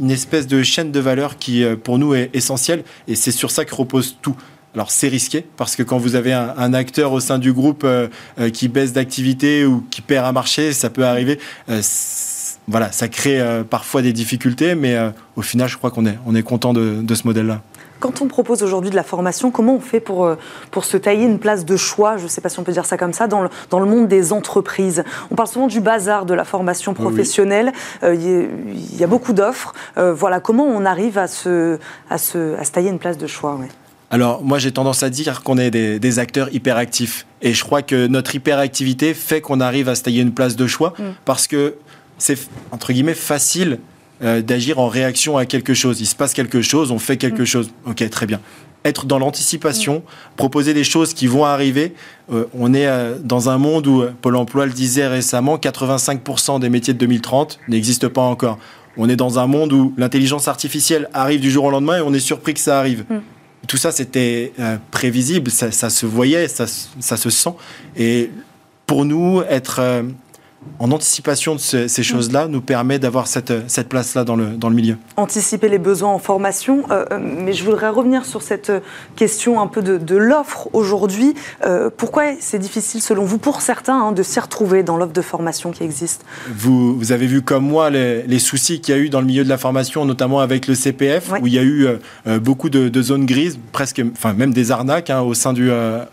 une 0.00 0.10
espèce 0.10 0.46
de 0.46 0.62
chaîne 0.62 0.90
de 0.90 1.00
valeur 1.00 1.38
qui, 1.38 1.64
pour 1.82 1.98
nous, 1.98 2.14
est 2.14 2.30
essentielle 2.34 2.84
et 3.08 3.14
c'est 3.14 3.32
sur 3.32 3.50
ça 3.50 3.64
que 3.64 3.74
repose 3.74 4.16
tout. 4.22 4.36
Alors 4.74 4.90
c'est 4.90 5.08
risqué 5.08 5.46
parce 5.56 5.76
que 5.76 5.84
quand 5.84 5.98
vous 5.98 6.16
avez 6.16 6.32
un, 6.32 6.74
acteur 6.74 7.12
au 7.12 7.20
sein 7.20 7.38
du 7.38 7.52
groupe 7.52 7.82
euh, 7.84 8.08
euh, 8.40 8.50
qui 8.50 8.66
baisse 8.66 8.92
d'activité 8.92 9.64
ou 9.64 9.84
qui 9.90 10.00
perd 10.00 10.26
un 10.26 10.32
marché, 10.32 10.72
ça 10.72 10.90
peut 10.90 11.04
arriver. 11.04 11.38
Euh, 11.68 11.80
voilà, 12.66 12.90
ça 12.90 13.08
crée 13.08 13.42
parfois 13.68 14.00
des 14.00 14.14
difficultés, 14.14 14.74
mais 14.74 14.96
au 15.36 15.42
final, 15.42 15.68
je 15.68 15.76
crois 15.76 15.90
qu'on 15.90 16.06
est, 16.06 16.18
on 16.24 16.34
est 16.34 16.42
content 16.42 16.72
de, 16.72 17.14
ce 17.14 17.26
modèle-là. 17.26 17.60
Quand 18.00 18.22
on 18.22 18.26
propose 18.26 18.62
aujourd'hui 18.62 18.88
de 18.88 18.96
la 18.96 19.02
formation, 19.02 19.50
comment 19.50 19.74
on 19.74 19.80
fait 19.80 20.00
pour, 20.00 20.34
pour 20.70 20.86
se 20.86 20.96
tailler 20.96 21.26
une 21.26 21.38
place 21.38 21.66
de 21.66 21.76
choix, 21.76 22.16
je 22.16 22.22
ne 22.22 22.28
sais 22.28 22.40
pas 22.40 22.48
si 22.48 22.58
on 22.58 22.62
peut 22.62 22.72
dire 22.72 22.86
ça 22.86 22.96
comme 22.96 23.12
ça, 23.12 23.26
dans 23.26 23.42
le, 23.42 23.50
dans 23.68 23.80
le 23.80 23.84
monde 23.84 24.08
des 24.08 24.32
entreprises? 24.32 25.04
On 25.30 25.34
parle 25.34 25.48
souvent 25.48 25.66
du 25.66 25.82
bazar 25.82 26.24
de 26.24 26.32
la 26.32 26.44
formation 26.44 26.94
professionnelle. 26.94 27.70
Il 28.02 28.96
y, 28.98 29.04
a 29.04 29.06
beaucoup 29.06 29.34
d'offres. 29.34 29.74
voilà, 29.96 30.40
comment 30.40 30.64
on 30.64 30.86
arrive 30.86 31.18
à 31.18 31.26
se, 31.26 31.78
à 32.08 32.16
se, 32.16 32.56
à 32.58 32.64
se 32.64 32.70
tailler 32.72 32.88
une 32.88 32.98
place 32.98 33.18
de 33.18 33.26
choix 33.26 33.58
alors 34.14 34.44
moi 34.44 34.60
j'ai 34.60 34.70
tendance 34.70 35.02
à 35.02 35.10
dire 35.10 35.42
qu'on 35.42 35.58
est 35.58 35.72
des, 35.72 36.18
acteurs 36.20 36.48
hyperactifs. 36.54 37.26
Et 37.42 37.52
je 37.52 37.64
crois 37.64 37.82
que 37.82 38.06
notre 38.06 38.36
hyperactivité 38.36 39.12
fait 39.12 39.40
qu'on 39.40 39.58
arrive 39.58 39.88
à 39.88 39.96
se 39.96 40.04
tailler 40.04 40.22
une 40.22 40.32
place 40.32 40.54
de 40.54 40.68
choix 40.68 40.94
mm. 40.96 41.02
parce 41.24 41.48
que 41.48 41.74
c'est 42.16 42.38
entre 42.70 42.92
guillemets 42.92 43.14
facile 43.14 43.80
euh, 44.22 44.40
d'agir 44.40 44.78
en 44.78 44.86
réaction 44.86 45.36
à 45.36 45.46
quelque 45.46 45.74
chose. 45.74 46.00
Il 46.00 46.06
se 46.06 46.14
passe 46.14 46.32
quelque 46.32 46.62
chose, 46.62 46.92
on 46.92 47.00
fait 47.00 47.16
quelque 47.16 47.42
mm. 47.42 47.46
chose. 47.46 47.70
Ok, 47.86 48.08
très 48.08 48.26
bien. 48.26 48.38
Être 48.84 49.06
dans 49.06 49.18
l'anticipation, 49.18 49.96
mm. 49.96 50.36
proposer 50.36 50.74
des 50.74 50.84
choses 50.84 51.12
qui 51.12 51.26
vont 51.26 51.44
arriver. 51.44 51.92
Euh, 52.32 52.44
on 52.56 52.72
est 52.72 52.86
euh, 52.86 53.16
dans 53.20 53.48
un 53.48 53.58
monde 53.58 53.88
où, 53.88 54.04
Pôle 54.22 54.36
Emploi 54.36 54.66
le 54.66 54.72
disait 54.72 55.08
récemment, 55.08 55.56
85% 55.56 56.60
des 56.60 56.68
métiers 56.68 56.94
de 56.94 57.00
2030 57.00 57.58
n'existent 57.66 58.10
pas 58.10 58.22
encore. 58.22 58.60
On 58.96 59.08
est 59.08 59.16
dans 59.16 59.40
un 59.40 59.48
monde 59.48 59.72
où 59.72 59.92
l'intelligence 59.96 60.46
artificielle 60.46 61.08
arrive 61.12 61.40
du 61.40 61.50
jour 61.50 61.64
au 61.64 61.70
lendemain 61.72 61.96
et 61.96 62.00
on 62.00 62.14
est 62.14 62.20
surpris 62.20 62.54
que 62.54 62.60
ça 62.60 62.78
arrive. 62.78 63.04
Tout 63.66 63.76
ça, 63.76 63.92
c'était 63.92 64.52
euh, 64.58 64.76
prévisible, 64.90 65.50
ça, 65.50 65.70
se 65.70 66.06
voyait, 66.06 66.48
ça, 66.48 66.66
se 66.66 67.30
sent. 67.30 67.54
Et 67.96 68.30
pour 68.86 69.04
nous, 69.04 69.42
être 69.48 69.80
euh, 69.80 70.02
en 70.78 70.90
anticipation 70.90 71.54
de 71.54 71.60
ces 71.60 71.86
mm. 71.86 72.04
choses-là 72.04 72.48
nous 72.48 72.60
permet 72.60 72.98
d'avoir 72.98 73.26
cette, 73.26 73.52
cette 73.68 73.88
place-là 73.88 74.24
dans 74.24 74.36
le, 74.36 74.46
dans 74.46 74.68
le 74.68 74.74
milieu. 74.74 74.96
Anticiper 75.16 75.68
les 75.68 75.78
besoins 75.78 76.10
en 76.10 76.18
formation, 76.18 76.84
euh, 76.90 77.04
mais 77.20 77.52
je 77.52 77.64
voudrais 77.64 77.88
revenir 77.88 78.24
sur 78.24 78.42
cette 78.42 78.72
question 79.16 79.60
un 79.60 79.66
peu 79.66 79.82
de, 79.82 80.16
l'offre 80.16 80.68
aujourd'hui. 80.72 81.34
pourquoi 81.96 82.24
c'est 82.40 82.58
difficile, 82.58 83.02
selon 83.02 83.24
vous, 83.24 83.38
pour 83.38 83.60
certains, 83.60 83.98
hein, 83.98 84.12
de 84.12 84.22
s'y 84.22 84.38
retrouver 84.38 84.82
dans 84.82 84.96
l'offre 84.96 85.12
de 85.12 85.22
formation 85.22 85.70
qui 85.70 85.82
existe? 85.82 86.24
Vous, 86.54 86.96
vous, 86.96 87.12
avez 87.12 87.26
vu 87.26 87.42
comme 87.42 87.66
moi 87.66 87.90
les, 87.90 88.38
soucis 88.38 88.80
qu'il 88.80 88.94
y 88.94 88.98
a 88.98 89.00
eu 89.00 89.08
dans 89.08 89.20
le 89.20 89.26
milieu 89.26 89.44
de 89.44 89.48
la 89.48 89.58
formation, 89.58 90.04
notamment 90.04 90.40
avec 90.40 90.66
le 90.66 90.74
CPF, 90.74 91.32
où 91.40 91.46
il 91.46 91.54
y 91.54 91.58
a 91.58 91.62
eu 91.62 91.88
beaucoup 92.40 92.70
de, 92.70 93.02
zones 93.02 93.26
grises, 93.26 93.58
presque, 93.72 94.02
enfin 94.12 94.32
même 94.32 94.52
des 94.52 94.70
arnaques 94.70 95.10
hein, 95.10 95.20
au, 95.20 95.34
sein 95.34 95.52
du, 95.52 95.70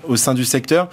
au 0.07 0.15
sein 0.15 0.33
du 0.33 0.45
secteur 0.45 0.89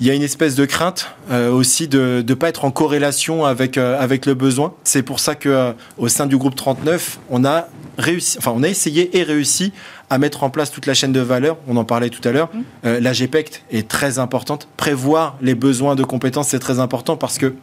il 0.00 0.06
y 0.06 0.10
a 0.10 0.14
une 0.14 0.22
espèce 0.22 0.54
de 0.54 0.64
crainte 0.64 1.10
euh, 1.30 1.50
aussi 1.50 1.86
de 1.88 2.24
ne 2.26 2.34
pas 2.34 2.48
être 2.48 2.64
en 2.64 2.70
corrélation 2.70 3.44
avec, 3.44 3.78
euh, 3.78 4.00
avec 4.00 4.26
le 4.26 4.34
besoin. 4.34 4.74
C'est 4.82 5.02
pour 5.02 5.20
ça 5.20 5.34
que 5.34 5.48
euh, 5.48 5.72
au 5.98 6.08
sein 6.08 6.26
du 6.26 6.36
groupe 6.36 6.56
39, 6.56 7.20
on 7.30 7.44
a 7.44 7.68
réussi, 7.96 8.36
enfin 8.38 8.52
on 8.54 8.62
a 8.62 8.68
essayé 8.68 9.16
et 9.16 9.22
réussi 9.22 9.72
à 10.10 10.18
mettre 10.18 10.42
en 10.42 10.50
place 10.50 10.70
toute 10.70 10.86
la 10.86 10.94
chaîne 10.94 11.12
de 11.12 11.20
valeur. 11.20 11.58
On 11.68 11.76
en 11.76 11.84
parlait 11.84 12.10
tout 12.10 12.26
à 12.28 12.32
l'heure. 12.32 12.50
Mmh. 12.52 12.88
la 13.00 13.12
GPECT 13.12 13.62
est 13.70 13.88
très 13.88 14.18
importante. 14.18 14.68
Prévoir 14.76 15.36
les 15.40 15.54
besoins 15.54 15.94
de 15.94 16.04
compétences, 16.04 16.48
c'est 16.48 16.58
très 16.58 16.80
important 16.80 17.16
parce 17.16 17.38
que 17.38 17.54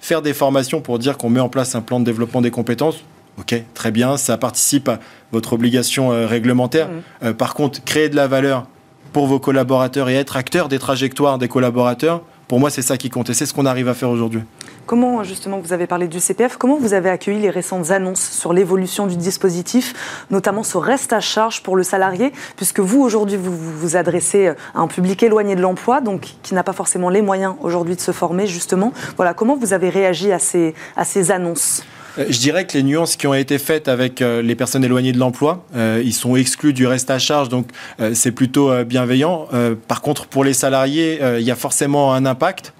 faire 0.00 0.22
des 0.22 0.34
formations 0.34 0.80
pour 0.80 0.98
dire 0.98 1.18
qu'on 1.18 1.30
met 1.30 1.40
en 1.40 1.48
place 1.48 1.74
un 1.74 1.80
plan 1.80 1.98
de 2.00 2.04
développement 2.04 2.40
des 2.40 2.52
compétences, 2.52 3.02
ok, 3.38 3.62
très 3.74 3.90
bien, 3.90 4.16
ça 4.16 4.36
participe 4.38 4.88
à 4.88 5.00
votre 5.32 5.54
obligation 5.54 6.10
réglementaire. 6.28 6.88
Mmh. 7.22 7.32
par 7.32 7.54
contre, 7.54 7.82
créer 7.82 8.08
de 8.08 8.16
la 8.16 8.28
valeur 8.28 8.66
pour 9.12 9.26
vos 9.26 9.38
collaborateurs 9.38 10.08
et 10.08 10.14
être 10.14 10.36
acteur 10.36 10.68
des 10.68 10.78
trajectoires 10.78 11.38
des 11.38 11.48
collaborateurs, 11.48 12.22
pour 12.48 12.60
moi, 12.60 12.70
c'est 12.70 12.82
ça 12.82 12.96
qui 12.96 13.10
compte 13.10 13.28
et 13.28 13.34
c'est 13.34 13.44
ce 13.44 13.52
qu'on 13.52 13.66
arrive 13.66 13.88
à 13.88 13.94
faire 13.94 14.08
aujourd'hui. 14.08 14.40
Comment, 14.86 15.22
justement, 15.22 15.58
vous 15.58 15.74
avez 15.74 15.86
parlé 15.86 16.08
du 16.08 16.18
CPF, 16.18 16.56
comment 16.56 16.78
vous 16.78 16.94
avez 16.94 17.10
accueilli 17.10 17.38
les 17.38 17.50
récentes 17.50 17.90
annonces 17.90 18.22
sur 18.22 18.54
l'évolution 18.54 19.06
du 19.06 19.16
dispositif, 19.16 20.24
notamment 20.30 20.62
ce 20.62 20.78
reste 20.78 21.12
à 21.12 21.20
charge 21.20 21.62
pour 21.62 21.76
le 21.76 21.82
salarié, 21.82 22.32
puisque 22.56 22.80
vous, 22.80 23.02
aujourd'hui, 23.02 23.36
vous 23.36 23.54
vous 23.54 23.96
adressez 23.96 24.48
à 24.48 24.54
un 24.76 24.86
public 24.86 25.22
éloigné 25.22 25.56
de 25.56 25.60
l'emploi, 25.60 26.00
donc 26.00 26.36
qui 26.42 26.54
n'a 26.54 26.62
pas 26.62 26.72
forcément 26.72 27.10
les 27.10 27.20
moyens 27.20 27.54
aujourd'hui 27.60 27.96
de 27.96 28.00
se 28.00 28.12
former, 28.12 28.46
justement. 28.46 28.94
Voilà, 29.16 29.34
comment 29.34 29.56
vous 29.56 29.74
avez 29.74 29.90
réagi 29.90 30.32
à 30.32 30.38
ces, 30.38 30.74
à 30.96 31.04
ces 31.04 31.30
annonces? 31.30 31.84
Je 32.28 32.38
dirais 32.38 32.66
que 32.66 32.76
les 32.76 32.82
nuances 32.82 33.16
qui 33.16 33.26
ont 33.26 33.34
été 33.34 33.58
faites 33.58 33.86
avec 33.86 34.22
euh, 34.22 34.42
les 34.42 34.54
personnes 34.54 34.84
éloignées 34.84 35.12
de 35.12 35.18
l'emploi, 35.18 35.64
euh, 35.76 36.02
ils 36.04 36.12
sont 36.12 36.34
exclus 36.36 36.72
du 36.72 36.86
reste 36.86 37.10
à 37.10 37.18
charge, 37.18 37.48
donc 37.48 37.68
c'est 38.12 38.32
plutôt 38.32 38.84
bienveillant. 38.84 39.48
par 39.86 40.02
contre, 40.02 40.26
pour 40.26 40.44
les 40.44 40.52
salariés, 40.52 41.20
il 41.38 41.44
y 41.44 41.50
a 41.50 41.56
forcément 41.56 42.14
un 42.14 42.26
impact. 42.26 42.72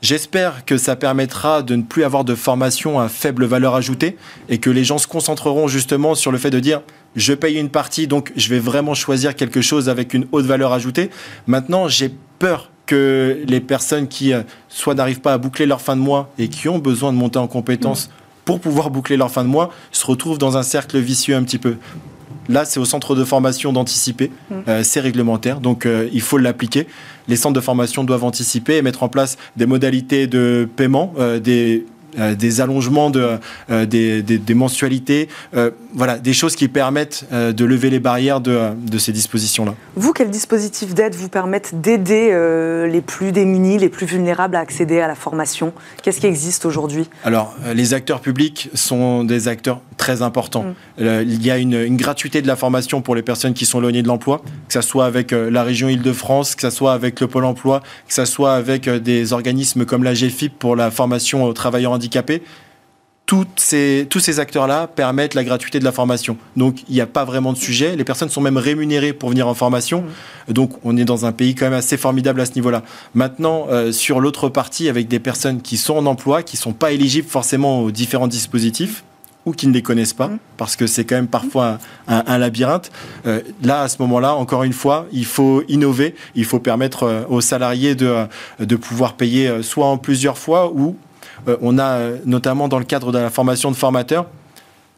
J'espère 0.00 0.64
que 0.64 0.78
ça 0.78 0.94
permettra 0.94 1.62
de 1.62 1.74
ne 1.74 1.82
plus 1.82 2.04
avoir 2.04 2.24
de 2.24 2.34
formation 2.34 3.00
à 3.00 3.08
faible 3.08 3.46
valeur 3.46 3.74
ajoutée 3.74 4.16
et 4.48 4.58
que 4.58 4.70
les 4.70 4.84
gens 4.84 4.98
se 4.98 5.06
concentreront 5.08 5.66
justement 5.66 6.14
sur 6.14 6.30
le 6.30 6.38
fait 6.38 6.50
de 6.50 6.60
dire 6.60 6.82
je 7.16 7.32
paye 7.32 7.56
une 7.56 7.70
partie, 7.70 8.06
donc 8.06 8.32
je 8.36 8.48
vais 8.48 8.60
vraiment 8.60 8.94
choisir 8.94 9.34
quelque 9.34 9.60
chose 9.60 9.88
avec 9.88 10.14
une 10.14 10.26
haute 10.30 10.46
valeur 10.46 10.72
ajoutée. 10.72 11.10
Maintenant, 11.46 11.88
j'ai 11.88 12.12
peur 12.38 12.70
que 12.86 13.42
les 13.46 13.60
personnes 13.60 14.08
qui 14.08 14.32
soit 14.68 14.94
n'arrivent 14.94 15.20
pas 15.20 15.34
à 15.34 15.38
boucler 15.38 15.66
leur 15.66 15.80
fin 15.80 15.96
de 15.96 16.00
mois 16.00 16.30
et 16.38 16.48
qui 16.48 16.68
ont 16.68 16.78
besoin 16.78 17.12
de 17.12 17.18
monter 17.18 17.38
en 17.38 17.48
compétences 17.48 18.08
pour 18.48 18.60
pouvoir 18.60 18.88
boucler 18.88 19.18
leur 19.18 19.30
fin 19.30 19.44
de 19.44 19.50
mois, 19.50 19.68
se 19.92 20.06
retrouvent 20.06 20.38
dans 20.38 20.56
un 20.56 20.62
cercle 20.62 20.98
vicieux 20.98 21.36
un 21.36 21.42
petit 21.42 21.58
peu. 21.58 21.76
Là, 22.48 22.64
c'est 22.64 22.80
au 22.80 22.86
centre 22.86 23.14
de 23.14 23.22
formation 23.22 23.74
d'anticiper. 23.74 24.30
Mmh. 24.30 24.54
Euh, 24.68 24.82
c'est 24.82 25.00
réglementaire, 25.00 25.60
donc 25.60 25.84
euh, 25.84 26.08
il 26.14 26.22
faut 26.22 26.38
l'appliquer. 26.38 26.86
Les 27.28 27.36
centres 27.36 27.56
de 27.56 27.60
formation 27.60 28.04
doivent 28.04 28.24
anticiper 28.24 28.78
et 28.78 28.80
mettre 28.80 29.02
en 29.02 29.10
place 29.10 29.36
des 29.56 29.66
modalités 29.66 30.26
de 30.26 30.66
paiement, 30.76 31.12
euh, 31.18 31.38
des 31.38 31.84
euh, 32.18 32.34
des 32.34 32.62
allongements 32.62 33.10
de, 33.10 33.38
euh, 33.70 33.84
des, 33.84 34.54
mensualités, 34.54 35.28
euh, 35.54 35.70
voilà, 35.92 36.18
des 36.18 36.32
choses 36.32 36.56
qui 36.56 36.66
permettent 36.68 37.26
de 37.30 37.64
lever 37.64 37.90
les 37.90 38.00
barrières 38.00 38.40
de, 38.40 38.70
de 38.74 38.98
ces 38.98 39.12
dispositions-là. 39.12 39.74
Vous, 39.94 40.12
quels 40.12 40.30
dispositifs 40.30 40.94
d'aide 40.94 41.14
vous 41.14 41.28
permettent 41.28 41.80
d'aider 41.80 42.34
les 42.90 43.00
plus 43.00 43.32
démunis, 43.32 43.78
les 43.78 43.88
plus 43.88 44.06
vulnérables 44.06 44.56
à 44.56 44.60
accéder 44.60 45.00
à 45.00 45.08
la 45.08 45.14
formation? 45.14 45.72
Qu'est-ce 46.02 46.20
qui 46.20 46.26
existe 46.26 46.64
aujourd'hui? 46.64 47.08
Alors, 47.24 47.54
les 47.74 47.94
acteurs 47.94 48.20
publics 48.20 48.70
sont 48.74 49.24
des 49.24 49.48
acteurs 49.48 49.80
très 49.96 50.22
importants. 50.22 50.64
Mm. 50.98 51.02
il 51.22 51.44
y 51.44 51.50
a 51.50 51.58
une, 51.58 51.74
une, 51.74 51.96
gratuité 51.96 52.40
de 52.40 52.46
la 52.46 52.54
formation 52.54 53.02
pour 53.02 53.16
les 53.16 53.22
personnes 53.22 53.52
qui 53.52 53.66
sont 53.66 53.78
éloignées 53.80 54.02
de 54.02 54.08
l'emploi, 54.08 54.42
que 54.68 54.74
ce 54.74 54.80
soit 54.80 55.06
avec 55.06 55.32
la 55.32 55.62
région 55.64 55.88
Île-de-France, 55.88 56.54
que 56.54 56.62
ce 56.62 56.70
soit 56.70 56.92
avec 56.92 57.20
le 57.20 57.26
Pôle 57.26 57.44
emploi, 57.44 57.80
que 58.06 58.14
ce 58.14 58.24
soit 58.24 58.54
avec 58.54 58.88
des 58.88 59.32
organismes 59.32 59.84
comme 59.84 60.04
la 60.04 60.14
GFIP 60.14 60.58
pour 60.58 60.76
la 60.76 60.90
formation 60.90 61.44
aux 61.44 61.52
travailleurs 61.52 61.97
handicapés 61.98 62.42
tous 63.28 63.46
ces 63.58 64.40
acteurs-là 64.40 64.86
permettent 64.86 65.34
la 65.34 65.44
gratuité 65.44 65.78
de 65.78 65.84
la 65.84 65.92
formation. 65.92 66.38
Donc, 66.56 66.82
il 66.88 66.94
n'y 66.94 67.02
a 67.02 67.06
pas 67.06 67.26
vraiment 67.26 67.52
de 67.52 67.58
sujet. 67.58 67.94
Les 67.94 68.04
personnes 68.04 68.30
sont 68.30 68.40
même 68.40 68.56
rémunérées 68.56 69.12
pour 69.12 69.28
venir 69.28 69.46
en 69.46 69.54
formation. 69.54 70.04
Donc, 70.48 70.72
on 70.82 70.96
est 70.96 71.04
dans 71.04 71.26
un 71.26 71.32
pays 71.32 71.54
quand 71.54 71.66
même 71.66 71.74
assez 71.74 71.98
formidable 71.98 72.40
à 72.40 72.46
ce 72.46 72.54
niveau-là. 72.54 72.82
Maintenant, 73.14 73.66
euh, 73.68 73.92
sur 73.92 74.20
l'autre 74.20 74.48
partie, 74.48 74.88
avec 74.88 75.08
des 75.08 75.18
personnes 75.18 75.60
qui 75.60 75.76
sont 75.76 75.96
en 75.96 76.06
emploi, 76.06 76.42
qui 76.42 76.56
ne 76.56 76.60
sont 76.60 76.72
pas 76.72 76.92
éligibles 76.92 77.28
forcément 77.28 77.82
aux 77.82 77.90
différents 77.90 78.28
dispositifs, 78.28 79.04
ou 79.44 79.52
qui 79.52 79.66
ne 79.66 79.72
les 79.72 79.82
connaissent 79.82 80.14
pas, 80.14 80.30
parce 80.56 80.74
que 80.74 80.86
c'est 80.86 81.04
quand 81.04 81.14
même 81.14 81.28
parfois 81.28 81.78
un, 82.06 82.38
labyrinthe. 82.38 82.90
Euh, 83.26 83.40
là, 83.62 83.82
à 83.82 83.88
ce 83.88 83.96
moment-là, 84.00 84.34
encore 84.34 84.62
une 84.62 84.72
fois, 84.72 85.06
il 85.12 85.26
faut 85.26 85.62
innover, 85.68 86.14
il 86.34 86.44
faut 86.46 86.60
permettre 86.60 87.02
euh, 87.04 87.22
aux 87.28 87.40
salariés 87.42 87.94
de, 87.94 88.26
pouvoir 88.76 89.14
payer 89.14 89.62
soit 89.62 89.86
en 89.86 89.98
plusieurs 89.98 90.38
fois 90.38 90.72
ou 90.72 90.96
on 91.60 91.78
a 91.78 91.84
euh, 91.84 92.18
notamment 92.24 92.68
dans 92.68 92.78
le 92.78 92.84
cadre 92.84 93.12
de 93.12 93.18
la 93.18 93.30
formation 93.30 93.70
de 93.70 93.76
formateurs, 93.76 94.26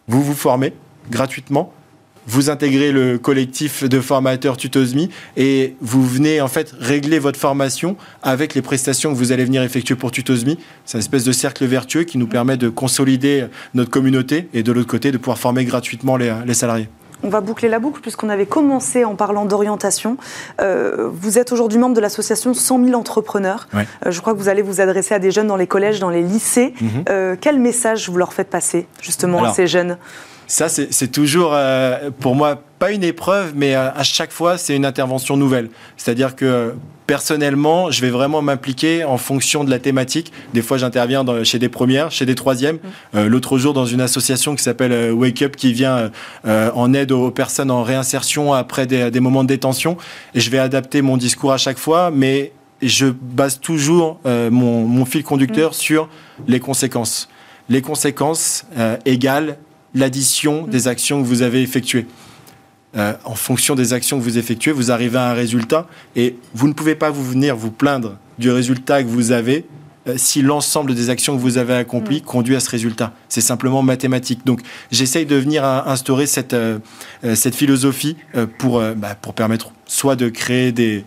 vous 0.09 0.23
vous 0.23 0.35
formez 0.35 0.73
gratuitement, 1.11 1.73
vous 2.27 2.51
intégrez 2.51 2.93
le 2.93 3.19
collectif 3.19 3.85
de 3.85 4.01
formateurs 4.01 4.57
Tutosmi 4.57 5.11
et 5.37 5.75
vous 5.81 6.07
venez 6.07 6.41
en 6.41 6.49
fait 6.49 6.75
régler 6.79 7.19
votre 7.19 7.39
formation 7.39 7.97
avec 8.23 8.55
les 8.55 8.63
prestations 8.63 9.13
que 9.13 9.19
vous 9.19 9.33
allez 9.33 9.45
venir 9.45 9.63
effectuer 9.63 9.97
pour 9.97 10.11
Tutosmi. 10.11 10.59
C'est 10.85 10.99
une 10.99 11.01
espèce 11.01 11.25
de 11.25 11.33
cercle 11.33 11.65
vertueux 11.65 12.05
qui 12.05 12.19
nous 12.19 12.27
permet 12.27 12.57
de 12.57 12.69
consolider 12.69 13.47
notre 13.75 13.91
communauté 13.91 14.49
et 14.55 14.63
de 14.63 14.73
l'autre 14.73 14.89
côté 14.89 15.13
de 15.13 15.19
pouvoir 15.19 15.39
former 15.39 15.65
gratuitement 15.65 16.17
les 16.17 16.55
salariés. 16.55 16.89
On 17.23 17.29
va 17.29 17.41
boucler 17.41 17.69
la 17.69 17.79
boucle 17.79 18.01
puisqu'on 18.01 18.29
avait 18.29 18.47
commencé 18.47 19.05
en 19.05 19.15
parlant 19.15 19.45
d'orientation. 19.45 20.17
Euh, 20.61 21.09
vous 21.13 21.39
êtes 21.39 21.53
aujourd'hui 21.53 21.79
membre 21.79 21.95
de 21.95 22.01
l'association 22.01 22.55
100 22.55 22.85
000 22.85 22.99
entrepreneurs. 22.99 23.69
Euh, 23.75 24.11
je 24.11 24.21
crois 24.21 24.33
que 24.33 24.39
vous 24.39 24.49
allez 24.49 24.63
vous 24.63 24.81
adresser 24.81 25.15
à 25.15 25.19
des 25.19 25.31
jeunes 25.31 25.47
dans 25.47 25.57
les 25.57 25.67
collèges, 25.67 26.01
dans 26.01 26.11
les 26.11 26.23
lycées. 26.23 26.75
Mhm. 26.81 27.05
Euh, 27.09 27.37
quel 27.41 27.59
message 27.59 28.09
vous 28.09 28.17
leur 28.17 28.33
faites 28.33 28.51
passer 28.51 28.87
justement 29.01 29.45
à 29.45 29.53
ces 29.53 29.67
jeunes? 29.67 29.99
Ça, 30.51 30.69
c'est 30.69 31.13
toujours, 31.13 31.57
pour 32.19 32.35
moi, 32.35 32.63
pas 32.79 32.91
une 32.91 33.05
épreuve, 33.05 33.53
mais 33.55 33.75
à 33.75 34.03
chaque 34.03 34.33
fois, 34.33 34.59
c'est 34.59 34.75
une 34.75 34.85
intervention 34.85 35.37
nouvelle. 35.37 35.71
C'est-à-dire 35.97 36.35
que 36.35 36.75
personnellement, 37.11 37.91
je 37.91 38.03
vais 38.03 38.11
vraiment 38.11 38.41
m'impliquer 38.41 39.03
en 39.03 39.17
fonction 39.17 39.65
de 39.65 39.71
la 39.71 39.81
thématique. 39.81 40.33
Des 40.55 40.63
fois, 40.63 40.79
j'interviens 40.79 41.25
chez 41.43 41.59
des 41.59 41.69
premières, 41.69 42.13
chez 42.13 42.25
des 42.25 42.37
troisièmes. 42.37 42.77
Mmh. 42.77 43.17
Euh, 43.17 43.29
l'autre 43.29 43.59
jour, 43.59 43.75
dans 43.75 43.85
une 43.85 44.01
association 44.01 44.55
qui 44.55 44.63
s'appelle 44.63 44.93
euh, 44.93 45.11
Wake 45.11 45.43
Up, 45.43 45.57
qui 45.57 45.73
vient 45.73 46.13
euh, 46.47 46.71
en 46.73 46.95
aide 46.95 47.11
aux 47.11 47.33
personnes 47.33 47.73
en 47.73 47.83
réinsertion 47.83 48.53
après 48.53 48.87
des, 48.87 49.19
moments 49.19 49.43
de 49.43 49.49
détention. 49.49 49.97
Et 50.37 50.41
je 50.41 50.51
vais 50.51 50.61
adapter 50.61 51.03
mon 51.03 51.17
discours 51.17 51.53
à 51.53 51.59
chaque 51.59 51.79
fois, 51.79 52.13
mais 52.13 52.53
je 52.81 53.07
base 53.07 53.59
toujours 53.59 54.21
mon, 54.25 55.05
fil 55.05 55.25
conducteur 55.25 55.73
mmh. 55.73 55.75
sur 55.75 56.09
les 56.47 56.61
conséquences. 56.61 57.29
Les 57.69 57.83
conséquences 57.83 58.67
égales 59.05 59.57
l'addition 59.95 60.67
des 60.67 60.89
actions 60.89 61.23
que 61.23 61.27
vous 61.27 61.43
avez 61.43 61.63
effectuées. 61.63 62.07
Euh, 62.97 63.15
en 63.25 63.37
fonction 63.37 63.77
des 63.77 63.93
actions 63.93 64.19
que 64.19 64.25
vous 64.25 64.37
effectuez, 64.37 64.73
vous 64.73 64.91
arrivez 64.91 65.19
à 65.19 65.31
un 65.31 65.33
résultat 65.33 65.87
et 66.17 66.37
vous 66.55 66.67
ne 66.67 66.73
pouvez 66.73 66.97
pas 66.97 67.11
vous 67.11 67.25
venir 67.25 67.55
vous 67.55 67.71
plaindre 67.71 68.17
du 68.39 68.51
résultat 68.51 69.05
que 69.05 69.09
vous 69.09 69.31
avez 69.31 69.65
euh, 70.09 70.15
si 70.17 70.43
l'ensemble 70.43 70.97
des 70.97 71.09
actions 71.09 71.37
que 71.37 71.41
vous 71.41 71.57
avez 71.57 71.75
accomplies 71.75 72.21
mm. 72.21 72.25
conduit 72.25 72.57
à 72.57 72.61
ce 72.61 72.69
résultat. 72.69 73.13
C'est 73.29 73.43
simplement 73.43 73.83
mathématique. 73.83 74.45
Donc 74.45 74.61
j'essaye 74.91 75.25
de 75.25 75.37
venir 75.37 75.65
instaurer 75.65 76.27
cette, 76.27 76.53
euh, 76.53 76.81
cette 77.35 77.55
philosophie 77.55 78.17
pour, 78.59 78.83
bah, 78.97 79.15
pour 79.15 79.35
permettre 79.35 79.71
soit 79.87 80.17
de 80.17 80.29
créer 80.29 80.73
des, 80.73 81.05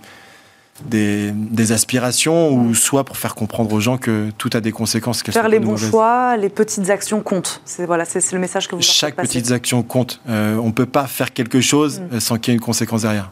des, 0.86 1.72
aspirations 1.72 2.50
ou 2.50 2.70
mm. 2.70 2.76
soit 2.76 3.04
pour 3.04 3.18
faire 3.18 3.36
comprendre 3.36 3.74
aux 3.74 3.80
gens 3.80 3.98
que 3.98 4.30
tout 4.38 4.50
a 4.54 4.60
des 4.60 4.72
conséquences. 4.72 5.24
Faire 5.24 5.50
les 5.50 5.60
bons 5.60 5.78
choix, 5.78 6.38
les 6.38 6.50
petites 6.50 6.90
actions 6.90 7.22
comptent. 7.22 7.62
C'est 7.66 7.86
voilà, 7.86 8.06
c'est 8.06 8.32
le 8.32 8.40
message 8.40 8.68
que 8.68 8.76
vous 8.76 8.82
Chaque 8.82 9.16
petite 9.16 9.52
action 9.52 9.84
compte. 9.84 10.22
Euh, 10.30 10.58
on 10.58 10.68
ne 10.68 10.72
peut 10.72 10.86
pas 10.86 11.08
faire 11.08 11.34
quelque 11.34 11.62
chose 11.62 12.00
mm. 12.00 12.16
euh, 12.16 12.20
sans 12.20 12.38
qu'il 12.38 12.52
y 12.52 12.56
ait 12.56 12.58
une 12.58 12.64
conséquence 12.64 13.04
derrière. 13.04 13.32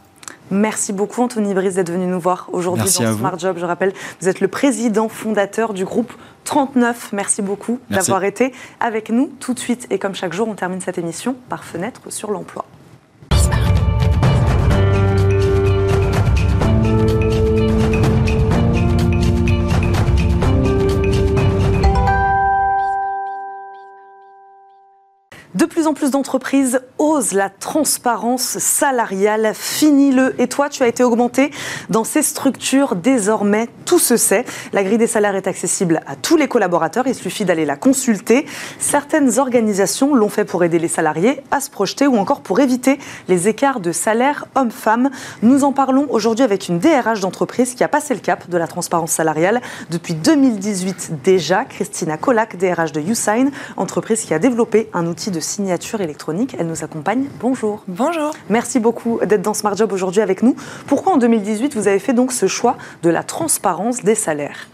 Merci 0.50 0.92
beaucoup 0.92 1.22
Anthony 1.22 1.54
Brice 1.54 1.76
d'être 1.76 1.90
venu 1.90 2.06
nous 2.06 2.20
voir 2.20 2.48
aujourd'hui 2.52 2.84
dans 2.84 3.16
Smart 3.16 3.38
Job. 3.38 3.56
Je 3.58 3.64
rappelle, 3.64 3.92
vous 4.20 4.28
êtes 4.28 4.40
le 4.40 4.48
président 4.48 5.08
fondateur 5.08 5.72
du 5.72 5.86
groupe 5.86 6.12
39. 6.44 7.10
Merci 7.12 7.40
beaucoup 7.40 7.78
d'avoir 7.88 8.24
été 8.24 8.52
avec 8.78 9.08
nous 9.08 9.32
tout 9.40 9.54
de 9.54 9.58
suite. 9.58 9.86
Et 9.90 9.98
comme 9.98 10.14
chaque 10.14 10.34
jour, 10.34 10.48
on 10.48 10.54
termine 10.54 10.80
cette 10.80 10.98
émission 10.98 11.36
par 11.48 11.64
fenêtre 11.64 12.02
sur 12.08 12.30
l'emploi. 12.30 12.66
Plus 25.82 25.88
en 25.88 25.94
plus 25.94 26.10
d'entreprises 26.12 26.80
osent 26.98 27.32
la 27.32 27.50
transparence 27.50 28.58
salariale. 28.58 29.52
Fini-le. 29.52 30.40
Et 30.40 30.46
toi, 30.46 30.68
tu 30.68 30.84
as 30.84 30.86
été 30.86 31.02
augmenté 31.02 31.50
dans 31.90 32.04
ces 32.04 32.22
structures. 32.22 32.94
Désormais, 32.94 33.68
tout 33.84 33.98
se 33.98 34.16
sait. 34.16 34.44
La 34.72 34.84
grille 34.84 34.98
des 34.98 35.08
salaires 35.08 35.34
est 35.34 35.48
accessible 35.48 36.00
à 36.06 36.14
tous 36.14 36.36
les 36.36 36.46
collaborateurs. 36.46 37.08
Il 37.08 37.16
suffit 37.16 37.44
d'aller 37.44 37.64
la 37.64 37.74
consulter. 37.74 38.46
Certaines 38.78 39.40
organisations 39.40 40.14
l'ont 40.14 40.28
fait 40.28 40.44
pour 40.44 40.62
aider 40.62 40.78
les 40.78 40.86
salariés 40.86 41.42
à 41.50 41.60
se 41.60 41.68
projeter 41.68 42.06
ou 42.06 42.16
encore 42.16 42.42
pour 42.42 42.60
éviter 42.60 43.00
les 43.26 43.48
écarts 43.48 43.80
de 43.80 43.90
salaire 43.90 44.46
hommes-femmes. 44.54 45.10
Nous 45.42 45.64
en 45.64 45.72
parlons 45.72 46.06
aujourd'hui 46.10 46.44
avec 46.44 46.68
une 46.68 46.78
DRH 46.78 47.20
d'entreprise 47.20 47.74
qui 47.74 47.82
a 47.82 47.88
passé 47.88 48.14
le 48.14 48.20
cap 48.20 48.48
de 48.48 48.56
la 48.56 48.68
transparence 48.68 49.10
salariale 49.10 49.60
depuis 49.90 50.14
2018 50.14 51.22
déjà. 51.24 51.64
Christina 51.64 52.16
Colac, 52.18 52.56
DRH 52.56 52.92
de 52.92 53.00
YouSign, 53.00 53.50
entreprise 53.76 54.22
qui 54.22 54.32
a 54.32 54.38
développé 54.38 54.88
un 54.94 55.06
outil 55.06 55.32
de 55.32 55.40
signature 55.72 56.02
électronique. 56.02 56.54
Elle 56.58 56.66
nous 56.66 56.84
accompagne. 56.84 57.28
Bonjour. 57.40 57.82
Bonjour. 57.88 58.32
Merci 58.50 58.78
beaucoup 58.78 59.20
d'être 59.24 59.40
dans 59.40 59.54
Smart 59.54 59.74
Job 59.74 59.90
aujourd'hui 59.92 60.20
avec 60.20 60.42
nous. 60.42 60.54
Pourquoi 60.86 61.14
en 61.14 61.16
2018 61.16 61.74
vous 61.74 61.88
avez 61.88 61.98
fait 61.98 62.12
donc 62.12 62.30
ce 62.30 62.46
choix 62.46 62.76
de 63.02 63.08
la 63.08 63.22
transparence 63.22 64.02
des 64.02 64.14
salaires? 64.14 64.68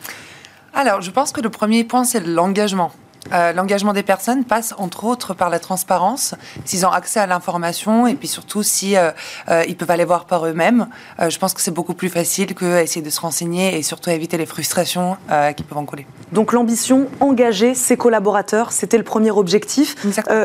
Alors, 0.74 1.00
je 1.00 1.12
pense 1.12 1.30
que 1.30 1.40
le 1.40 1.50
premier 1.50 1.84
point, 1.84 2.02
c'est 2.02 2.26
l'engagement. 2.26 2.90
Euh, 3.32 3.52
l'engagement 3.52 3.92
des 3.92 4.02
personnes 4.02 4.44
passe 4.44 4.74
entre 4.78 5.04
autres 5.04 5.34
par 5.34 5.50
la 5.50 5.58
transparence, 5.58 6.34
s'ils 6.64 6.86
ont 6.86 6.90
accès 6.90 7.20
à 7.20 7.26
l'information 7.26 8.06
et 8.06 8.14
puis 8.14 8.28
surtout 8.28 8.62
si 8.62 8.96
euh, 8.96 9.10
euh, 9.48 9.64
ils 9.68 9.76
peuvent 9.76 9.90
aller 9.90 10.04
voir 10.04 10.24
par 10.24 10.46
eux-mêmes. 10.46 10.86
je 11.20 11.38
pense 11.38 11.52
que 11.54 11.60
c'est 11.60 11.70
beaucoup 11.70 11.94
plus 11.94 12.08
facile 12.08 12.54
qu'essayer 12.54 13.02
de 13.02 13.10
se 13.10 13.20
renseigner 13.20 13.76
et 13.76 13.82
surtout 13.82 14.10
éviter 14.10 14.36
les 14.36 14.46
frustrations 14.46 15.16
qui 15.56 15.62
peuvent 15.62 15.78
en 15.78 15.84
couler. 15.84 16.06
Donc 16.32 16.52
l'ambition, 16.52 17.08
engager 17.20 17.74
ses 17.74 17.96
collaborateurs, 17.96 18.72
c'était 18.72 18.98
le 18.98 19.04
premier 19.04 19.30
objectif. 19.30 19.96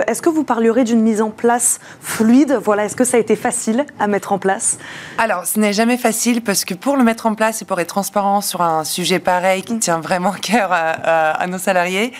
Est-ce 0.07 0.21
que 0.21 0.30
vous 0.30 0.43
parlerez 0.43 0.84
d'une 0.84 1.01
mise 1.01 1.21
en 1.21 1.30
place 1.30 1.80
fluide? 2.01 2.57
Voilà, 2.63 2.86
est-ce 2.86 2.95
que 2.95 3.03
ça 3.03 3.17
a 3.17 3.19
été 3.19 3.36
facile 3.36 3.86
à 3.99 4.07
mettre 4.07 4.32
en 4.32 4.39
place? 4.39 4.78
Alors, 5.17 5.45
ce 5.45 5.59
n'est 5.59 5.74
jamais 5.74 5.97
facile 5.97 6.41
parce 6.41 6.65
que 6.65 6.74
pour 6.74 6.97
le 6.97 7.03
mettre 7.03 7.26
en 7.26 7.36
place 7.36 7.61
et 7.61 7.65
pour 7.65 7.80
être 7.80 7.88
transparent 7.88 8.41
sur 8.41 8.61
un 8.61 8.84
sujet 8.84 9.19
pareil 9.19 9.63
qui 9.63 9.74
mm. 9.74 9.80
tient 9.80 9.99
vraiment 9.99 10.32
cœur 10.32 10.69
à, 10.71 11.45
nos 11.47 11.57
salariés, 11.57 12.13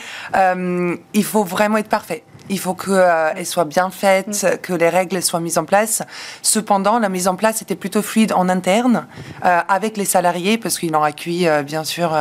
euh, 0.44 0.96
il 1.14 1.24
faut 1.24 1.44
vraiment 1.44 1.78
être 1.78 1.90
parfait. 1.90 2.24
Il 2.50 2.60
faut 2.60 2.74
qu'elle 2.74 2.94
euh, 2.94 3.46
soit 3.46 3.64
bien 3.64 3.90
faite, 3.90 4.44
mm. 4.44 4.58
que 4.58 4.74
les 4.74 4.90
règles 4.90 5.22
soient 5.22 5.40
mises 5.40 5.58
en 5.58 5.64
place. 5.64 6.02
Cependant, 6.42 7.00
la 7.00 7.08
mise 7.08 7.30
en 7.30 7.36
place 7.36 7.62
était 7.62 7.76
plutôt 7.76 8.02
fluide 8.02 8.34
en 8.34 8.50
interne 8.50 9.08
euh, 9.46 9.60
avec 9.70 9.96
les 9.96 10.04
salariés 10.06 10.58
parce 10.58 10.78
qu'ils 10.78 10.92
l'ont 10.92 11.04
accueilli, 11.04 11.48
bien 11.66 11.86
sûr, 11.86 12.14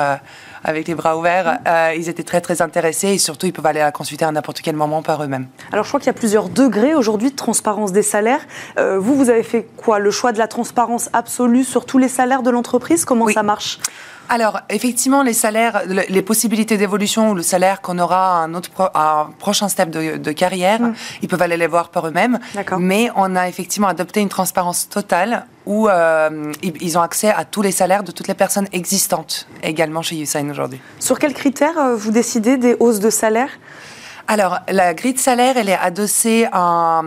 avec 0.63 0.87
les 0.87 0.95
bras 0.95 1.17
ouverts. 1.19 1.59
Mm. 1.65 1.97
ils 1.97 2.09
étaient 2.09 2.23
très, 2.23 2.41
très 2.41 2.63
intéressés 2.63 3.09
et 3.09 3.19
surtout, 3.19 3.47
ils 3.47 3.53
peuvent 3.53 3.67
aller 3.67 3.81
la 3.81 3.91
consulter 3.91 4.25
à 4.25 4.31
n'importe 4.31 4.61
quel 4.61 4.77
moment 4.77 5.03
par 5.03 5.25
eux-mêmes. 5.25 5.49
Alors, 5.73 5.85
je 5.85 5.91
crois 5.91 5.99
qu'il 5.99 6.07
y 6.07 6.11
a 6.11 6.15
plusieurs 6.15 6.49
degrés 6.49 6.95
aujourd'hui 6.95 7.31
de 7.31 7.37
transparence 7.37 7.91
des 7.91 8.03
salaires. 8.03 8.47
vous, 8.79 9.17
vous 9.17 9.29
avez 9.29 9.43
fait 9.43 9.67
quoi? 9.77 9.99
Le 9.99 10.13
choix 10.13 10.33
de 10.33 10.39
la 10.39 10.47
transparence 10.47 11.11
absolue 11.13 11.65
sur 11.65 11.85
tous 11.85 11.99
les 11.99 12.09
salaires 12.09 12.43
de 12.43 12.51
l'entreprise? 12.51 13.05
Comment 13.05 13.29
ça 13.29 13.43
marche? 13.43 13.81
Alors, 14.29 14.61
effectivement, 14.71 15.23
les 15.23 15.35
salaires, 15.35 15.83
les 15.87 16.23
possibilités 16.23 16.79
d'évolution 16.79 17.31
ou 17.31 17.35
le 17.35 17.43
salaire 17.43 17.81
qu'on 17.81 17.99
aura 17.99 18.41
à 18.41 18.45
un, 18.45 18.55
autre 18.55 18.71
un 18.95 19.31
prochain 19.39 19.69
step 19.69 19.91
de, 19.91 20.33
carrière, 20.33 20.81
mm. 20.81 20.95
ils 21.23 21.29
peuvent 21.29 21.43
aller 21.43 21.57
les 21.57 21.67
voir 21.67 21.91
par 21.91 22.07
eux-mêmes. 22.07 22.39
Mais 22.79 23.11
on 23.15 23.37
a 23.37 23.49
effectivement 23.49 23.89
adopté 23.89 24.21
une 24.21 24.29
transparence 24.29 24.89
totale 24.89 25.47
où 25.67 25.89
euh, 25.89 26.53
ils 26.63 26.99
ont 26.99 27.03
accès 27.03 27.31
à 27.31 27.45
tous 27.45 27.63
les 27.63 27.73
salaires 27.73 28.03
de 28.03 28.11
toutes 28.11 28.29
les 28.29 28.35
personnes 28.35 28.69
existantes 28.73 29.47
également 29.63 30.03
chez 30.03 30.21
Usain 30.21 30.49
aujourd'hui. 30.51 30.81
Sur 30.99 31.19
quels 31.19 31.35
critères 31.35 31.79
euh, 31.79 31.95
vous 31.95 32.11
décidez 32.11 32.57
des 32.57 32.77
hausses 32.81 33.01
de 33.01 33.11
salaire? 33.11 33.51
Alors, 34.29 34.61
la 34.69 34.95
grille 34.95 35.15
de 35.15 35.19
salaire, 35.19 35.57
elle 35.57 35.69
est 35.69 35.79
adossée 35.79 36.47
à, 36.53 37.03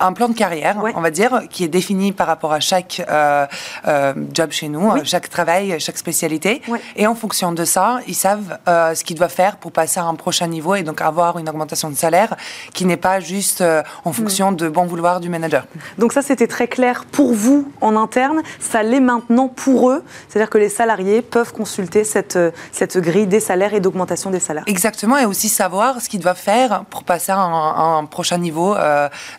un 0.00 0.12
plan 0.12 0.28
de 0.28 0.34
carrière, 0.34 0.76
on 0.94 1.00
va 1.00 1.10
dire, 1.10 1.42
qui 1.50 1.64
est 1.64 1.68
défini 1.68 2.12
par 2.12 2.26
rapport 2.26 2.52
à 2.52 2.60
chaque 2.60 3.02
euh, 3.08 3.46
euh, 3.88 4.14
job 4.32 4.50
chez 4.50 4.68
nous, 4.68 4.92
chaque 5.04 5.28
travail, 5.30 5.76
chaque 5.80 5.98
spécialité. 5.98 6.62
Et 6.96 7.06
en 7.06 7.14
fonction 7.14 7.52
de 7.52 7.64
ça, 7.64 8.00
ils 8.06 8.14
savent 8.14 8.58
euh, 8.68 8.94
ce 8.94 9.04
qu'ils 9.04 9.16
doivent 9.16 9.32
faire 9.32 9.56
pour 9.56 9.72
passer 9.72 10.00
à 10.00 10.04
un 10.04 10.14
prochain 10.14 10.46
niveau 10.46 10.74
et 10.74 10.82
donc 10.82 11.00
avoir 11.00 11.38
une 11.38 11.48
augmentation 11.48 11.90
de 11.90 11.96
salaire 11.96 12.36
qui 12.72 12.84
n'est 12.84 12.96
pas 12.96 13.20
juste 13.20 13.64
en 14.04 14.12
fonction 14.12 14.52
de 14.52 14.68
bon 14.68 14.84
vouloir 14.86 15.20
du 15.20 15.28
manager. 15.28 15.66
Donc 15.98 16.12
ça, 16.12 16.22
c'était 16.22 16.46
très 16.46 16.68
clair 16.68 17.04
pour 17.10 17.32
vous 17.32 17.70
en 17.80 17.96
interne. 17.96 18.42
Ça 18.60 18.82
l'est 18.82 19.00
maintenant 19.00 19.48
pour 19.48 19.90
eux. 19.90 20.04
C'est-à-dire 20.28 20.50
que 20.50 20.58
les 20.58 20.68
salariés 20.68 21.22
peuvent 21.22 21.52
consulter 21.52 22.04
cette, 22.04 22.38
cette 22.72 22.98
grille 22.98 23.26
des 23.26 23.40
salaires 23.40 23.74
et 23.74 23.80
d'augmentation 23.80 24.30
des 24.30 24.40
salaires. 24.40 24.64
Exactement, 24.66 25.16
et 25.16 25.24
aussi 25.24 25.48
savoir 25.48 26.00
ce 26.00 26.08
qu'ils 26.08 26.20
doivent 26.20 26.36
faire 26.36 26.84
pour 26.90 27.04
passer 27.04 27.32
à 27.32 27.38
un, 27.38 28.04
prochain 28.04 28.38
niveau 28.38 28.74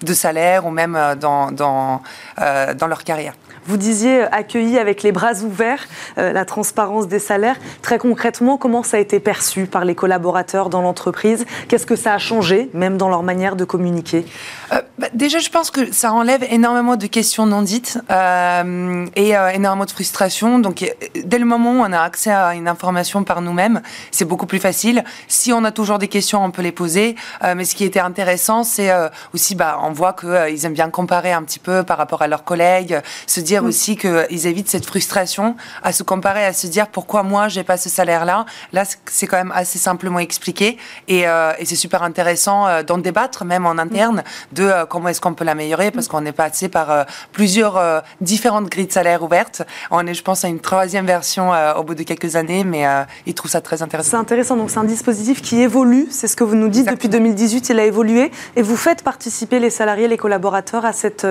de 0.02 0.14
salaire 0.14 0.66
ou 0.66 0.72
même 0.72 0.98
dans, 1.20 1.52
dans, 1.52 2.02
dans 2.38 2.88
leur 2.88 3.04
carrière. 3.04 3.34
Vous 3.68 3.76
disiez 3.76 4.22
accueilli 4.22 4.78
avec 4.78 5.04
les 5.04 5.12
bras 5.12 5.34
ouverts 5.44 5.88
euh, 6.18 6.32
la 6.32 6.46
transparence 6.46 7.08
des 7.08 7.20
salaires. 7.20 7.58
Très 7.82 7.98
concrètement, 7.98 8.58
comment 8.58 8.82
ça 8.82 8.96
a 8.96 9.00
été 9.02 9.20
perçu 9.20 9.66
par 9.66 9.84
les 9.84 9.94
collaborateurs 9.94 10.70
dans 10.70 10.82
l'entreprise? 10.82 11.46
Qu'est-ce 11.68 11.86
que 11.86 11.98
ça 11.98 12.14
a 12.14 12.18
changé, 12.18 12.70
même 12.74 12.98
dans 12.98 13.10
leur 13.10 13.24
manière 13.24 13.58
de 13.58 13.66
communiquer? 13.66 14.26
Euh, 14.72 14.82
bah, 14.98 15.08
Déjà, 15.14 15.40
je 15.40 15.50
pense 15.50 15.70
que 15.70 15.92
ça 15.92 16.14
enlève 16.14 16.46
énormément 16.50 16.96
de 16.96 17.08
questions 17.08 17.46
non 17.46 17.62
dites 17.62 18.00
euh, 18.10 19.06
et 19.18 19.32
énormément 19.54 19.86
de 19.86 19.92
frustration. 19.92 20.60
Donc, 20.60 20.90
dès 21.26 21.40
le 21.40 21.46
moment 21.46 21.72
où 21.72 21.84
on 21.84 21.92
a 21.92 22.00
accès 22.00 22.32
à 22.32 22.56
une 22.56 22.70
information 22.70 23.26
par 23.26 23.42
nous-mêmes, 23.42 23.82
c'est 24.12 24.26
beaucoup 24.26 24.46
plus 24.46 24.60
facile. 24.60 25.04
Si 25.28 25.52
on 25.52 25.66
a 25.66 25.72
toujours 25.72 25.98
des 25.98 26.08
questions, 26.08 26.44
on 26.44 26.52
peut 26.52 26.62
les 26.62 26.72
poser. 26.72 27.16
mais 27.56 27.66
ce 27.66 27.76
qui 27.76 27.84
était 27.84 28.00
intéressant, 28.00 28.64
c'est 28.64 28.92
aussi, 29.34 29.56
bah, 29.56 29.80
on 29.84 29.92
voit 29.92 30.14
qu'ils 30.14 30.66
aiment 30.66 30.74
bien 30.74 30.90
comparer 30.90 31.34
un 31.34 31.44
petit 31.44 31.60
peu 31.60 31.84
par 31.84 31.98
rapport 31.98 32.22
à 32.22 32.28
leurs 32.28 32.44
collègues, 32.44 33.02
se 33.26 33.40
dire 33.40 33.57
Mm. 33.62 33.68
aussi 33.68 33.98
qu'ils 33.98 34.48
évitent 34.48 34.70
cette 34.70 34.86
frustration 34.86 35.56
à 35.84 35.92
se 35.92 36.04
comparer, 36.04 36.46
à 36.46 36.54
se 36.54 36.68
dire 36.68 36.88
pourquoi 36.88 37.24
moi 37.24 37.48
j'ai 37.48 37.64
pas 37.64 37.78
ce 37.78 37.90
salaire-là. 37.90 38.46
Là, 38.74 38.84
c'est 39.06 39.28
quand 39.28 39.38
même 39.38 39.54
assez 39.56 39.80
simplement 39.80 40.20
expliqué 40.20 40.78
et, 41.08 41.28
euh, 41.28 41.54
et 41.60 41.66
c'est 41.66 41.76
super 41.76 42.04
intéressant 42.04 42.68
euh, 42.68 42.84
d'en 42.84 42.98
débattre 42.98 43.46
même 43.46 43.66
en 43.66 43.78
interne 43.78 44.24
de 44.52 44.64
euh, 44.64 44.86
comment 44.86 45.10
est-ce 45.10 45.22
qu'on 45.22 45.34
peut 45.34 45.46
l'améliorer 45.46 45.92
parce 45.92 46.08
qu'on 46.08 46.26
est 46.26 46.32
passé 46.32 46.70
par 46.70 47.06
plusieurs 47.32 48.04
différentes 48.22 48.70
grilles 48.70 48.88
de 48.88 48.92
salaire 48.92 49.24
ouvertes. 49.24 49.62
On 49.92 50.06
est, 50.08 50.14
je 50.14 50.24
pense, 50.24 50.44
à 50.46 50.48
une 50.48 50.60
troisième 50.60 51.06
version 51.06 51.52
au 51.78 51.84
bout 51.84 51.96
de 51.96 52.04
quelques 52.04 52.36
années, 52.36 52.64
mais 52.64 52.86
ils 53.26 53.34
trouvent 53.34 53.52
ça 53.52 53.62
très 53.62 53.82
intéressant. 53.82 54.12
C'est 54.12 54.18
intéressant. 54.18 54.56
Donc 54.56 54.70
c'est 54.70 54.80
un 54.80 54.84
dispositif 54.84 55.42
qui 55.42 55.62
évolue. 55.62 56.08
C'est 56.10 56.28
ce 56.28 56.36
que 56.36 56.44
vous 56.44 56.56
nous 56.56 56.70
dites 56.70 56.90
depuis 56.90 57.10
2018. 57.10 57.70
Il 57.70 57.80
a 57.80 57.86
évolué 57.86 58.32
et 58.56 58.62
vous 58.62 58.76
faites 58.78 59.04
participer 59.04 59.60
les 59.60 59.70
salariés, 59.70 60.08
les 60.08 60.18
collaborateurs 60.18 60.86
à 60.86 60.94
cette 60.94 61.26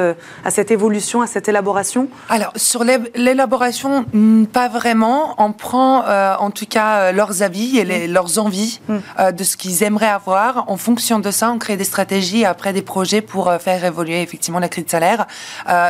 à 0.44 0.50
cette 0.50 0.70
évolution, 0.70 1.22
à 1.22 1.26
cette 1.26 1.48
élaboration. 1.48 2.08
Alors, 2.28 2.52
sur 2.56 2.84
l'élaboration, 2.84 4.04
hmm, 4.12 4.46
pas 4.46 4.68
vraiment. 4.68 5.34
On 5.38 5.52
prend 5.52 6.04
euh, 6.04 6.34
en 6.38 6.50
tout 6.50 6.66
cas 6.66 6.96
euh, 6.96 7.12
leurs 7.12 7.42
avis 7.42 7.78
et 7.78 7.84
mm. 7.84 8.12
leurs 8.12 8.38
envies 8.38 8.80
mm. 8.88 8.96
euh, 9.18 9.32
de 9.32 9.44
ce 9.44 9.56
qu'ils 9.56 9.82
aimeraient 9.82 10.06
avoir. 10.06 10.68
En 10.68 10.76
fonction 10.76 11.18
de 11.18 11.30
ça, 11.30 11.50
on 11.50 11.58
crée 11.58 11.76
des 11.76 11.84
stratégies, 11.84 12.44
après 12.44 12.72
des 12.72 12.82
projets 12.82 13.20
pour 13.20 13.52
faire 13.60 13.84
évoluer 13.84 14.22
effectivement 14.22 14.58
la 14.58 14.68
grille 14.68 14.84
de 14.84 14.90
salaire. 14.90 15.26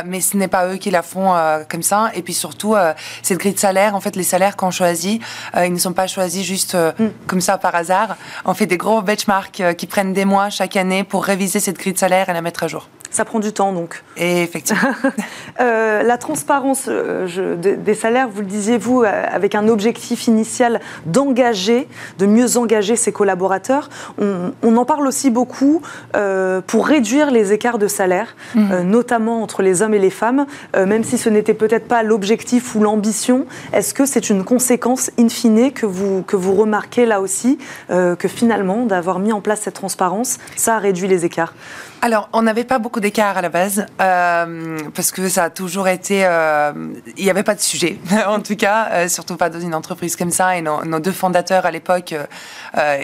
mais 0.05 0.21
ce 0.21 0.37
n'est 0.37 0.47
pas 0.47 0.67
eux 0.67 0.77
qui 0.77 0.91
la 0.91 1.01
font 1.01 1.33
comme 1.69 1.83
ça. 1.83 2.11
Et 2.13 2.21
puis 2.21 2.33
surtout, 2.33 2.75
cette 3.21 3.39
grille 3.39 3.53
de 3.53 3.59
salaire, 3.59 3.95
en 3.95 3.99
fait, 3.99 4.15
les 4.15 4.23
salaires 4.23 4.55
qu'on 4.55 4.71
choisit, 4.71 5.21
ils 5.55 5.73
ne 5.73 5.77
sont 5.77 5.93
pas 5.93 6.07
choisis 6.07 6.45
juste 6.45 6.75
mm. 6.75 7.07
comme 7.27 7.41
ça 7.41 7.57
par 7.57 7.75
hasard. 7.75 8.15
On 8.45 8.53
fait 8.53 8.65
des 8.65 8.77
gros 8.77 9.01
benchmarks 9.01 9.63
qui 9.77 9.87
prennent 9.87 10.13
des 10.13 10.25
mois 10.25 10.49
chaque 10.49 10.75
année 10.75 11.03
pour 11.03 11.23
réviser 11.25 11.59
cette 11.59 11.77
grille 11.77 11.93
de 11.93 11.99
salaire 11.99 12.29
et 12.29 12.33
la 12.33 12.41
mettre 12.41 12.63
à 12.63 12.67
jour. 12.67 12.87
Ça 13.09 13.25
prend 13.25 13.39
du 13.39 13.53
temps 13.53 13.73
donc. 13.73 14.03
Et 14.15 14.43
effectivement. 14.43 14.91
euh, 15.59 16.03
la 16.17 16.19
transparence 16.19 16.85
euh, 16.89 17.55
des 17.55 17.93
salaires, 17.93 18.27
vous 18.27 18.41
le 18.41 18.47
disiez 18.47 18.79
vous, 18.79 19.03
euh, 19.03 19.23
avec 19.31 19.53
un 19.53 19.67
objectif 19.67 20.25
initial 20.25 20.81
d'engager, 21.05 21.87
de 22.17 22.25
mieux 22.25 22.57
engager 22.57 22.95
ses 22.95 23.11
collaborateurs. 23.11 23.89
On, 24.17 24.75
en 24.77 24.85
parle 24.85 25.05
aussi 25.05 25.29
beaucoup 25.29 25.83
euh, 26.15 26.59
pour 26.65 26.87
réduire 26.87 27.29
les 27.29 27.53
écarts 27.53 27.77
de 27.77 27.87
salaire, 27.87 28.35
mhm. 28.55 28.81
notamment 28.89 29.43
entre 29.43 29.61
les 29.61 29.83
hommes 29.83 29.93
et 29.93 29.99
les 29.99 30.09
femmes, 30.09 30.47
même 30.75 31.03
si 31.03 31.17
ce 31.17 31.29
n'était 31.29 31.53
peut-être 31.53 31.87
pas 31.87 32.01
l'objectif 32.01 32.73
ou 32.73 32.81
l'ambition. 32.81 33.45
Est-ce 33.73 33.93
que 33.93 34.05
c'est 34.05 34.29
une 34.29 34.43
conséquence 34.43 35.11
in 35.19 35.29
fine 35.29 35.71
que 35.71 35.85
vous, 35.85 36.23
que 36.23 36.35
vous 36.35 36.55
remarquez 36.55 37.05
là 37.05 37.21
aussi, 37.21 37.57
que 37.89 38.27
finalement, 38.27 38.85
d'avoir 38.85 39.19
mis 39.19 39.33
en 39.33 39.41
place 39.41 39.61
cette 39.61 39.75
transparence, 39.75 40.37
ça 40.55 40.75
a 40.75 40.79
réduit 40.79 41.07
les 41.07 41.25
écarts? 41.25 41.53
Alors, 42.01 42.29
on 42.31 42.43
n'avait 42.43 42.63
pas 42.63 42.77
beaucoup 42.77 42.99
d'écart 42.99 43.37
à 43.37 43.41
la 43.41 43.49
base, 43.49 43.85
euh, 44.01 44.77
parce 44.93 45.11
que 45.11 45.29
ça 45.29 45.45
a 45.45 45.49
toujours 45.49 45.87
été... 45.87 46.25
Euh, 46.25 46.71
il 47.17 47.23
n'y 47.23 47.29
avait 47.29 47.43
pas 47.43 47.55
de 47.55 47.59
sujet, 47.59 47.97
en 48.27 48.39
tout 48.39 48.55
cas, 48.55 48.89
euh, 48.91 49.07
surtout 49.07 49.35
pas 49.35 49.49
dans 49.49 49.59
une 49.59 49.73
entreprise 49.73 50.15
comme 50.15 50.29
ça. 50.29 50.57
Et 50.57 50.61
nos, 50.61 50.99
deux 50.99 51.11
fondateurs 51.11 51.65
à 51.65 51.71
l'époque, 51.71 52.13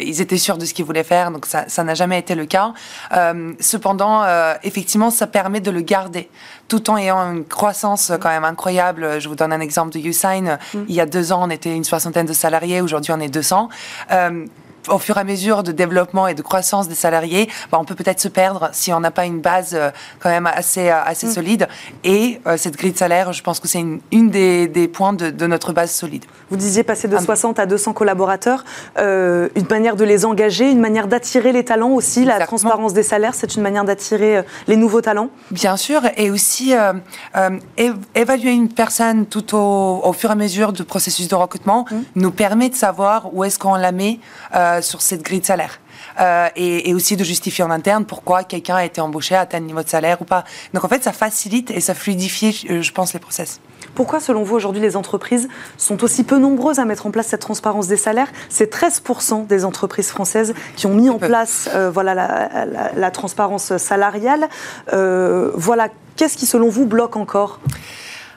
ils 0.02 0.22
étaient 0.22 0.38
sûrs 0.38 0.58
de 0.58 0.66
ce 0.66 0.74
qu'ils 0.74 0.86
voulaient 0.86 1.04
faire, 1.04 1.32
donc 1.32 1.46
ça 1.46 1.84
n'a 1.84 1.96
jamais 1.96 2.20
été 2.20 2.36
le 2.36 2.46
cas. 2.46 2.74
cependant, 3.60 4.24
effectivement, 4.64 5.10
ça 5.10 5.28
permet 5.28 5.60
de 5.60 5.72
le 5.72 5.82
garder, 5.82 6.30
tout 6.68 6.90
en 6.90 6.98
ayant 6.98 7.20
une 7.32 7.46
croissance 7.46 8.12
quand 8.22 8.30
même 8.30 8.46
incroyable. 8.46 9.20
Je 9.20 9.28
vous 9.28 9.36
donne 9.36 9.54
un 9.54 9.60
exemple 9.60 9.92
de 9.94 10.00
YouSign. 10.00 10.60
Mm. 10.74 10.80
Il 10.88 10.96
y 10.96 11.02
a 11.02 11.06
deux 11.06 11.32
ans, 11.32 11.42
on 11.44 11.50
était 11.50 11.76
une 11.76 11.84
soixantaine 11.84 12.26
de 12.26 12.34
salariés, 12.34 12.82
aujourd'hui 12.82 13.12
on 13.12 13.20
est 13.20 13.30
200 13.30 13.70
au 14.90 15.00
fur 15.00 15.18
et 15.18 15.22
à 15.22 15.24
mesure 15.24 15.64
de 15.64 15.72
développement 15.72 16.28
et 16.28 16.34
de 16.34 16.42
croissance 16.42 16.88
des 16.88 16.96
salariés, 16.96 17.50
bah, 17.72 17.78
on 17.80 17.86
peut 17.86 17.96
peut-être 17.96 18.20
se 18.20 18.28
perdre 18.28 18.70
si 18.74 18.92
on 18.94 19.00
n'a 19.00 19.12
pas 19.12 19.26
une 19.26 19.40
base 19.40 19.72
euh, 19.74 19.92
quand 20.20 20.30
même 20.30 20.48
assez, 20.48 20.90
euh, 20.90 21.04
assez 21.04 21.28
mm. 21.28 21.32
solide. 21.32 21.68
Et 22.04 22.42
euh, 22.48 22.58
cette 22.58 22.78
grille 22.78 22.92
de 22.92 22.98
salaire, 22.98 23.34
je 23.34 23.42
pense 23.44 23.60
que 23.60 23.68
c'est 23.68 23.80
une, 23.80 24.00
une 24.12 24.30
des, 24.30 24.68
des, 24.68 24.88
points 24.88 25.14
de, 25.14 25.30
de, 25.30 25.48
notre 25.48 25.74
base 25.74 25.92
solide. 25.92 26.26
Vous 26.50 26.58
disiez 26.58 26.84
passer 26.84 27.08
de 27.08 27.18
60 27.18 27.60
à 27.60 27.66
200 27.66 27.94
collaborateurs, 27.94 28.64
une 28.98 29.68
manière 29.70 29.96
de 29.96 30.04
les 30.04 30.26
engager, 30.26 30.70
une 30.70 30.80
manière 30.80 31.08
d'attirer 31.08 31.52
les 31.52 31.66
talents 31.66 31.92
aussi. 31.92 32.26
La 32.26 32.46
transparence 32.46 32.94
des 32.94 33.04
salaires, 33.04 33.34
c'est 33.34 33.56
une 33.56 33.64
manière 33.64 33.86
d'attirer 33.86 34.44
les 34.68 34.76
nouveaux 34.76 35.02
talents? 35.02 35.30
Bien 35.52 35.78
sûr, 35.78 36.02
et 36.16 36.30
aussi 36.30 36.74
évaluer 38.16 38.52
une 38.52 38.70
personne 38.70 39.26
tout 39.26 39.56
au, 39.56 40.02
au, 40.04 40.14
fur 40.14 40.30
et 40.30 40.34
à 40.34 40.36
mesure 40.36 40.74
du 40.74 40.84
processus 40.84 41.28
de 41.28 41.36
recrutement 41.36 41.86
mm. 41.90 41.96
nous 42.16 42.32
permet 42.32 42.70
de 42.70 42.76
savoir 42.76 43.34
où 43.34 43.44
est-ce 43.44 43.58
qu'on 43.58 43.76
la 43.76 43.92
met. 43.92 44.20
Euh, 44.56 44.73
sur 44.82 45.02
cette 45.02 45.22
grille 45.22 45.42
de 45.42 45.46
salaire. 45.46 45.80
Euh, 46.20 46.48
et, 46.56 46.94
aussi 46.94 47.18
de 47.18 47.24
justifier 47.24 47.64
en 47.64 47.72
interne 47.72 48.06
pourquoi 48.06 48.44
quelqu'un 48.44 48.76
a 48.76 48.86
été 48.86 49.02
embauché 49.02 49.36
à 49.36 49.46
tel 49.46 49.64
niveau 49.64 49.82
de 49.82 49.90
salaire 49.90 50.22
ou 50.22 50.26
pas. 50.26 50.44
Donc 50.74 50.84
en 50.84 50.88
fait, 50.88 51.04
ça 51.04 51.12
facilite 51.12 51.72
et 51.72 51.80
ça 51.80 51.96
fluidifie, 51.96 52.68
euh, 52.70 52.82
je 52.82 52.92
pense, 52.92 53.14
les 53.14 53.20
process. 53.20 53.60
Pourquoi, 53.96 54.20
selon 54.20 54.44
vous, 54.44 54.56
aujourd'hui, 54.56 54.82
les 54.82 54.96
entreprises 54.96 55.48
sont 55.78 56.04
aussi 56.04 56.24
peu 56.24 56.38
nombreuses 56.38 56.80
à 56.80 56.86
mettre 56.86 57.06
en 57.06 57.12
place 57.12 57.28
cette 57.28 57.42
transparence 57.42 57.88
des 57.88 57.98
salaires? 57.98 58.32
C'est 58.50 58.72
13% 58.72 59.48
des 59.48 59.66
entreprises 59.66 60.10
françaises 60.10 60.54
qui 60.76 60.88
ont 60.88 60.94
mis 60.94 61.10
en 61.10 61.20
place 61.20 61.70
voilà, 61.92 62.50
la, 62.96 63.12
transparence 63.12 63.78
salariale. 63.78 64.48
voilà, 64.92 65.90
qu'est-ce 66.16 66.38
qui, 66.38 66.46
selon 66.46 66.70
vous, 66.70 66.86
bloque 66.86 67.16
encore? 67.18 67.60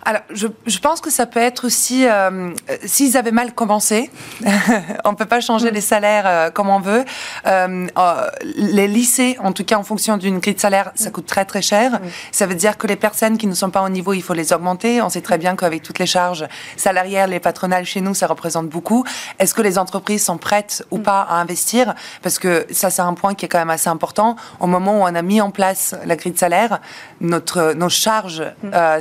Alors, 0.07 0.23
je, 0.31 0.47
je, 0.67 0.79
pense 0.79 1.01
que 1.01 1.11
ça 1.11 1.27
peut 1.27 1.41
être 1.41 1.67
aussi, 1.67 2.07
euh, 2.07 2.55
s'ils 2.85 3.17
avaient 3.17 3.33
mal 3.33 3.53
commencé, 3.53 4.09
on 5.05 5.11
ne 5.11 5.17
peut 5.17 5.27
pas 5.27 5.41
changer 5.41 5.73
mm. 5.73 5.75
les 5.75 5.81
salaires 5.81 6.25
euh, 6.27 6.51
comme 6.51 6.69
on 6.69 6.79
veut. 6.79 7.05
Euh, 7.47 7.89
euh, 7.99 8.31
les 8.45 8.87
lycées, 8.87 9.37
en 9.43 9.51
tout 9.51 9.65
cas 9.65 9.77
en 9.77 9.83
fonction 9.83 10.17
d'une 10.17 10.39
grille 10.39 10.55
de 10.55 10.61
salaire, 10.61 10.93
ça 10.95 11.11
coûte 11.11 11.27
très 11.27 11.45
très 11.45 11.61
cher. 11.61 11.95
Mm. 11.95 11.99
Ça 12.31 12.47
veut 12.47 12.55
dire 12.55 12.79
que 12.79 12.87
les 12.87 12.95
personnes 12.95 13.37
qui 13.37 13.49
ne 13.49 13.55
sont 13.55 13.71
pas 13.71 13.83
au 13.83 13.89
niveau, 13.89 14.13
il 14.13 14.23
faut 14.23 14.33
les 14.33 14.53
augmenter. 14.53 15.03
On 15.03 15.09
sait 15.09 15.23
très 15.23 15.39
bien 15.39 15.57
qu'avec 15.57 15.83
toutes 15.83 15.99
les 15.99 16.07
charges 16.07 16.47
salariales 16.77 17.33
et 17.33 17.41
patronales 17.41 17.85
chez 17.85 18.01
nous, 18.01 18.15
ça 18.15 18.29
représente 18.29 18.69
beaucoup. 18.69 19.05
Est-ce 19.41 19.55
que 19.55 19.63
les 19.63 19.77
entreprises 19.77 20.25
sont 20.25 20.39
prêtes 20.39 20.87
ou 20.93 20.99
mm. 20.99 21.03
pas 21.03 21.23
à 21.23 21.35
investir? 21.35 21.97
Parce 22.23 22.39
que 22.39 22.65
ça, 22.71 22.91
c'est 22.91 23.03
un 23.03 23.15
point 23.15 23.35
qui 23.35 23.45
est 23.45 23.49
quand 23.49 23.59
même 23.59 23.71
assez 23.71 23.89
important. 23.89 24.37
Au 24.61 24.69
moment 24.69 25.01
où 25.01 25.03
on 25.03 25.15
a 25.17 25.23
mis 25.23 25.41
en 25.41 25.51
place 25.51 25.97
la 26.05 26.15
grille 26.15 26.33
de 26.33 26.39
salaire, 26.39 26.81
notre, 27.21 27.73
nos 27.73 27.89
charges 27.89 28.45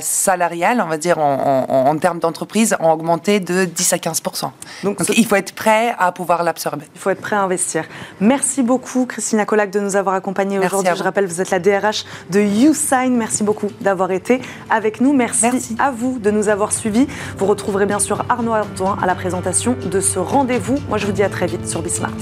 salariales, 0.00 0.80
on 0.80 0.88
va 0.88 0.95
dire, 0.96 1.18
en, 1.18 1.96
termes 1.98 2.18
d'entreprise, 2.18 2.76
ont 2.80 2.90
augmenté 2.90 3.40
de 3.40 3.64
10 3.64 3.92
à 3.92 3.98
15 3.98 4.22
Donc, 4.84 4.98
il 5.16 5.26
faut 5.26 5.36
être 5.36 5.54
prêt 5.54 5.94
à 5.98 6.12
pouvoir 6.12 6.42
l'absorber. 6.42 6.86
Il 6.94 7.00
faut 7.00 7.10
être 7.10 7.20
prêt 7.20 7.36
à 7.36 7.42
investir. 7.42 7.84
Merci 8.20 8.62
beaucoup, 8.62 9.06
Christina 9.06 9.44
Colac, 9.44 9.70
de 9.70 9.80
nous 9.80 9.96
avoir 9.96 10.14
accompagnés 10.14 10.58
aujourd'hui. 10.58 10.92
Je 10.96 11.02
rappelle, 11.02 11.26
vous 11.26 11.40
êtes 11.40 11.50
la 11.50 11.58
DRH 11.58 12.04
de 12.30 12.40
YouSign. 12.40 13.16
Merci 13.16 13.44
beaucoup 13.44 13.68
d'avoir 13.80 14.10
été 14.10 14.40
avec 14.70 15.00
nous. 15.00 15.12
Merci, 15.12 15.76
à 15.78 15.90
vous 15.90 16.18
de 16.18 16.30
nous 16.30 16.48
avoir 16.48 16.72
suivis. 16.72 17.06
Vous 17.38 17.46
retrouverez 17.46 17.86
bien 17.86 17.98
sûr 17.98 18.24
Arnaud 18.28 18.54
Ardouin 18.54 18.96
à 19.02 19.06
la 19.06 19.14
présentation 19.14 19.76
de 19.84 20.00
ce 20.00 20.18
rendez-vous. 20.18 20.76
Moi, 20.88 20.98
je 20.98 21.06
vous 21.06 21.12
dis 21.12 21.22
à 21.22 21.28
très 21.28 21.46
vite 21.46 21.68
sur 21.68 21.82
Bismart. 21.82 22.12